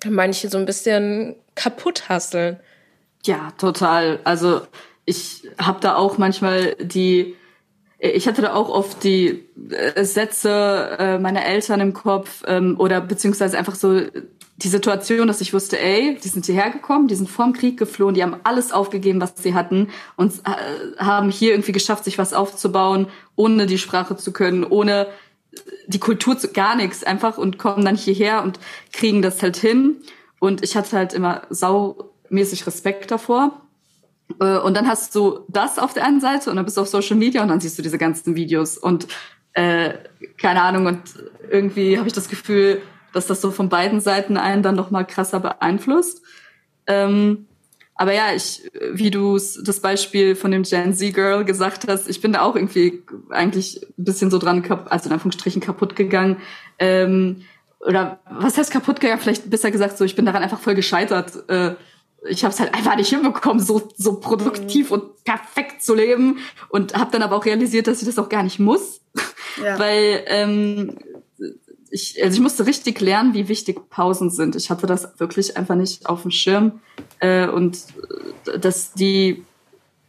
manche 0.06 0.48
so 0.48 0.56
ein 0.56 0.64
bisschen 0.64 1.36
kaputt 1.54 2.08
hasseln. 2.08 2.58
Ja, 3.26 3.52
total. 3.58 4.20
Also 4.24 4.62
ich 5.04 5.48
habe 5.58 5.80
da 5.80 5.96
auch 5.96 6.18
manchmal 6.18 6.76
die, 6.80 7.34
ich 7.98 8.26
hatte 8.26 8.42
da 8.42 8.54
auch 8.54 8.68
oft 8.68 9.04
die 9.04 9.44
äh, 9.70 10.04
Sätze 10.04 10.96
äh, 10.98 11.18
meiner 11.18 11.44
Eltern 11.44 11.80
im 11.80 11.92
Kopf 11.92 12.42
ähm, 12.46 12.76
oder 12.78 13.00
beziehungsweise 13.00 13.58
einfach 13.58 13.74
so 13.74 14.00
die 14.56 14.68
Situation, 14.68 15.26
dass 15.26 15.40
ich 15.40 15.52
wusste, 15.52 15.80
ey, 15.80 16.16
die 16.22 16.28
sind 16.28 16.46
hierher 16.46 16.70
gekommen, 16.70 17.08
die 17.08 17.16
sind 17.16 17.28
vorm 17.28 17.52
Krieg 17.52 17.76
geflohen, 17.76 18.14
die 18.14 18.22
haben 18.22 18.36
alles 18.44 18.72
aufgegeben, 18.72 19.20
was 19.20 19.34
sie 19.36 19.54
hatten 19.54 19.88
und 20.16 20.32
äh, 20.44 21.02
haben 21.02 21.30
hier 21.30 21.50
irgendwie 21.52 21.72
geschafft, 21.72 22.04
sich 22.04 22.18
was 22.18 22.32
aufzubauen, 22.32 23.08
ohne 23.36 23.66
die 23.66 23.78
Sprache 23.78 24.16
zu 24.16 24.32
können, 24.32 24.64
ohne 24.64 25.08
die 25.86 25.98
Kultur 25.98 26.38
zu 26.38 26.48
gar 26.52 26.76
nichts 26.76 27.04
einfach 27.04 27.38
und 27.38 27.58
kommen 27.58 27.84
dann 27.84 27.96
hierher 27.96 28.42
und 28.42 28.58
kriegen 28.92 29.22
das 29.22 29.42
halt 29.42 29.56
hin. 29.56 29.96
Und 30.38 30.62
ich 30.62 30.76
hatte 30.76 30.96
halt 30.96 31.12
immer 31.12 31.42
saumäßig 31.50 32.66
Respekt 32.66 33.10
davor. 33.10 33.60
Äh, 34.40 34.58
und 34.58 34.76
dann 34.76 34.88
hast 34.88 35.14
du 35.14 35.40
das 35.48 35.78
auf 35.78 35.94
der 35.94 36.04
einen 36.04 36.20
Seite 36.20 36.50
und 36.50 36.56
dann 36.56 36.64
bist 36.64 36.76
du 36.76 36.80
auf 36.80 36.88
Social 36.88 37.16
Media 37.16 37.42
und 37.42 37.48
dann 37.48 37.60
siehst 37.60 37.78
du 37.78 37.82
diese 37.82 37.98
ganzen 37.98 38.36
Videos 38.36 38.78
und 38.78 39.06
äh, 39.52 39.94
keine 40.36 40.62
Ahnung 40.62 40.86
und 40.86 41.00
irgendwie 41.50 41.98
habe 41.98 42.08
ich 42.08 42.14
das 42.14 42.28
Gefühl, 42.28 42.82
dass 43.12 43.26
das 43.26 43.40
so 43.40 43.50
von 43.50 43.68
beiden 43.68 44.00
Seiten 44.00 44.36
einen 44.36 44.62
dann 44.62 44.74
noch 44.74 44.90
mal 44.90 45.04
krasser 45.04 45.40
beeinflusst. 45.40 46.22
Ähm, 46.86 47.46
aber 47.96 48.12
ja, 48.12 48.34
ich, 48.34 48.68
wie 48.92 49.10
du 49.10 49.34
das 49.34 49.80
Beispiel 49.80 50.34
von 50.34 50.50
dem 50.50 50.64
Gen 50.64 50.94
Z 50.94 51.14
Girl 51.14 51.44
gesagt 51.44 51.86
hast, 51.86 52.08
ich 52.08 52.20
bin 52.20 52.32
da 52.32 52.42
auch 52.42 52.56
irgendwie 52.56 53.04
eigentlich 53.30 53.86
ein 53.96 54.04
bisschen 54.04 54.30
so 54.30 54.38
dran, 54.38 54.64
also 54.90 55.08
in 55.08 55.12
Anführungsstrichen 55.12 55.62
kaputt 55.62 55.94
gegangen. 55.94 56.38
Ähm, 56.80 57.42
oder 57.78 58.18
was 58.28 58.58
heißt 58.58 58.72
kaputt 58.72 58.98
gegangen? 58.98 59.20
Vielleicht 59.20 59.48
besser 59.48 59.70
gesagt, 59.70 59.96
so 59.96 60.04
ich 60.04 60.16
bin 60.16 60.24
daran 60.24 60.42
einfach 60.42 60.58
voll 60.58 60.74
gescheitert. 60.74 61.48
Äh, 61.48 61.76
ich 62.28 62.44
habe 62.44 62.52
es 62.52 62.60
halt 62.60 62.74
einfach 62.74 62.96
nicht 62.96 63.08
hinbekommen, 63.08 63.62
so 63.62 63.88
so 63.96 64.20
produktiv 64.20 64.90
mhm. 64.90 64.94
und 64.94 65.24
perfekt 65.24 65.82
zu 65.82 65.94
leben 65.94 66.38
und 66.68 66.94
habe 66.94 67.10
dann 67.10 67.22
aber 67.22 67.36
auch 67.36 67.44
realisiert, 67.44 67.86
dass 67.86 68.00
ich 68.00 68.06
das 68.06 68.18
auch 68.18 68.28
gar 68.28 68.42
nicht 68.42 68.58
muss, 68.58 69.00
ja. 69.62 69.78
weil 69.78 70.24
ähm, 70.26 70.98
ich 71.90 72.22
also 72.22 72.34
ich 72.34 72.40
musste 72.40 72.66
richtig 72.66 73.00
lernen, 73.00 73.34
wie 73.34 73.48
wichtig 73.48 73.88
Pausen 73.90 74.30
sind. 74.30 74.56
Ich 74.56 74.70
hatte 74.70 74.86
das 74.86 75.18
wirklich 75.18 75.56
einfach 75.56 75.76
nicht 75.76 76.06
auf 76.06 76.22
dem 76.22 76.30
Schirm 76.30 76.80
äh, 77.20 77.46
und 77.46 77.78
äh, 78.46 78.58
dass 78.58 78.92
die 78.92 79.44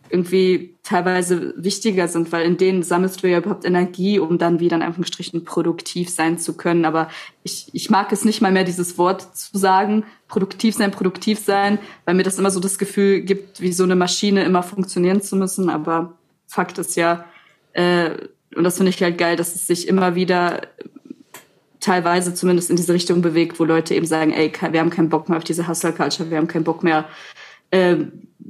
irgendwie 0.10 0.76
teilweise 0.84 1.54
wichtiger 1.58 2.08
sind, 2.08 2.32
weil 2.32 2.46
in 2.46 2.58
denen 2.58 2.84
sammelst 2.84 3.24
du 3.24 3.30
ja 3.30 3.40
überhaupt 3.40 3.66
Energie, 3.66 4.20
um 4.20 4.38
dann 4.38 4.60
wieder 4.60 4.76
in 4.76 4.84
Anführungsstrichen 4.84 5.44
produktiv 5.46 6.10
sein 6.10 6.38
zu 6.38 6.56
können. 6.56 6.86
Aber 6.86 7.10
ich, 7.44 7.68
ich 7.74 7.90
mag 7.90 8.12
es 8.12 8.24
nicht 8.24 8.42
mal 8.42 8.52
mehr, 8.52 8.64
dieses 8.64 8.98
Wort 8.98 9.36
zu 9.36 9.58
sagen, 9.58 10.06
produktiv 10.28 10.76
sein, 10.76 10.92
produktiv 10.92 11.40
sein, 11.40 11.78
weil 12.06 12.16
mir 12.16 12.24
das 12.24 12.40
immer 12.40 12.52
so 12.52 12.60
das 12.60 12.78
Gefühl 12.78 13.22
gibt, 13.22 13.62
wie 13.62 13.72
so 13.72 13.84
eine 13.84 13.96
Maschine 13.96 14.44
immer 14.44 14.64
funktionieren 14.64 15.22
zu 15.22 15.36
müssen. 15.36 15.70
Aber 15.70 16.14
Fakt 16.48 16.78
ist 16.78 16.96
ja, 16.96 17.26
äh, 17.74 18.12
und 18.56 18.64
das 18.64 18.78
finde 18.78 18.90
ich 18.90 19.02
halt 19.02 19.18
geil, 19.18 19.36
dass 19.36 19.56
es 19.56 19.68
sich 19.68 19.88
immer 19.88 20.16
wieder 20.16 20.62
teilweise 21.80 22.34
zumindest 22.34 22.70
in 22.72 22.78
diese 22.78 22.94
Richtung 22.94 23.22
bewegt, 23.22 23.60
wo 23.60 23.64
Leute 23.64 23.94
eben 23.94 24.08
sagen, 24.08 24.32
ey, 24.32 24.52
wir 24.72 24.80
haben 24.80 24.90
keinen 24.90 25.10
Bock 25.10 25.30
mehr 25.30 25.38
auf 25.38 25.44
diese 25.44 25.68
Hustle 25.68 25.94
Culture, 25.94 26.32
wir 26.32 26.38
haben 26.38 26.48
keinen 26.48 26.64
Bock 26.64 26.84
mehr 26.84 27.06
äh, 27.70 27.98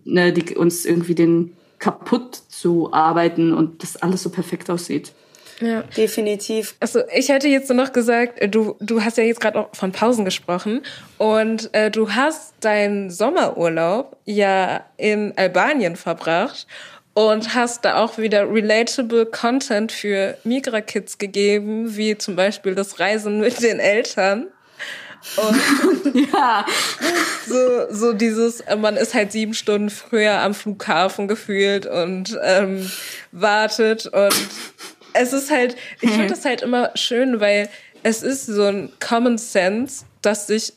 ne, 0.06 0.32
die, 0.32 0.56
uns 0.56 0.86
irgendwie 0.86 1.16
den 1.16 1.54
kaputt 1.80 2.36
zu 2.48 2.94
arbeiten 2.94 3.54
und 3.54 3.84
das 3.84 3.98
alles 3.98 4.24
so 4.24 4.30
perfekt 4.30 4.70
aussieht. 4.70 5.14
Ja, 5.62 5.84
definitiv. 5.96 6.76
Also 6.80 7.02
ich 7.14 7.30
hätte 7.30 7.48
jetzt 7.48 7.70
noch 7.70 7.94
gesagt, 7.94 8.42
äh, 8.42 8.50
du, 8.50 8.76
du 8.80 9.04
hast 9.04 9.18
ja 9.18 9.24
jetzt 9.24 9.40
gerade 9.40 9.60
auch 9.60 9.70
von 9.74 9.92
Pausen 9.92 10.26
gesprochen 10.26 10.82
und 11.18 11.74
äh, 11.74 11.90
du 11.90 12.12
hast 12.12 12.54
deinen 12.60 13.10
Sommerurlaub 13.10 14.18
ja 14.26 14.86
in 14.98 15.34
Albanien 15.38 15.96
verbracht 15.96 16.68
und 17.14 17.56
hast 17.56 17.86
da 17.86 18.04
auch 18.04 18.18
wieder 18.18 18.52
relatable 18.52 19.26
Content 19.26 19.94
für 19.94 20.38
Migra-Kids 20.44 21.18
gegeben, 21.18 21.96
wie 21.96 22.18
zum 22.18 22.36
Beispiel 22.36 22.76
das 22.76 23.00
Reisen 23.00 23.40
mit 23.40 23.62
den 23.62 23.80
Eltern. 23.80 24.48
Und 25.38 26.16
ja, 26.34 26.66
so, 27.48 27.88
so 27.90 28.14
dieses, 28.14 28.64
man 28.78 28.96
ist 28.98 29.14
halt 29.14 29.32
sieben 29.32 29.54
Stunden 29.54 29.90
früher 29.90 30.40
am 30.42 30.54
Flughafen 30.54 31.28
gefühlt 31.28 31.86
und 31.86 32.38
ähm, 32.44 32.92
wartet. 33.32 34.08
Und 34.08 34.36
es 35.16 35.34
ist 35.34 35.52
halt, 35.52 35.76
ich 36.02 36.12
finde 36.12 36.28
das 36.28 36.46
halt 36.46 36.62
immer 36.62 36.92
schön, 36.96 37.40
weil 37.40 37.70
es 38.04 38.22
ist 38.22 38.46
so 38.46 38.64
ein 38.64 38.92
Common 39.00 39.38
Sense, 39.38 40.06
dass 40.22 40.48
sich 40.48 40.74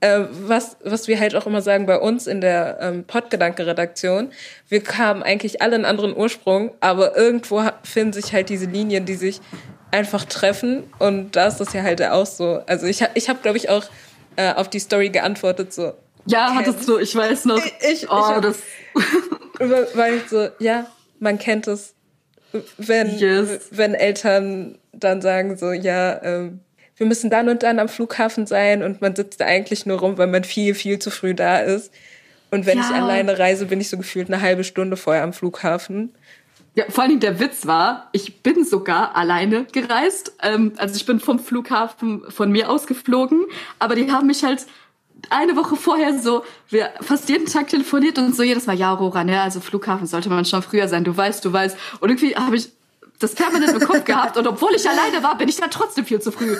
äh, 0.00 0.24
was, 0.30 0.76
was 0.82 1.08
wir 1.08 1.18
halt 1.18 1.34
auch 1.34 1.46
immer 1.46 1.62
sagen 1.62 1.86
bei 1.86 1.98
uns 1.98 2.26
in 2.26 2.40
der 2.40 2.78
ähm, 2.80 3.04
Podgedanke-Redaktion, 3.04 4.32
wir 4.68 4.82
haben 4.98 5.22
eigentlich 5.22 5.62
alle 5.62 5.76
einen 5.76 5.84
anderen 5.84 6.16
Ursprung, 6.16 6.72
aber 6.80 7.16
irgendwo 7.16 7.62
finden 7.82 8.12
sich 8.12 8.32
halt 8.32 8.48
diese 8.48 8.66
Linien, 8.66 9.06
die 9.06 9.14
sich 9.14 9.40
einfach 9.92 10.24
treffen. 10.24 10.84
Und 10.98 11.36
da 11.36 11.46
ist 11.46 11.58
das 11.58 11.72
ja 11.72 11.82
halt 11.82 12.02
auch 12.02 12.26
so. 12.26 12.60
Also 12.66 12.86
ich, 12.86 13.04
ich 13.14 13.28
habe, 13.28 13.38
glaube 13.40 13.56
ich, 13.56 13.70
auch 13.70 13.84
äh, 14.36 14.52
auf 14.52 14.68
die 14.68 14.80
Story 14.80 15.10
geantwortet, 15.10 15.72
so. 15.72 15.94
Ja, 16.26 16.48
kennt. 16.48 16.66
hattest 16.66 16.88
du, 16.88 16.98
ich 16.98 17.14
weiß 17.14 17.44
noch. 17.44 17.58
Ich, 17.58 17.74
ich, 17.80 18.10
oh, 18.10 18.34
ich 18.34 18.40
das. 18.40 18.58
weil 19.94 20.16
ich 20.16 20.28
so, 20.28 20.48
ja, 20.58 20.86
man 21.20 21.38
kennt 21.38 21.66
es, 21.68 21.94
wenn, 22.78 23.18
yes. 23.18 23.68
wenn 23.70 23.94
Eltern 23.94 24.78
dann 24.92 25.20
sagen 25.20 25.56
so, 25.56 25.72
ja, 25.72 26.22
ähm, 26.22 26.60
wir 26.96 27.06
müssen 27.06 27.30
dann 27.30 27.48
und 27.48 27.62
dann 27.62 27.78
am 27.78 27.88
Flughafen 27.88 28.46
sein 28.46 28.82
und 28.82 29.00
man 29.00 29.16
sitzt 29.16 29.40
da 29.40 29.46
eigentlich 29.46 29.86
nur 29.86 29.98
rum, 29.98 30.16
weil 30.16 30.28
man 30.28 30.44
viel, 30.44 30.74
viel 30.74 30.98
zu 30.98 31.10
früh 31.10 31.34
da 31.34 31.58
ist. 31.58 31.92
Und 32.50 32.66
wenn 32.66 32.78
ja. 32.78 32.84
ich 32.84 32.94
alleine 32.94 33.38
reise, 33.38 33.66
bin 33.66 33.80
ich 33.80 33.88
so 33.88 33.96
gefühlt 33.96 34.28
eine 34.28 34.40
halbe 34.40 34.62
Stunde 34.62 34.96
vorher 34.96 35.24
am 35.24 35.32
Flughafen. 35.32 36.14
Ja, 36.76 36.84
vor 36.88 37.04
allem 37.04 37.20
der 37.20 37.38
Witz 37.38 37.66
war, 37.66 38.08
ich 38.12 38.42
bin 38.42 38.64
sogar 38.64 39.16
alleine 39.16 39.64
gereist. 39.72 40.32
Ähm, 40.42 40.72
also 40.76 40.94
ich 40.96 41.06
bin 41.06 41.20
vom 41.20 41.38
Flughafen 41.38 42.22
von 42.28 42.50
mir 42.50 42.70
aus 42.70 42.86
geflogen, 42.86 43.44
aber 43.78 43.94
die 43.94 44.10
haben 44.10 44.26
mich 44.26 44.44
halt 44.44 44.66
eine 45.30 45.56
Woche 45.56 45.76
vorher 45.76 46.18
so, 46.18 46.44
wir 46.68 46.90
fast 47.00 47.28
jeden 47.28 47.46
Tag 47.46 47.68
telefoniert 47.68 48.18
und 48.18 48.34
so 48.34 48.42
jedes 48.42 48.66
Mal, 48.66 48.76
ja, 48.76 48.92
Aurora, 48.92 49.24
ne, 49.24 49.40
also 49.40 49.60
Flughafen 49.60 50.06
sollte 50.06 50.28
man 50.28 50.44
schon 50.44 50.62
früher 50.62 50.88
sein, 50.88 51.04
du 51.04 51.16
weißt, 51.16 51.44
du 51.44 51.52
weißt. 51.52 51.76
Und 52.00 52.10
irgendwie 52.10 52.36
habe 52.36 52.56
ich 52.56 52.70
das 53.18 53.34
permanent 53.34 53.72
im 53.72 53.86
Kopf 53.86 54.04
gehabt 54.04 54.36
und 54.36 54.46
obwohl 54.46 54.74
ich 54.74 54.88
alleine 54.88 55.22
war, 55.22 55.38
bin 55.38 55.48
ich 55.48 55.56
dann 55.56 55.70
trotzdem 55.70 56.04
viel 56.04 56.20
zu 56.20 56.32
früh 56.32 56.56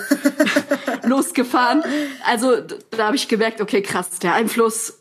losgefahren. 1.03 1.83
Also 2.25 2.57
da 2.91 3.07
habe 3.07 3.15
ich 3.15 3.27
gemerkt, 3.27 3.61
okay, 3.61 3.81
krass, 3.81 4.19
der 4.19 4.33
Einfluss 4.33 4.99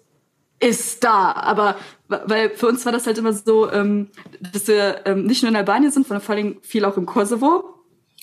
ist 0.60 1.04
da. 1.04 1.32
Aber 1.32 1.76
weil 2.08 2.50
für 2.50 2.68
uns 2.68 2.84
war 2.84 2.92
das 2.92 3.06
halt 3.06 3.18
immer 3.18 3.32
so, 3.32 3.70
ähm, 3.70 4.10
dass 4.40 4.66
wir 4.66 5.02
ähm, 5.04 5.24
nicht 5.24 5.42
nur 5.42 5.50
in 5.50 5.56
Albanien 5.56 5.90
sind, 5.90 6.06
sondern 6.06 6.24
vor 6.24 6.34
allem 6.34 6.58
viel 6.62 6.84
auch 6.84 6.96
im 6.96 7.06
Kosovo. 7.06 7.70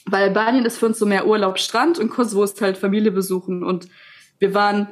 Weil 0.06 0.30
Albanien 0.30 0.66
ist 0.66 0.78
für 0.78 0.88
uns 0.88 0.98
so 0.98 1.06
mehr 1.06 1.28
Urlaub, 1.28 1.60
Strand 1.60 2.00
und 2.00 2.10
Kosovo 2.10 2.44
ist 2.44 2.60
halt 2.62 2.78
Familie 2.78 3.12
besuchen. 3.12 3.64
Und 3.64 3.88
wir 4.40 4.54
waren, 4.54 4.88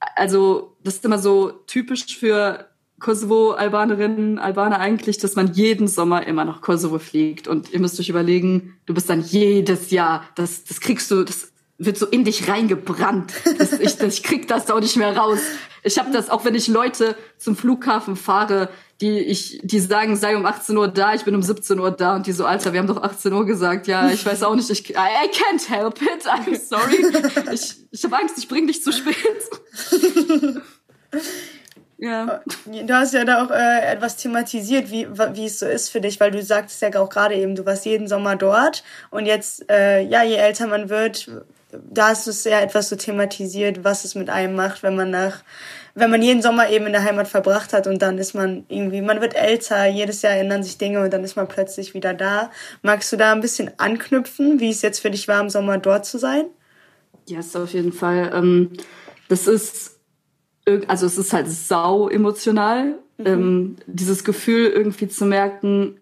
also 0.00 0.76
das 0.84 0.96
ist 0.96 1.04
immer 1.04 1.18
so 1.18 1.50
typisch 1.66 2.18
für 2.18 2.68
Kosovo-Albanerinnen, 3.00 4.38
Albaner 4.38 4.80
eigentlich, 4.80 5.18
dass 5.18 5.36
man 5.36 5.52
jeden 5.52 5.86
Sommer 5.86 6.26
immer 6.26 6.44
nach 6.44 6.60
Kosovo 6.60 6.98
fliegt. 6.98 7.46
Und 7.46 7.72
ihr 7.72 7.80
müsst 7.80 7.98
euch 8.00 8.08
überlegen, 8.08 8.76
du 8.86 8.94
bist 8.94 9.08
dann 9.08 9.22
jedes 9.22 9.90
Jahr, 9.90 10.24
das, 10.34 10.64
das 10.64 10.80
kriegst 10.80 11.10
du, 11.10 11.22
das 11.22 11.52
wird 11.78 11.96
so 11.96 12.06
in 12.06 12.24
dich 12.24 12.48
reingebrannt. 12.48 13.32
Das, 13.58 13.72
ich, 13.72 14.00
ich 14.00 14.22
krieg 14.24 14.48
das 14.48 14.70
auch 14.70 14.80
nicht 14.80 14.96
mehr 14.96 15.16
raus. 15.16 15.38
Ich 15.88 15.98
habe 15.98 16.10
das, 16.12 16.28
auch 16.28 16.44
wenn 16.44 16.54
ich 16.54 16.68
Leute 16.68 17.16
zum 17.38 17.56
Flughafen 17.56 18.14
fahre, 18.14 18.68
die 19.00 19.20
ich, 19.20 19.60
die 19.62 19.80
sagen, 19.80 20.16
sei 20.16 20.36
um 20.36 20.44
18 20.44 20.76
Uhr 20.76 20.88
da, 20.88 21.14
ich 21.14 21.24
bin 21.24 21.34
um 21.34 21.42
17 21.42 21.78
Uhr 21.80 21.90
da 21.90 22.16
und 22.16 22.26
die 22.26 22.32
so, 22.32 22.44
Alter, 22.44 22.74
wir 22.74 22.80
haben 22.80 22.86
doch 22.86 23.02
18 23.02 23.32
Uhr 23.32 23.46
gesagt. 23.46 23.86
Ja, 23.86 24.10
ich 24.10 24.24
weiß 24.26 24.42
auch 24.42 24.54
nicht, 24.54 24.68
ich, 24.68 24.90
I, 24.90 24.94
can't 24.94 25.66
help 25.68 26.02
it, 26.02 26.26
I'm 26.26 26.58
sorry. 26.58 27.06
Ich, 27.54 27.76
ich 27.90 28.04
habe 28.04 28.18
Angst, 28.18 28.36
ich 28.36 28.48
bring 28.48 28.66
dich 28.66 28.82
zu 28.82 28.92
spät. 28.92 29.16
Ja. 32.00 32.42
Du 32.64 32.94
hast 32.94 33.12
ja 33.12 33.24
da 33.24 33.44
auch 33.44 33.50
äh, 33.50 33.92
etwas 33.92 34.16
thematisiert, 34.16 34.92
wie, 34.92 35.08
wie 35.10 35.46
es 35.46 35.58
so 35.58 35.66
ist 35.66 35.90
für 35.90 36.00
dich, 36.00 36.20
weil 36.20 36.30
du 36.30 36.40
sagtest 36.40 36.80
ja 36.80 36.94
auch 36.94 37.08
gerade 37.08 37.34
eben, 37.34 37.56
du 37.56 37.66
warst 37.66 37.86
jeden 37.86 38.06
Sommer 38.06 38.36
dort 38.36 38.84
und 39.10 39.26
jetzt, 39.26 39.68
äh, 39.68 40.02
ja, 40.02 40.22
je 40.22 40.36
älter 40.36 40.68
man 40.68 40.90
wird, 40.90 41.28
da 41.72 42.08
hast 42.08 42.26
du 42.26 42.30
es 42.30 42.44
ja 42.44 42.60
etwas 42.60 42.88
so 42.88 42.96
thematisiert, 42.96 43.84
was 43.84 44.04
es 44.04 44.14
mit 44.14 44.30
einem 44.30 44.54
macht, 44.54 44.82
wenn 44.82 44.96
man 44.96 45.10
nach, 45.10 45.42
wenn 45.98 46.10
man 46.10 46.22
jeden 46.22 46.42
Sommer 46.42 46.70
eben 46.70 46.86
in 46.86 46.92
der 46.92 47.04
Heimat 47.04 47.28
verbracht 47.28 47.72
hat 47.72 47.86
und 47.86 48.00
dann 48.00 48.18
ist 48.18 48.34
man 48.34 48.64
irgendwie, 48.68 49.02
man 49.02 49.20
wird 49.20 49.34
älter, 49.34 49.86
jedes 49.86 50.22
Jahr 50.22 50.34
ändern 50.34 50.62
sich 50.62 50.78
Dinge 50.78 51.02
und 51.02 51.12
dann 51.12 51.24
ist 51.24 51.36
man 51.36 51.48
plötzlich 51.48 51.94
wieder 51.94 52.14
da. 52.14 52.50
Magst 52.82 53.12
du 53.12 53.16
da 53.16 53.32
ein 53.32 53.40
bisschen 53.40 53.70
anknüpfen, 53.78 54.60
wie 54.60 54.70
es 54.70 54.82
jetzt 54.82 55.00
für 55.00 55.10
dich 55.10 55.28
war, 55.28 55.40
im 55.40 55.50
Sommer 55.50 55.78
dort 55.78 56.06
zu 56.06 56.18
sein? 56.18 56.46
Ja, 57.26 57.36
yes, 57.36 57.56
auf 57.56 57.72
jeden 57.72 57.92
Fall. 57.92 58.30
Ähm, 58.34 58.72
das 59.28 59.46
ist 59.46 59.98
also 60.86 61.06
es 61.06 61.18
ist 61.18 61.32
halt 61.32 61.48
sau 61.48 62.08
emotional, 62.08 62.98
mhm. 63.16 63.26
ähm, 63.26 63.76
dieses 63.86 64.24
Gefühl 64.24 64.66
irgendwie 64.66 65.08
zu 65.08 65.24
merken, 65.24 66.00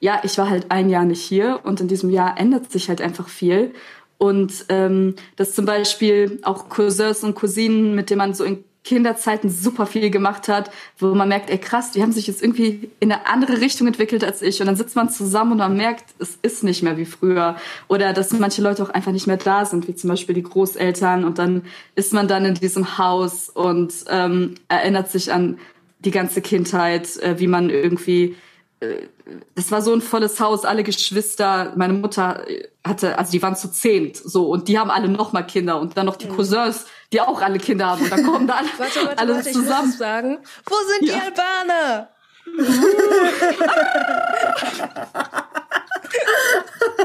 ja, 0.00 0.20
ich 0.22 0.38
war 0.38 0.48
halt 0.48 0.70
ein 0.70 0.90
Jahr 0.90 1.04
nicht 1.04 1.22
hier 1.22 1.60
und 1.64 1.80
in 1.80 1.88
diesem 1.88 2.10
Jahr 2.10 2.38
ändert 2.38 2.70
sich 2.70 2.88
halt 2.88 3.00
einfach 3.00 3.28
viel. 3.28 3.72
Und 4.16 4.66
ähm, 4.68 5.14
dass 5.36 5.54
zum 5.54 5.64
Beispiel 5.64 6.40
auch 6.42 6.68
Cousins 6.68 7.22
und 7.22 7.34
Cousinen, 7.34 7.94
mit 7.94 8.10
denen 8.10 8.18
man 8.18 8.34
so 8.34 8.44
in 8.44 8.64
Kinderzeiten 8.88 9.50
super 9.50 9.84
viel 9.84 10.08
gemacht 10.08 10.48
hat, 10.48 10.70
wo 10.96 11.14
man 11.14 11.28
merkt, 11.28 11.50
ey 11.50 11.58
krass, 11.58 11.90
die 11.90 12.00
haben 12.00 12.12
sich 12.12 12.26
jetzt 12.26 12.42
irgendwie 12.42 12.88
in 13.00 13.12
eine 13.12 13.26
andere 13.26 13.60
Richtung 13.60 13.86
entwickelt 13.86 14.24
als 14.24 14.40
ich. 14.40 14.60
Und 14.60 14.66
dann 14.66 14.76
sitzt 14.76 14.96
man 14.96 15.10
zusammen 15.10 15.52
und 15.52 15.58
man 15.58 15.76
merkt, 15.76 16.06
es 16.18 16.38
ist 16.40 16.64
nicht 16.64 16.82
mehr 16.82 16.96
wie 16.96 17.04
früher. 17.04 17.56
Oder 17.88 18.14
dass 18.14 18.32
manche 18.32 18.62
Leute 18.62 18.82
auch 18.82 18.88
einfach 18.88 19.12
nicht 19.12 19.26
mehr 19.26 19.36
da 19.36 19.66
sind, 19.66 19.88
wie 19.88 19.94
zum 19.94 20.08
Beispiel 20.08 20.34
die 20.34 20.42
Großeltern. 20.42 21.24
Und 21.24 21.38
dann 21.38 21.66
ist 21.96 22.14
man 22.14 22.28
dann 22.28 22.46
in 22.46 22.54
diesem 22.54 22.96
Haus 22.96 23.50
und 23.50 23.92
ähm, 24.08 24.54
erinnert 24.68 25.10
sich 25.10 25.30
an 25.34 25.58
die 25.98 26.10
ganze 26.10 26.40
Kindheit, 26.40 27.18
äh, 27.18 27.38
wie 27.38 27.46
man 27.46 27.68
irgendwie 27.68 28.36
äh, 28.80 29.08
das 29.54 29.70
war 29.70 29.82
so 29.82 29.92
ein 29.92 30.00
volles 30.00 30.40
Haus, 30.40 30.64
alle 30.64 30.82
Geschwister. 30.82 31.74
Meine 31.76 31.92
Mutter 31.92 32.42
hatte, 32.82 33.18
also 33.18 33.32
die 33.32 33.42
waren 33.42 33.56
zu 33.56 33.70
zehnt, 33.70 34.16
so 34.16 34.48
und 34.48 34.68
die 34.68 34.78
haben 34.78 34.90
alle 34.90 35.08
noch 35.08 35.34
mal 35.34 35.42
Kinder 35.42 35.78
und 35.78 35.98
dann 35.98 36.06
noch 36.06 36.16
die 36.16 36.28
mhm. 36.28 36.36
Cousins, 36.36 36.86
die 37.12 37.20
auch 37.20 37.40
alle 37.40 37.58
Kinder 37.58 37.86
haben 37.86 38.02
und 38.02 38.12
dann 38.12 38.24
kommen 38.24 38.46
da 38.46 38.54
alle, 38.54 38.68
warte, 38.76 39.06
warte, 39.06 39.18
alle 39.18 39.34
warte, 39.36 39.50
zusammen. 39.50 39.92
Sagen, 39.92 40.38
wo 40.66 40.74
sind 40.86 41.08
ja. 41.08 41.14
die 41.14 41.20
Albaner? 41.22 42.08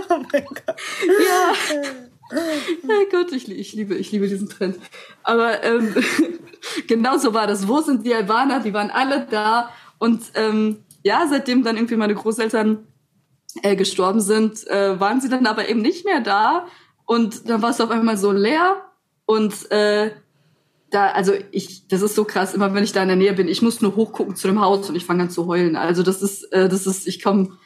oh 0.10 0.24
mein 0.32 0.46
Gott. 0.46 0.76
Ja. 1.00 1.54
Ja 2.32 2.96
Gott, 3.12 3.32
ich, 3.32 3.50
ich, 3.50 3.74
liebe, 3.74 3.96
ich 3.96 4.12
liebe 4.12 4.28
diesen 4.28 4.50
Trend. 4.50 4.78
Aber 5.24 5.64
ähm, 5.64 5.96
genau 6.88 7.18
so 7.18 7.34
war 7.34 7.48
das. 7.48 7.68
Wo 7.68 7.82
sind 7.82 8.06
die 8.06 8.14
Albaner? 8.14 8.60
Die 8.60 8.74
waren 8.74 8.90
alle 8.90 9.28
da. 9.30 9.70
Und 10.00 10.24
ähm, 10.36 10.84
ja, 11.04 11.28
seitdem 11.30 11.64
dann 11.64 11.76
irgendwie 11.76 11.96
meine 11.96 12.16
Großeltern 12.16 12.88
äh, 13.62 13.76
gestorben 13.76 14.22
sind, 14.22 14.68
äh, 14.68 15.00
waren 15.00 15.22
sie 15.22 15.30
dann 15.30 15.46
aber 15.46 15.70
eben 15.70 15.82
nicht 15.82 16.06
mehr 16.06 16.22
da. 16.22 16.68
Und 17.06 17.50
dann 17.50 17.62
war 17.62 17.70
es 17.70 17.82
auf 17.82 17.92
einmal 17.92 18.18
so 18.18 18.32
leer. 18.32 18.82
Und 19.26 19.72
äh, 19.72 20.12
da, 20.90 21.08
also 21.08 21.34
ich, 21.52 21.88
das 21.88 22.02
ist 22.02 22.16
so 22.16 22.24
krass, 22.24 22.54
immer 22.54 22.74
wenn 22.74 22.84
ich 22.84 22.92
da 22.92 23.02
in 23.02 23.08
der 23.08 23.18
Nähe 23.18 23.34
bin, 23.34 23.48
ich 23.48 23.62
muss 23.62 23.82
nur 23.82 23.96
hochgucken 23.96 24.36
zu 24.36 24.48
dem 24.48 24.62
Haus 24.62 24.90
und 24.90 24.96
ich 24.96 25.06
fange 25.06 25.24
an 25.24 25.30
zu 25.30 25.48
heulen. 25.48 25.76
Also 25.76 26.04
das 26.04 26.22
ist, 26.22 26.44
äh, 26.54 26.70
das 26.70 26.86
ist, 26.86 27.08
ich 27.08 27.24
komme 27.24 27.58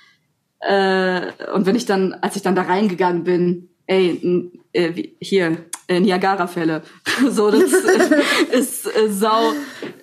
äh, 0.61 1.31
und 1.53 1.65
wenn 1.65 1.75
ich 1.75 1.85
dann, 1.85 2.13
als 2.13 2.35
ich 2.35 2.41
dann 2.41 2.55
da 2.55 2.63
reingegangen 2.63 3.23
bin, 3.23 3.69
ey, 3.85 4.51
äh, 4.73 5.09
hier, 5.19 5.57
äh, 5.87 5.99
Niagara-Fälle. 5.99 6.81
so, 7.29 7.51
das 7.51 7.71
ist 8.51 8.85
äh, 8.85 9.09
sau, 9.09 9.53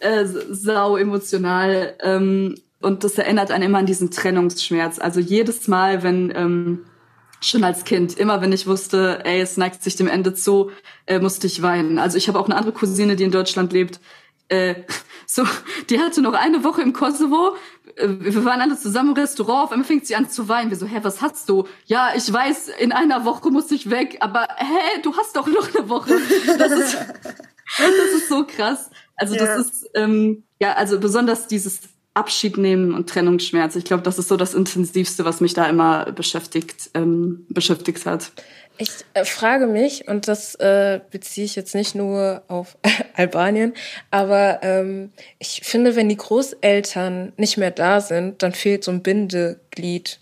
äh, 0.00 0.24
sau 0.24 0.96
emotional. 0.96 1.94
Ähm, 2.00 2.54
und 2.80 3.04
das 3.04 3.16
erinnert 3.18 3.50
einen 3.50 3.64
immer 3.64 3.78
an 3.78 3.86
diesen 3.86 4.10
Trennungsschmerz. 4.10 4.98
Also 4.98 5.20
jedes 5.20 5.68
Mal, 5.68 6.02
wenn 6.02 6.32
ähm, 6.34 6.80
schon 7.48 7.64
als 7.64 7.84
Kind, 7.84 8.18
immer 8.18 8.40
wenn 8.40 8.52
ich 8.52 8.66
wusste, 8.66 9.20
ey, 9.24 9.40
es 9.40 9.56
neigt 9.56 9.82
sich 9.82 9.96
dem 9.96 10.08
Ende 10.08 10.34
zu, 10.34 10.70
äh, 11.06 11.18
musste 11.18 11.46
ich 11.46 11.62
weinen. 11.62 11.98
Also 11.98 12.16
ich 12.18 12.28
habe 12.28 12.38
auch 12.38 12.46
eine 12.46 12.56
andere 12.56 12.72
Cousine, 12.72 13.16
die 13.16 13.24
in 13.24 13.30
Deutschland 13.30 13.72
lebt. 13.72 14.00
Äh, 14.48 14.74
so, 15.26 15.44
die 15.90 16.00
hatte 16.00 16.22
noch 16.22 16.34
eine 16.34 16.64
Woche 16.64 16.82
im 16.82 16.92
Kosovo. 16.92 17.56
Äh, 17.96 18.08
wir 18.08 18.44
waren 18.44 18.60
alle 18.60 18.76
zusammen 18.76 19.10
im 19.10 19.16
Restaurant. 19.16 19.64
Auf 19.64 19.72
einmal 19.72 19.86
fängt 19.86 20.06
sie 20.06 20.16
an 20.16 20.28
zu 20.28 20.48
weinen. 20.48 20.70
Wir 20.70 20.76
so, 20.76 20.86
hä, 20.86 21.00
was 21.02 21.22
hast 21.22 21.48
du? 21.48 21.66
Ja, 21.86 22.12
ich 22.16 22.32
weiß, 22.32 22.68
in 22.78 22.92
einer 22.92 23.24
Woche 23.24 23.50
muss 23.50 23.70
ich 23.70 23.90
weg. 23.90 24.18
Aber 24.20 24.48
hä, 24.56 25.00
du 25.02 25.16
hast 25.16 25.36
doch 25.36 25.46
noch 25.46 25.74
eine 25.74 25.88
Woche. 25.88 26.14
Das 26.58 26.72
ist, 26.72 26.96
das 27.78 28.14
ist 28.16 28.28
so 28.28 28.44
krass. 28.46 28.90
Also 29.16 29.34
ja. 29.34 29.44
das 29.44 29.66
ist 29.66 29.90
ähm, 29.94 30.44
ja, 30.60 30.72
also 30.72 30.98
besonders 30.98 31.46
dieses 31.46 31.80
Abschied 32.14 32.56
nehmen 32.56 32.94
und 32.94 33.10
Trennungsschmerz. 33.10 33.74
Ich 33.74 33.84
glaube, 33.84 34.04
das 34.04 34.18
ist 34.18 34.28
so 34.28 34.36
das 34.36 34.54
Intensivste, 34.54 35.24
was 35.24 35.40
mich 35.40 35.52
da 35.52 35.66
immer 35.66 36.12
beschäftigt, 36.12 36.90
ähm, 36.94 37.44
beschäftigt 37.48 38.06
hat. 38.06 38.30
Ich 38.76 38.90
äh, 39.14 39.24
frage 39.24 39.66
mich, 39.66 40.08
und 40.08 40.26
das 40.26 40.54
äh, 40.56 41.00
beziehe 41.10 41.44
ich 41.44 41.54
jetzt 41.54 41.74
nicht 41.74 41.94
nur 41.94 42.42
auf 42.48 42.76
Albanien, 43.14 43.74
aber 44.10 44.60
ähm, 44.62 45.12
ich 45.38 45.60
finde, 45.64 45.94
wenn 45.94 46.08
die 46.08 46.16
Großeltern 46.16 47.32
nicht 47.36 47.56
mehr 47.56 47.70
da 47.70 48.00
sind, 48.00 48.42
dann 48.42 48.52
fehlt 48.52 48.82
so 48.82 48.90
ein 48.90 49.02
Bindeglied 49.02 50.18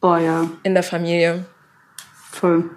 oh, 0.00 0.16
ja. 0.16 0.50
in 0.62 0.74
der 0.74 0.82
Familie. 0.82 1.44
Voll. 2.30 2.70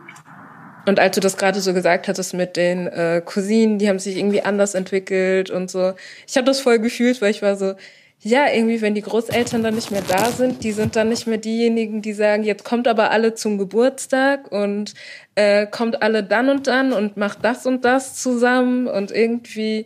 Und 0.85 0.99
als 0.99 1.15
du 1.15 1.21
das 1.21 1.37
gerade 1.37 1.61
so 1.61 1.73
gesagt 1.73 2.07
hattest 2.07 2.33
mit 2.33 2.57
den 2.57 2.87
äh, 2.87 3.21
Cousinen, 3.25 3.79
die 3.79 3.89
haben 3.89 3.99
sich 3.99 4.17
irgendwie 4.17 4.43
anders 4.43 4.75
entwickelt 4.75 5.49
und 5.49 5.71
so, 5.71 5.93
ich 6.27 6.35
habe 6.35 6.45
das 6.45 6.59
voll 6.59 6.79
gefühlt, 6.79 7.21
weil 7.21 7.31
ich 7.31 7.41
war 7.41 7.55
so, 7.55 7.73
ja, 8.19 8.51
irgendwie, 8.51 8.81
wenn 8.81 8.95
die 8.95 9.01
Großeltern 9.01 9.61
dann 9.61 9.75
nicht 9.75 9.91
mehr 9.91 10.01
da 10.07 10.31
sind, 10.31 10.63
die 10.63 10.71
sind 10.71 10.95
dann 10.95 11.09
nicht 11.09 11.27
mehr 11.27 11.37
diejenigen, 11.37 12.01
die 12.01 12.13
sagen, 12.13 12.43
jetzt 12.43 12.65
kommt 12.65 12.87
aber 12.87 13.11
alle 13.11 13.35
zum 13.35 13.57
Geburtstag 13.57 14.51
und 14.51 14.95
äh, 15.35 15.67
kommt 15.67 16.01
alle 16.01 16.23
dann 16.23 16.49
und 16.49 16.67
dann 16.67 16.91
und 16.91 17.17
macht 17.17 17.43
das 17.43 17.65
und 17.65 17.85
das 17.85 18.15
zusammen 18.15 18.87
und 18.87 19.11
irgendwie, 19.11 19.85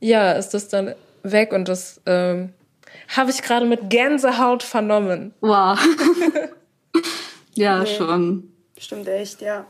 ja, 0.00 0.32
ist 0.32 0.50
das 0.50 0.68
dann 0.68 0.94
weg 1.22 1.52
und 1.52 1.68
das 1.68 2.00
ähm, 2.06 2.52
habe 3.08 3.30
ich 3.30 3.42
gerade 3.42 3.66
mit 3.66 3.90
Gänsehaut 3.90 4.62
vernommen. 4.62 5.32
Wow. 5.40 5.78
ja, 7.54 7.80
nee. 7.80 7.86
schon. 7.86 8.52
Stimmt 8.76 9.08
echt, 9.08 9.40
ja. 9.40 9.66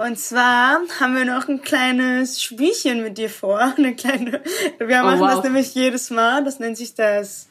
Und 0.00 0.18
zwar 0.18 0.80
haben 0.98 1.14
wir 1.14 1.26
noch 1.26 1.46
ein 1.48 1.60
kleines 1.60 2.42
Spielchen 2.42 3.02
mit 3.02 3.18
dir 3.18 3.28
vor. 3.28 3.60
Eine 3.76 3.94
kleine. 3.94 4.40
Wir 4.78 5.00
oh, 5.00 5.04
machen 5.04 5.20
wow. 5.20 5.34
das 5.34 5.44
nämlich 5.44 5.74
jedes 5.74 6.08
Mal. 6.08 6.42
Das 6.42 6.58
nennt 6.58 6.78
sich 6.78 6.94
das 6.94 7.48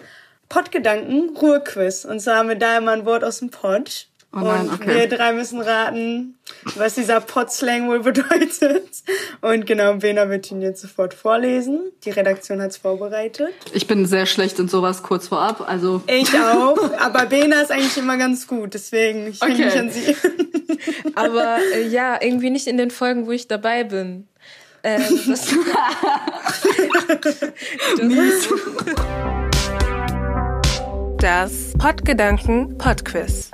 Pottgedanken 0.50 1.38
Ruhequiz. 1.38 2.06
Und 2.06 2.20
zwar 2.22 2.38
haben 2.38 2.50
wir 2.50 2.56
da 2.56 2.80
immer 2.80 2.93
ein 2.93 3.06
Wort 3.06 3.24
aus 3.24 3.38
dem 3.38 3.52
Pott. 3.52 4.08
Oh 4.32 4.42
nein, 4.42 4.70
und 4.70 4.74
okay. 4.74 4.94
wir 4.94 5.08
drei 5.08 5.34
müssen 5.34 5.60
raten, 5.60 6.38
was 6.76 6.94
dieser 6.94 7.20
Potslang 7.20 7.88
wohl 7.88 8.00
bedeutet. 8.04 8.88
Und 9.42 9.66
genau, 9.66 9.96
Bena 9.96 10.30
wird 10.30 10.52
ihn 10.52 10.62
jetzt 10.62 10.82
sofort 10.82 11.16
vorlesen. 11.16 11.92
Die 12.06 12.12
Redaktion 12.12 12.62
hat's 12.62 12.78
vorbereitet. 12.78 13.54
Ich 13.74 13.88
bin 13.88 14.06
sehr 14.06 14.28
schlecht 14.28 14.60
in 14.60 14.68
sowas 14.68 15.02
kurz 15.02 15.30
vorab, 15.30 15.68
also. 15.68 16.04
Ich 16.06 16.32
auch, 16.36 16.78
aber 17.00 17.26
Bena 17.26 17.62
ist 17.62 17.72
eigentlich 17.72 17.98
immer 17.98 18.18
ganz 18.18 18.46
gut, 18.46 18.76
deswegen 18.76 19.28
ich 19.28 19.42
okay. 19.42 19.66
mich 19.66 19.76
an 19.76 19.90
sie. 19.90 20.16
aber 21.16 21.58
äh, 21.74 21.88
ja, 21.88 22.22
irgendwie 22.22 22.52
nicht 22.52 22.68
in 22.68 22.78
den 22.78 22.92
Folgen, 22.92 23.26
wo 23.26 23.32
ich 23.32 23.48
dabei 23.48 23.84
bin. 23.84 24.28
Ähm, 24.84 25.02
das, 25.28 25.52
Mies. 28.02 28.48
das 31.18 31.74
Podgedanken 31.80 32.78
Podquiz. 32.78 33.52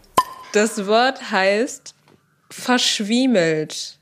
Das 0.56 0.88
Wort 0.88 1.32
heißt 1.32 1.95
verschwiemelt. 2.49 3.99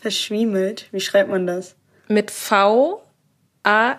Verschwiemelt? 0.00 0.88
Wie 0.92 1.00
schreibt 1.00 1.28
man 1.28 1.46
das? 1.46 1.74
Mit 2.08 2.30
V 2.30 3.02
A 3.64 3.96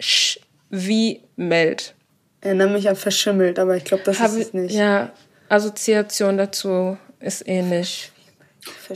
Sch 0.00 0.38
wie 0.70 1.20
Meld. 1.36 1.94
Erinnere 2.40 2.70
mich 2.70 2.88
an 2.88 2.96
verschimmelt, 2.96 3.58
aber 3.58 3.76
ich 3.76 3.84
glaube, 3.84 4.02
das 4.04 4.18
Hab, 4.18 4.30
ist 4.30 4.36
es 4.38 4.54
nicht. 4.54 4.74
Ja, 4.74 5.12
Assoziation 5.50 6.38
dazu 6.38 6.96
ist 7.18 7.46
ähnlich. 7.46 8.10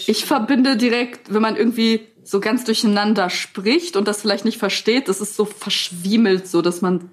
Ich 0.07 0.25
verbinde 0.25 0.79
direkt, 0.79 1.35
wenn 1.35 1.43
man 1.43 1.57
irgendwie 1.57 2.09
so 2.23 2.41
ganz 2.41 2.65
durcheinander 2.65 3.29
spricht 3.29 3.97
und 3.97 4.09
das 4.09 4.23
vielleicht 4.23 4.47
nicht 4.47 4.57
versteht, 4.57 5.09
das 5.09 5.21
ist 5.21 5.37
so 5.37 5.45
verschwiemelt, 5.45 6.49
so 6.49 6.63
dass 6.63 6.81
man. 6.81 7.11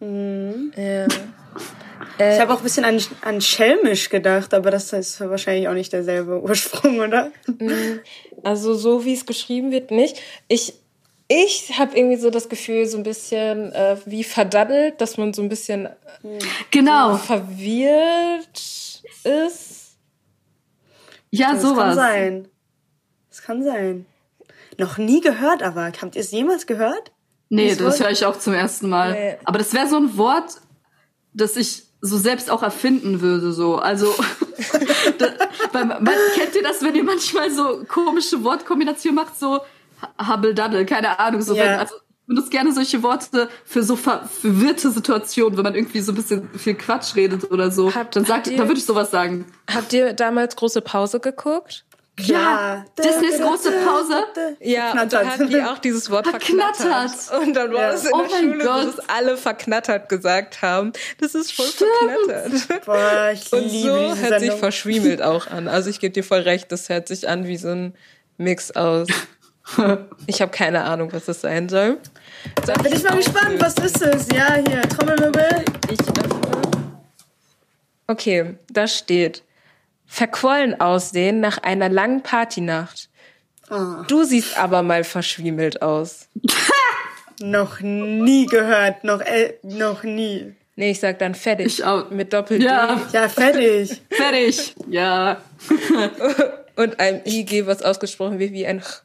Mhm. 0.00 0.74
Ja. 0.76 1.06
Ich 2.20 2.40
habe 2.40 2.52
auch 2.52 2.58
ein 2.58 2.62
bisschen 2.62 2.84
an, 2.84 3.00
an 3.22 3.40
schelmisch 3.40 4.08
gedacht, 4.08 4.52
aber 4.54 4.70
das 4.70 4.92
ist 4.92 5.20
wahrscheinlich 5.20 5.68
auch 5.68 5.74
nicht 5.74 5.92
derselbe 5.92 6.40
Ursprung, 6.42 7.00
oder? 7.00 7.30
Mhm. 7.46 8.00
Also 8.42 8.74
so 8.74 9.04
wie 9.04 9.14
es 9.14 9.26
geschrieben 9.26 9.70
wird, 9.70 9.90
nicht. 9.90 10.20
Ich 10.48 10.74
ich 11.32 11.78
habe 11.78 11.96
irgendwie 11.96 12.16
so 12.16 12.28
das 12.28 12.48
Gefühl, 12.48 12.86
so 12.86 12.96
ein 12.96 13.04
bisschen 13.04 13.72
äh, 13.72 13.96
wie 14.04 14.24
verdaddelt, 14.24 15.00
dass 15.00 15.16
man 15.16 15.32
so 15.32 15.42
ein 15.42 15.48
bisschen 15.48 15.88
genau. 16.72 17.12
So 17.12 17.18
verwirrt 17.18 19.02
ist. 19.22 19.96
Ja, 21.30 21.52
das 21.52 21.62
sowas. 21.62 21.76
Das 21.76 21.86
kann 21.86 21.96
sein. 21.96 22.48
Das 23.28 23.42
kann 23.42 23.62
sein. 23.62 24.06
Noch 24.76 24.98
nie 24.98 25.20
gehört, 25.20 25.62
aber 25.62 25.92
habt 26.00 26.16
ihr 26.16 26.20
es 26.20 26.32
jemals 26.32 26.66
gehört? 26.66 27.12
Nee, 27.48 27.76
das 27.76 28.00
höre 28.00 28.10
ich 28.10 28.24
auch 28.24 28.38
zum 28.38 28.54
ersten 28.54 28.88
Mal. 28.88 29.12
Nee. 29.12 29.36
Aber 29.44 29.58
das 29.58 29.72
wäre 29.72 29.86
so 29.86 29.98
ein 29.98 30.16
Wort, 30.16 30.56
das 31.32 31.56
ich 31.56 31.84
so 32.00 32.16
selbst 32.16 32.50
auch 32.50 32.62
erfinden 32.62 33.20
würde, 33.20 33.52
so. 33.52 33.76
Also, 33.76 34.14
da, 35.18 35.84
man, 35.84 36.08
kennt 36.34 36.54
ihr 36.54 36.62
das, 36.62 36.82
wenn 36.82 36.94
ihr 36.94 37.04
manchmal 37.04 37.50
so 37.50 37.84
komische 37.86 38.42
Wortkombinationen 38.42 39.16
macht, 39.16 39.38
so 39.38 39.60
Hubble 40.18 40.54
Daddle, 40.54 40.86
keine 40.86 41.18
Ahnung, 41.18 41.42
so. 41.42 41.54
Ja. 41.54 41.64
Wenn, 41.64 41.78
also, 41.78 41.94
ich 41.96 42.26
benutze 42.26 42.50
gerne 42.50 42.72
solche 42.72 43.02
Worte 43.02 43.48
für 43.64 43.82
so 43.82 43.96
verwirrte 43.96 44.90
Situationen, 44.90 45.56
wenn 45.56 45.64
man 45.64 45.74
irgendwie 45.74 46.00
so 46.00 46.12
ein 46.12 46.14
bisschen 46.14 46.48
viel 46.56 46.74
Quatsch 46.74 47.16
redet 47.16 47.50
oder 47.50 47.70
so. 47.70 47.92
Habt, 47.92 48.14
dann 48.14 48.24
sagt, 48.24 48.46
ihr, 48.46 48.56
dann 48.56 48.68
würde 48.68 48.78
ich 48.78 48.86
sowas 48.86 49.10
sagen. 49.10 49.46
Habt 49.68 49.92
ihr 49.92 50.12
damals 50.12 50.54
große 50.54 50.80
Pause 50.80 51.18
geguckt? 51.18 51.84
Ja, 52.26 52.84
Disneys 52.98 53.40
große 53.40 53.72
Pause. 53.72 54.26
Ja, 54.60 54.92
und 54.92 55.12
dann 55.12 55.30
hatten 55.30 55.48
die 55.48 55.60
auch 55.62 55.78
dieses 55.78 56.10
Wort 56.10 56.26
verknattert. 56.26 57.12
Und 57.40 57.54
dann 57.54 57.72
war 57.72 57.92
es 57.92 58.04
in 58.04 58.12
oh 58.12 58.22
der 58.22 58.36
Schule, 58.38 58.64
Gott. 58.64 58.86
dass 58.98 59.08
alle 59.08 59.36
verknattert 59.36 60.08
gesagt 60.08 60.62
haben. 60.62 60.92
Das 61.18 61.34
ist 61.34 61.52
voll 61.52 61.66
Stimmt. 61.66 61.90
verknattert. 62.26 62.86
Boah, 62.86 63.30
ich 63.32 63.52
und 63.52 63.68
so 63.68 64.16
hört 64.16 64.40
sich 64.40 64.52
verschwiemelt 64.52 65.22
auch 65.22 65.46
an. 65.46 65.68
Also 65.68 65.90
ich 65.90 66.00
gebe 66.00 66.12
dir 66.12 66.24
voll 66.24 66.40
recht, 66.40 66.70
das 66.72 66.88
hört 66.88 67.08
sich 67.08 67.28
an 67.28 67.46
wie 67.46 67.56
so 67.56 67.68
ein 67.68 67.94
Mix 68.36 68.70
aus. 68.72 69.08
ich 70.26 70.40
habe 70.40 70.50
keine 70.50 70.84
Ahnung, 70.84 71.12
was 71.12 71.26
das 71.26 71.40
sein 71.40 71.68
soll. 71.68 71.98
Da 72.66 72.74
bin 72.74 72.92
ich 72.92 73.02
mal 73.02 73.16
gespannt, 73.16 73.60
was 73.60 73.74
ist 73.74 74.02
es? 74.02 74.26
Ja, 74.34 74.54
hier, 74.54 74.82
Trommelwirbel. 74.82 75.64
Ich 75.90 76.00
öffne. 76.00 76.40
Okay, 78.06 78.56
da 78.72 78.88
steht 78.88 79.44
verquollen 80.10 80.80
aussehen 80.80 81.38
nach 81.38 81.58
einer 81.58 81.88
langen 81.88 82.22
Partynacht. 82.22 83.08
Oh. 83.70 84.02
Du 84.08 84.24
siehst 84.24 84.58
aber 84.58 84.82
mal 84.82 85.04
verschwiemelt 85.04 85.82
aus. 85.82 86.26
noch 87.40 87.80
nie 87.80 88.46
gehört, 88.46 89.04
noch, 89.04 89.20
äh, 89.20 89.54
noch 89.62 90.02
nie. 90.02 90.56
Nee, 90.74 90.90
ich 90.90 91.00
sag 91.00 91.20
dann 91.20 91.36
fertig. 91.36 91.66
Ich 91.66 91.84
auch. 91.84 92.10
Mit 92.10 92.32
Doppel-D. 92.32 92.64
Ja, 92.64 93.00
ja 93.12 93.28
fertig. 93.28 94.02
fertig. 94.10 94.74
Ja. 94.88 95.40
Und 96.76 96.98
ein 96.98 97.22
IG, 97.24 97.66
was 97.66 97.82
ausgesprochen 97.82 98.38
wird 98.40 98.52
wie 98.52 98.66
ein 98.66 98.80
Ch. 98.80 99.02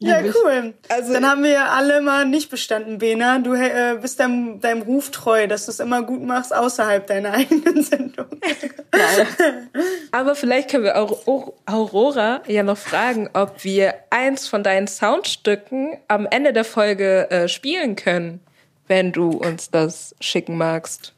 Ja, 0.00 0.22
cool. 0.22 0.74
Also, 0.88 1.12
Dann 1.12 1.28
haben 1.28 1.42
wir 1.42 1.72
alle 1.72 2.00
mal 2.00 2.24
nicht 2.24 2.50
bestanden, 2.50 2.98
Bena. 2.98 3.40
Du 3.40 3.54
äh, 3.54 3.98
bist 4.00 4.20
deinem, 4.20 4.60
deinem 4.60 4.82
Ruf 4.82 5.10
treu, 5.10 5.48
dass 5.48 5.66
du 5.66 5.72
es 5.72 5.80
immer 5.80 6.02
gut 6.02 6.22
machst 6.22 6.54
außerhalb 6.54 7.04
deiner 7.06 7.32
eigenen 7.34 7.82
Sendung. 7.82 8.26
Aber 10.12 10.36
vielleicht 10.36 10.70
können 10.70 10.84
wir 10.84 10.96
Aurora 10.96 12.42
ja 12.46 12.62
noch 12.62 12.78
fragen, 12.78 13.28
ob 13.32 13.64
wir 13.64 13.94
eins 14.10 14.46
von 14.46 14.62
deinen 14.62 14.86
Soundstücken 14.86 15.96
am 16.06 16.26
Ende 16.30 16.52
der 16.52 16.64
Folge 16.64 17.28
äh, 17.30 17.48
spielen 17.48 17.96
können, 17.96 18.40
wenn 18.86 19.10
du 19.10 19.30
uns 19.30 19.70
das 19.70 20.14
schicken 20.20 20.56
magst. 20.56 21.12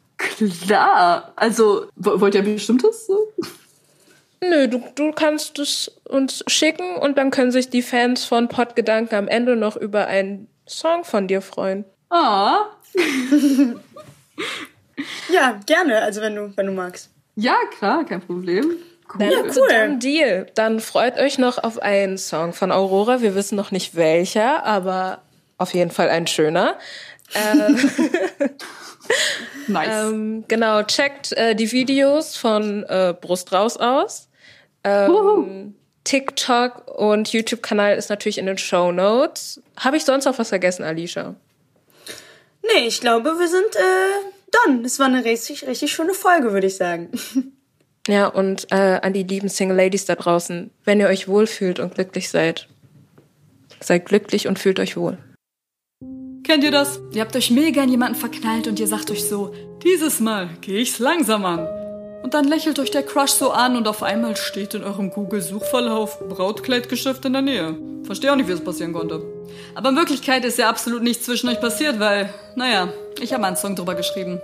Klar. 0.64 1.32
Also, 1.36 1.86
wollt 1.96 2.34
ihr 2.34 2.42
bestimmtes? 2.42 3.06
So? 3.06 3.29
Nö, 4.42 4.68
du, 4.68 4.82
du 4.94 5.12
kannst 5.12 5.58
es 5.58 5.88
uns 6.04 6.42
schicken 6.46 6.96
und 6.96 7.18
dann 7.18 7.30
können 7.30 7.50
sich 7.50 7.68
die 7.68 7.82
Fans 7.82 8.24
von 8.24 8.48
Podgedanken 8.48 9.14
am 9.14 9.28
Ende 9.28 9.54
noch 9.54 9.76
über 9.76 10.06
einen 10.06 10.48
Song 10.66 11.04
von 11.04 11.28
dir 11.28 11.42
freuen. 11.42 11.84
Ah. 12.08 12.66
ja, 15.32 15.60
gerne, 15.66 16.00
also 16.00 16.22
wenn 16.22 16.34
du, 16.34 16.52
wenn 16.56 16.66
du 16.66 16.72
magst. 16.72 17.10
Ja, 17.36 17.56
klar, 17.78 18.04
kein 18.04 18.22
Problem. 18.22 18.76
Cool. 19.12 19.22
Ja, 19.24 19.42
cool. 19.42 19.68
Dann 19.68 19.98
Deal. 19.98 20.46
Dann 20.54 20.80
freut 20.80 21.18
euch 21.18 21.38
noch 21.38 21.62
auf 21.62 21.78
einen 21.80 22.16
Song 22.16 22.52
von 22.52 22.72
Aurora. 22.72 23.20
Wir 23.20 23.34
wissen 23.34 23.56
noch 23.56 23.72
nicht 23.72 23.94
welcher, 23.96 24.64
aber 24.64 25.22
auf 25.58 25.74
jeden 25.74 25.90
Fall 25.90 26.08
ein 26.08 26.26
schöner. 26.26 26.78
äh, 27.34 27.72
nice. 29.66 30.06
Ähm, 30.06 30.44
genau, 30.48 30.82
checkt 30.84 31.32
äh, 31.32 31.54
die 31.54 31.70
Videos 31.72 32.36
von 32.36 32.84
äh, 32.84 33.14
Brust 33.20 33.52
raus 33.52 33.76
aus. 33.76 34.29
Ähm, 34.84 35.74
TikTok 36.04 36.88
und 36.98 37.32
YouTube-Kanal 37.32 37.96
ist 37.96 38.10
natürlich 38.10 38.38
in 38.38 38.46
den 38.46 38.58
Show 38.58 38.92
Notes. 38.92 39.62
Habe 39.78 39.96
ich 39.96 40.04
sonst 40.04 40.24
noch 40.24 40.38
was 40.38 40.48
vergessen, 40.48 40.82
Alicia? 40.82 41.34
Nee, 42.62 42.86
ich 42.86 43.00
glaube, 43.00 43.38
wir 43.38 43.48
sind 43.48 43.76
äh, 43.76 44.66
done. 44.66 44.84
Es 44.84 44.98
war 44.98 45.06
eine 45.06 45.24
richtig, 45.24 45.66
richtig 45.66 45.92
schöne 45.92 46.14
Folge, 46.14 46.52
würde 46.52 46.66
ich 46.66 46.76
sagen. 46.76 47.10
Ja, 48.08 48.26
und 48.28 48.66
äh, 48.72 48.98
an 49.02 49.12
die 49.12 49.22
lieben 49.22 49.50
Single 49.50 49.76
Ladies 49.76 50.06
da 50.06 50.14
draußen, 50.14 50.70
wenn 50.84 51.00
ihr 51.00 51.06
euch 51.06 51.28
wohlfühlt 51.28 51.78
und 51.78 51.94
glücklich 51.94 52.30
seid, 52.30 52.66
seid 53.78 54.06
glücklich 54.06 54.48
und 54.48 54.58
fühlt 54.58 54.80
euch 54.80 54.96
wohl. 54.96 55.18
Kennt 56.42 56.64
ihr 56.64 56.70
das? 56.70 56.98
Ihr 57.12 57.20
habt 57.20 57.36
euch 57.36 57.50
mega 57.50 57.82
in 57.82 57.90
jemanden 57.90 58.18
verknallt 58.18 58.66
und 58.66 58.80
ihr 58.80 58.88
sagt 58.88 59.10
euch 59.10 59.24
so, 59.28 59.54
dieses 59.84 60.18
Mal 60.18 60.48
gehe 60.62 60.80
ich's 60.80 60.98
langsam 60.98 61.44
an. 61.44 61.68
Und 62.22 62.34
dann 62.34 62.44
lächelt 62.44 62.78
euch 62.78 62.90
der 62.90 63.02
Crush 63.02 63.30
so 63.32 63.50
an 63.50 63.76
und 63.76 63.88
auf 63.88 64.02
einmal 64.02 64.36
steht 64.36 64.74
in 64.74 64.84
eurem 64.84 65.10
Google-Suchverlauf 65.10 66.18
Brautkleidgeschäft 66.28 67.24
in 67.24 67.32
der 67.32 67.42
Nähe. 67.42 67.76
Verstehe 68.04 68.32
auch 68.32 68.36
nicht, 68.36 68.48
wie 68.48 68.52
es 68.52 68.64
passieren 68.64 68.92
konnte. 68.92 69.22
Aber 69.74 69.88
in 69.90 69.96
Wirklichkeit 69.96 70.44
ist 70.44 70.58
ja 70.58 70.68
absolut 70.68 71.02
nichts 71.02 71.24
zwischen 71.24 71.48
euch 71.48 71.60
passiert, 71.60 71.98
weil, 71.98 72.32
naja, 72.56 72.88
ich 73.20 73.32
habe 73.32 73.46
einen 73.46 73.56
Song 73.56 73.74
drüber 73.74 73.94
geschrieben. 73.94 74.40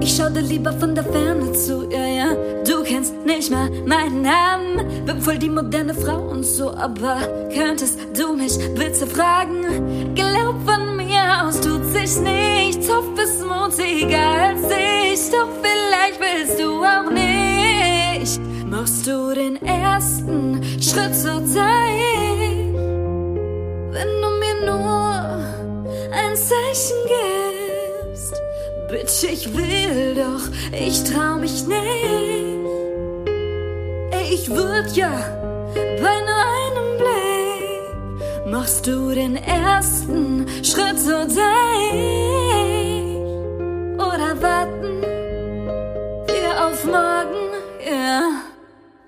Ich 0.00 0.16
schau 0.16 0.28
dir 0.28 0.42
lieber 0.42 0.70
von 0.74 0.94
der 0.94 1.04
Ferne 1.04 1.50
zu, 1.52 1.88
ja, 1.90 2.06
ja. 2.06 2.34
Du 2.64 2.82
kennst 2.82 3.14
nicht 3.24 3.50
mal 3.50 3.70
meinen 3.86 4.20
Namen. 4.20 5.06
Bin 5.06 5.20
voll 5.22 5.38
die 5.38 5.48
moderne 5.48 5.94
Frau 5.94 6.28
und 6.28 6.44
so, 6.44 6.70
aber 6.72 7.16
könntest 7.54 7.98
du 8.14 8.34
mich 8.34 8.58
bitte 8.74 9.06
fragen? 9.06 10.14
Glaub 10.14 10.56
von 10.66 10.96
mir 10.96 11.42
aus 11.42 11.58
tut 11.58 11.84
sich 11.86 12.20
nichts. 12.20 12.86
Hoff, 12.92 13.06
es 13.18 13.42
mutiger 13.42 14.18
als 14.18 14.70
ich. 14.70 14.93
Doch 15.14 15.48
vielleicht 15.62 16.18
willst 16.18 16.58
du 16.60 16.82
auch 16.82 17.08
nicht. 17.08 18.40
Machst 18.66 19.06
du 19.06 19.32
den 19.32 19.64
ersten 19.64 20.60
Schritt 20.82 21.14
zur 21.14 21.46
Zeit? 21.46 22.74
Wenn 23.92 24.08
du 24.20 24.28
mir 24.40 24.66
nur 24.66 25.40
ein 26.10 26.34
Zeichen 26.34 27.00
gibst. 28.08 28.34
Bitch, 28.88 29.22
ich 29.32 29.56
will 29.56 30.16
doch, 30.16 30.42
ich 30.72 31.04
trau 31.04 31.36
mich 31.36 31.64
nicht. 31.64 31.78
Ich 34.32 34.50
würd 34.50 34.96
ja 34.96 35.12
bei 35.74 36.20
nur 36.26 36.44
einem 36.60 36.98
Blick 36.98 38.50
machst 38.50 38.84
du 38.84 39.14
den 39.14 39.36
ersten 39.36 40.44
Schritt 40.64 40.98
zu 40.98 41.24
dir. 41.28 42.34
Oder 43.96 44.42
warten 44.42 44.93
ja. 46.82 47.24
Yeah. 47.80 48.54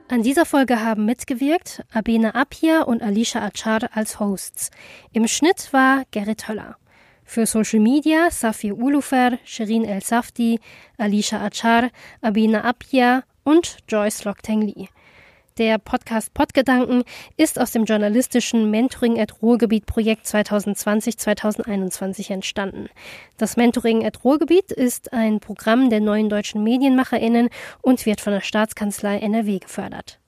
An 0.08 0.22
dieser 0.22 0.46
Folge 0.46 0.80
haben 0.80 1.04
mitgewirkt 1.04 1.82
Abena 1.92 2.30
Apia 2.34 2.82
und 2.82 3.02
Alicia 3.02 3.44
Achar 3.44 3.88
als 3.92 4.20
Hosts. 4.20 4.70
Im 5.12 5.26
Schnitt 5.26 5.72
war 5.72 6.04
Gerrit 6.12 6.46
Höller. 6.46 6.76
Für 7.24 7.44
Social 7.44 7.80
Media 7.80 8.30
Safi 8.30 8.70
Ulufer, 8.70 9.38
Shirin 9.44 9.84
El 9.84 10.00
Safti, 10.02 10.60
Alicia 10.96 11.44
Achar, 11.44 11.90
Abina 12.20 12.62
Apia 12.62 13.24
und 13.42 13.78
Joyce 13.88 14.24
Loktengli. 14.24 14.88
Der 15.58 15.78
Podcast 15.78 16.34
Podgedanken 16.34 17.02
ist 17.38 17.58
aus 17.58 17.70
dem 17.70 17.86
journalistischen 17.86 18.70
Mentoring 18.70 19.18
at 19.18 19.40
Ruhrgebiet 19.40 19.86
Projekt 19.86 20.26
2020-2021 20.26 22.30
entstanden. 22.30 22.90
Das 23.38 23.56
Mentoring 23.56 24.04
at 24.04 24.22
Ruhrgebiet 24.22 24.70
ist 24.70 25.14
ein 25.14 25.40
Programm 25.40 25.88
der 25.88 26.00
neuen 26.00 26.28
deutschen 26.28 26.62
Medienmacherinnen 26.62 27.48
und 27.80 28.04
wird 28.04 28.20
von 28.20 28.34
der 28.34 28.42
Staatskanzlei 28.42 29.18
NRW 29.18 29.60
gefördert. 29.60 30.20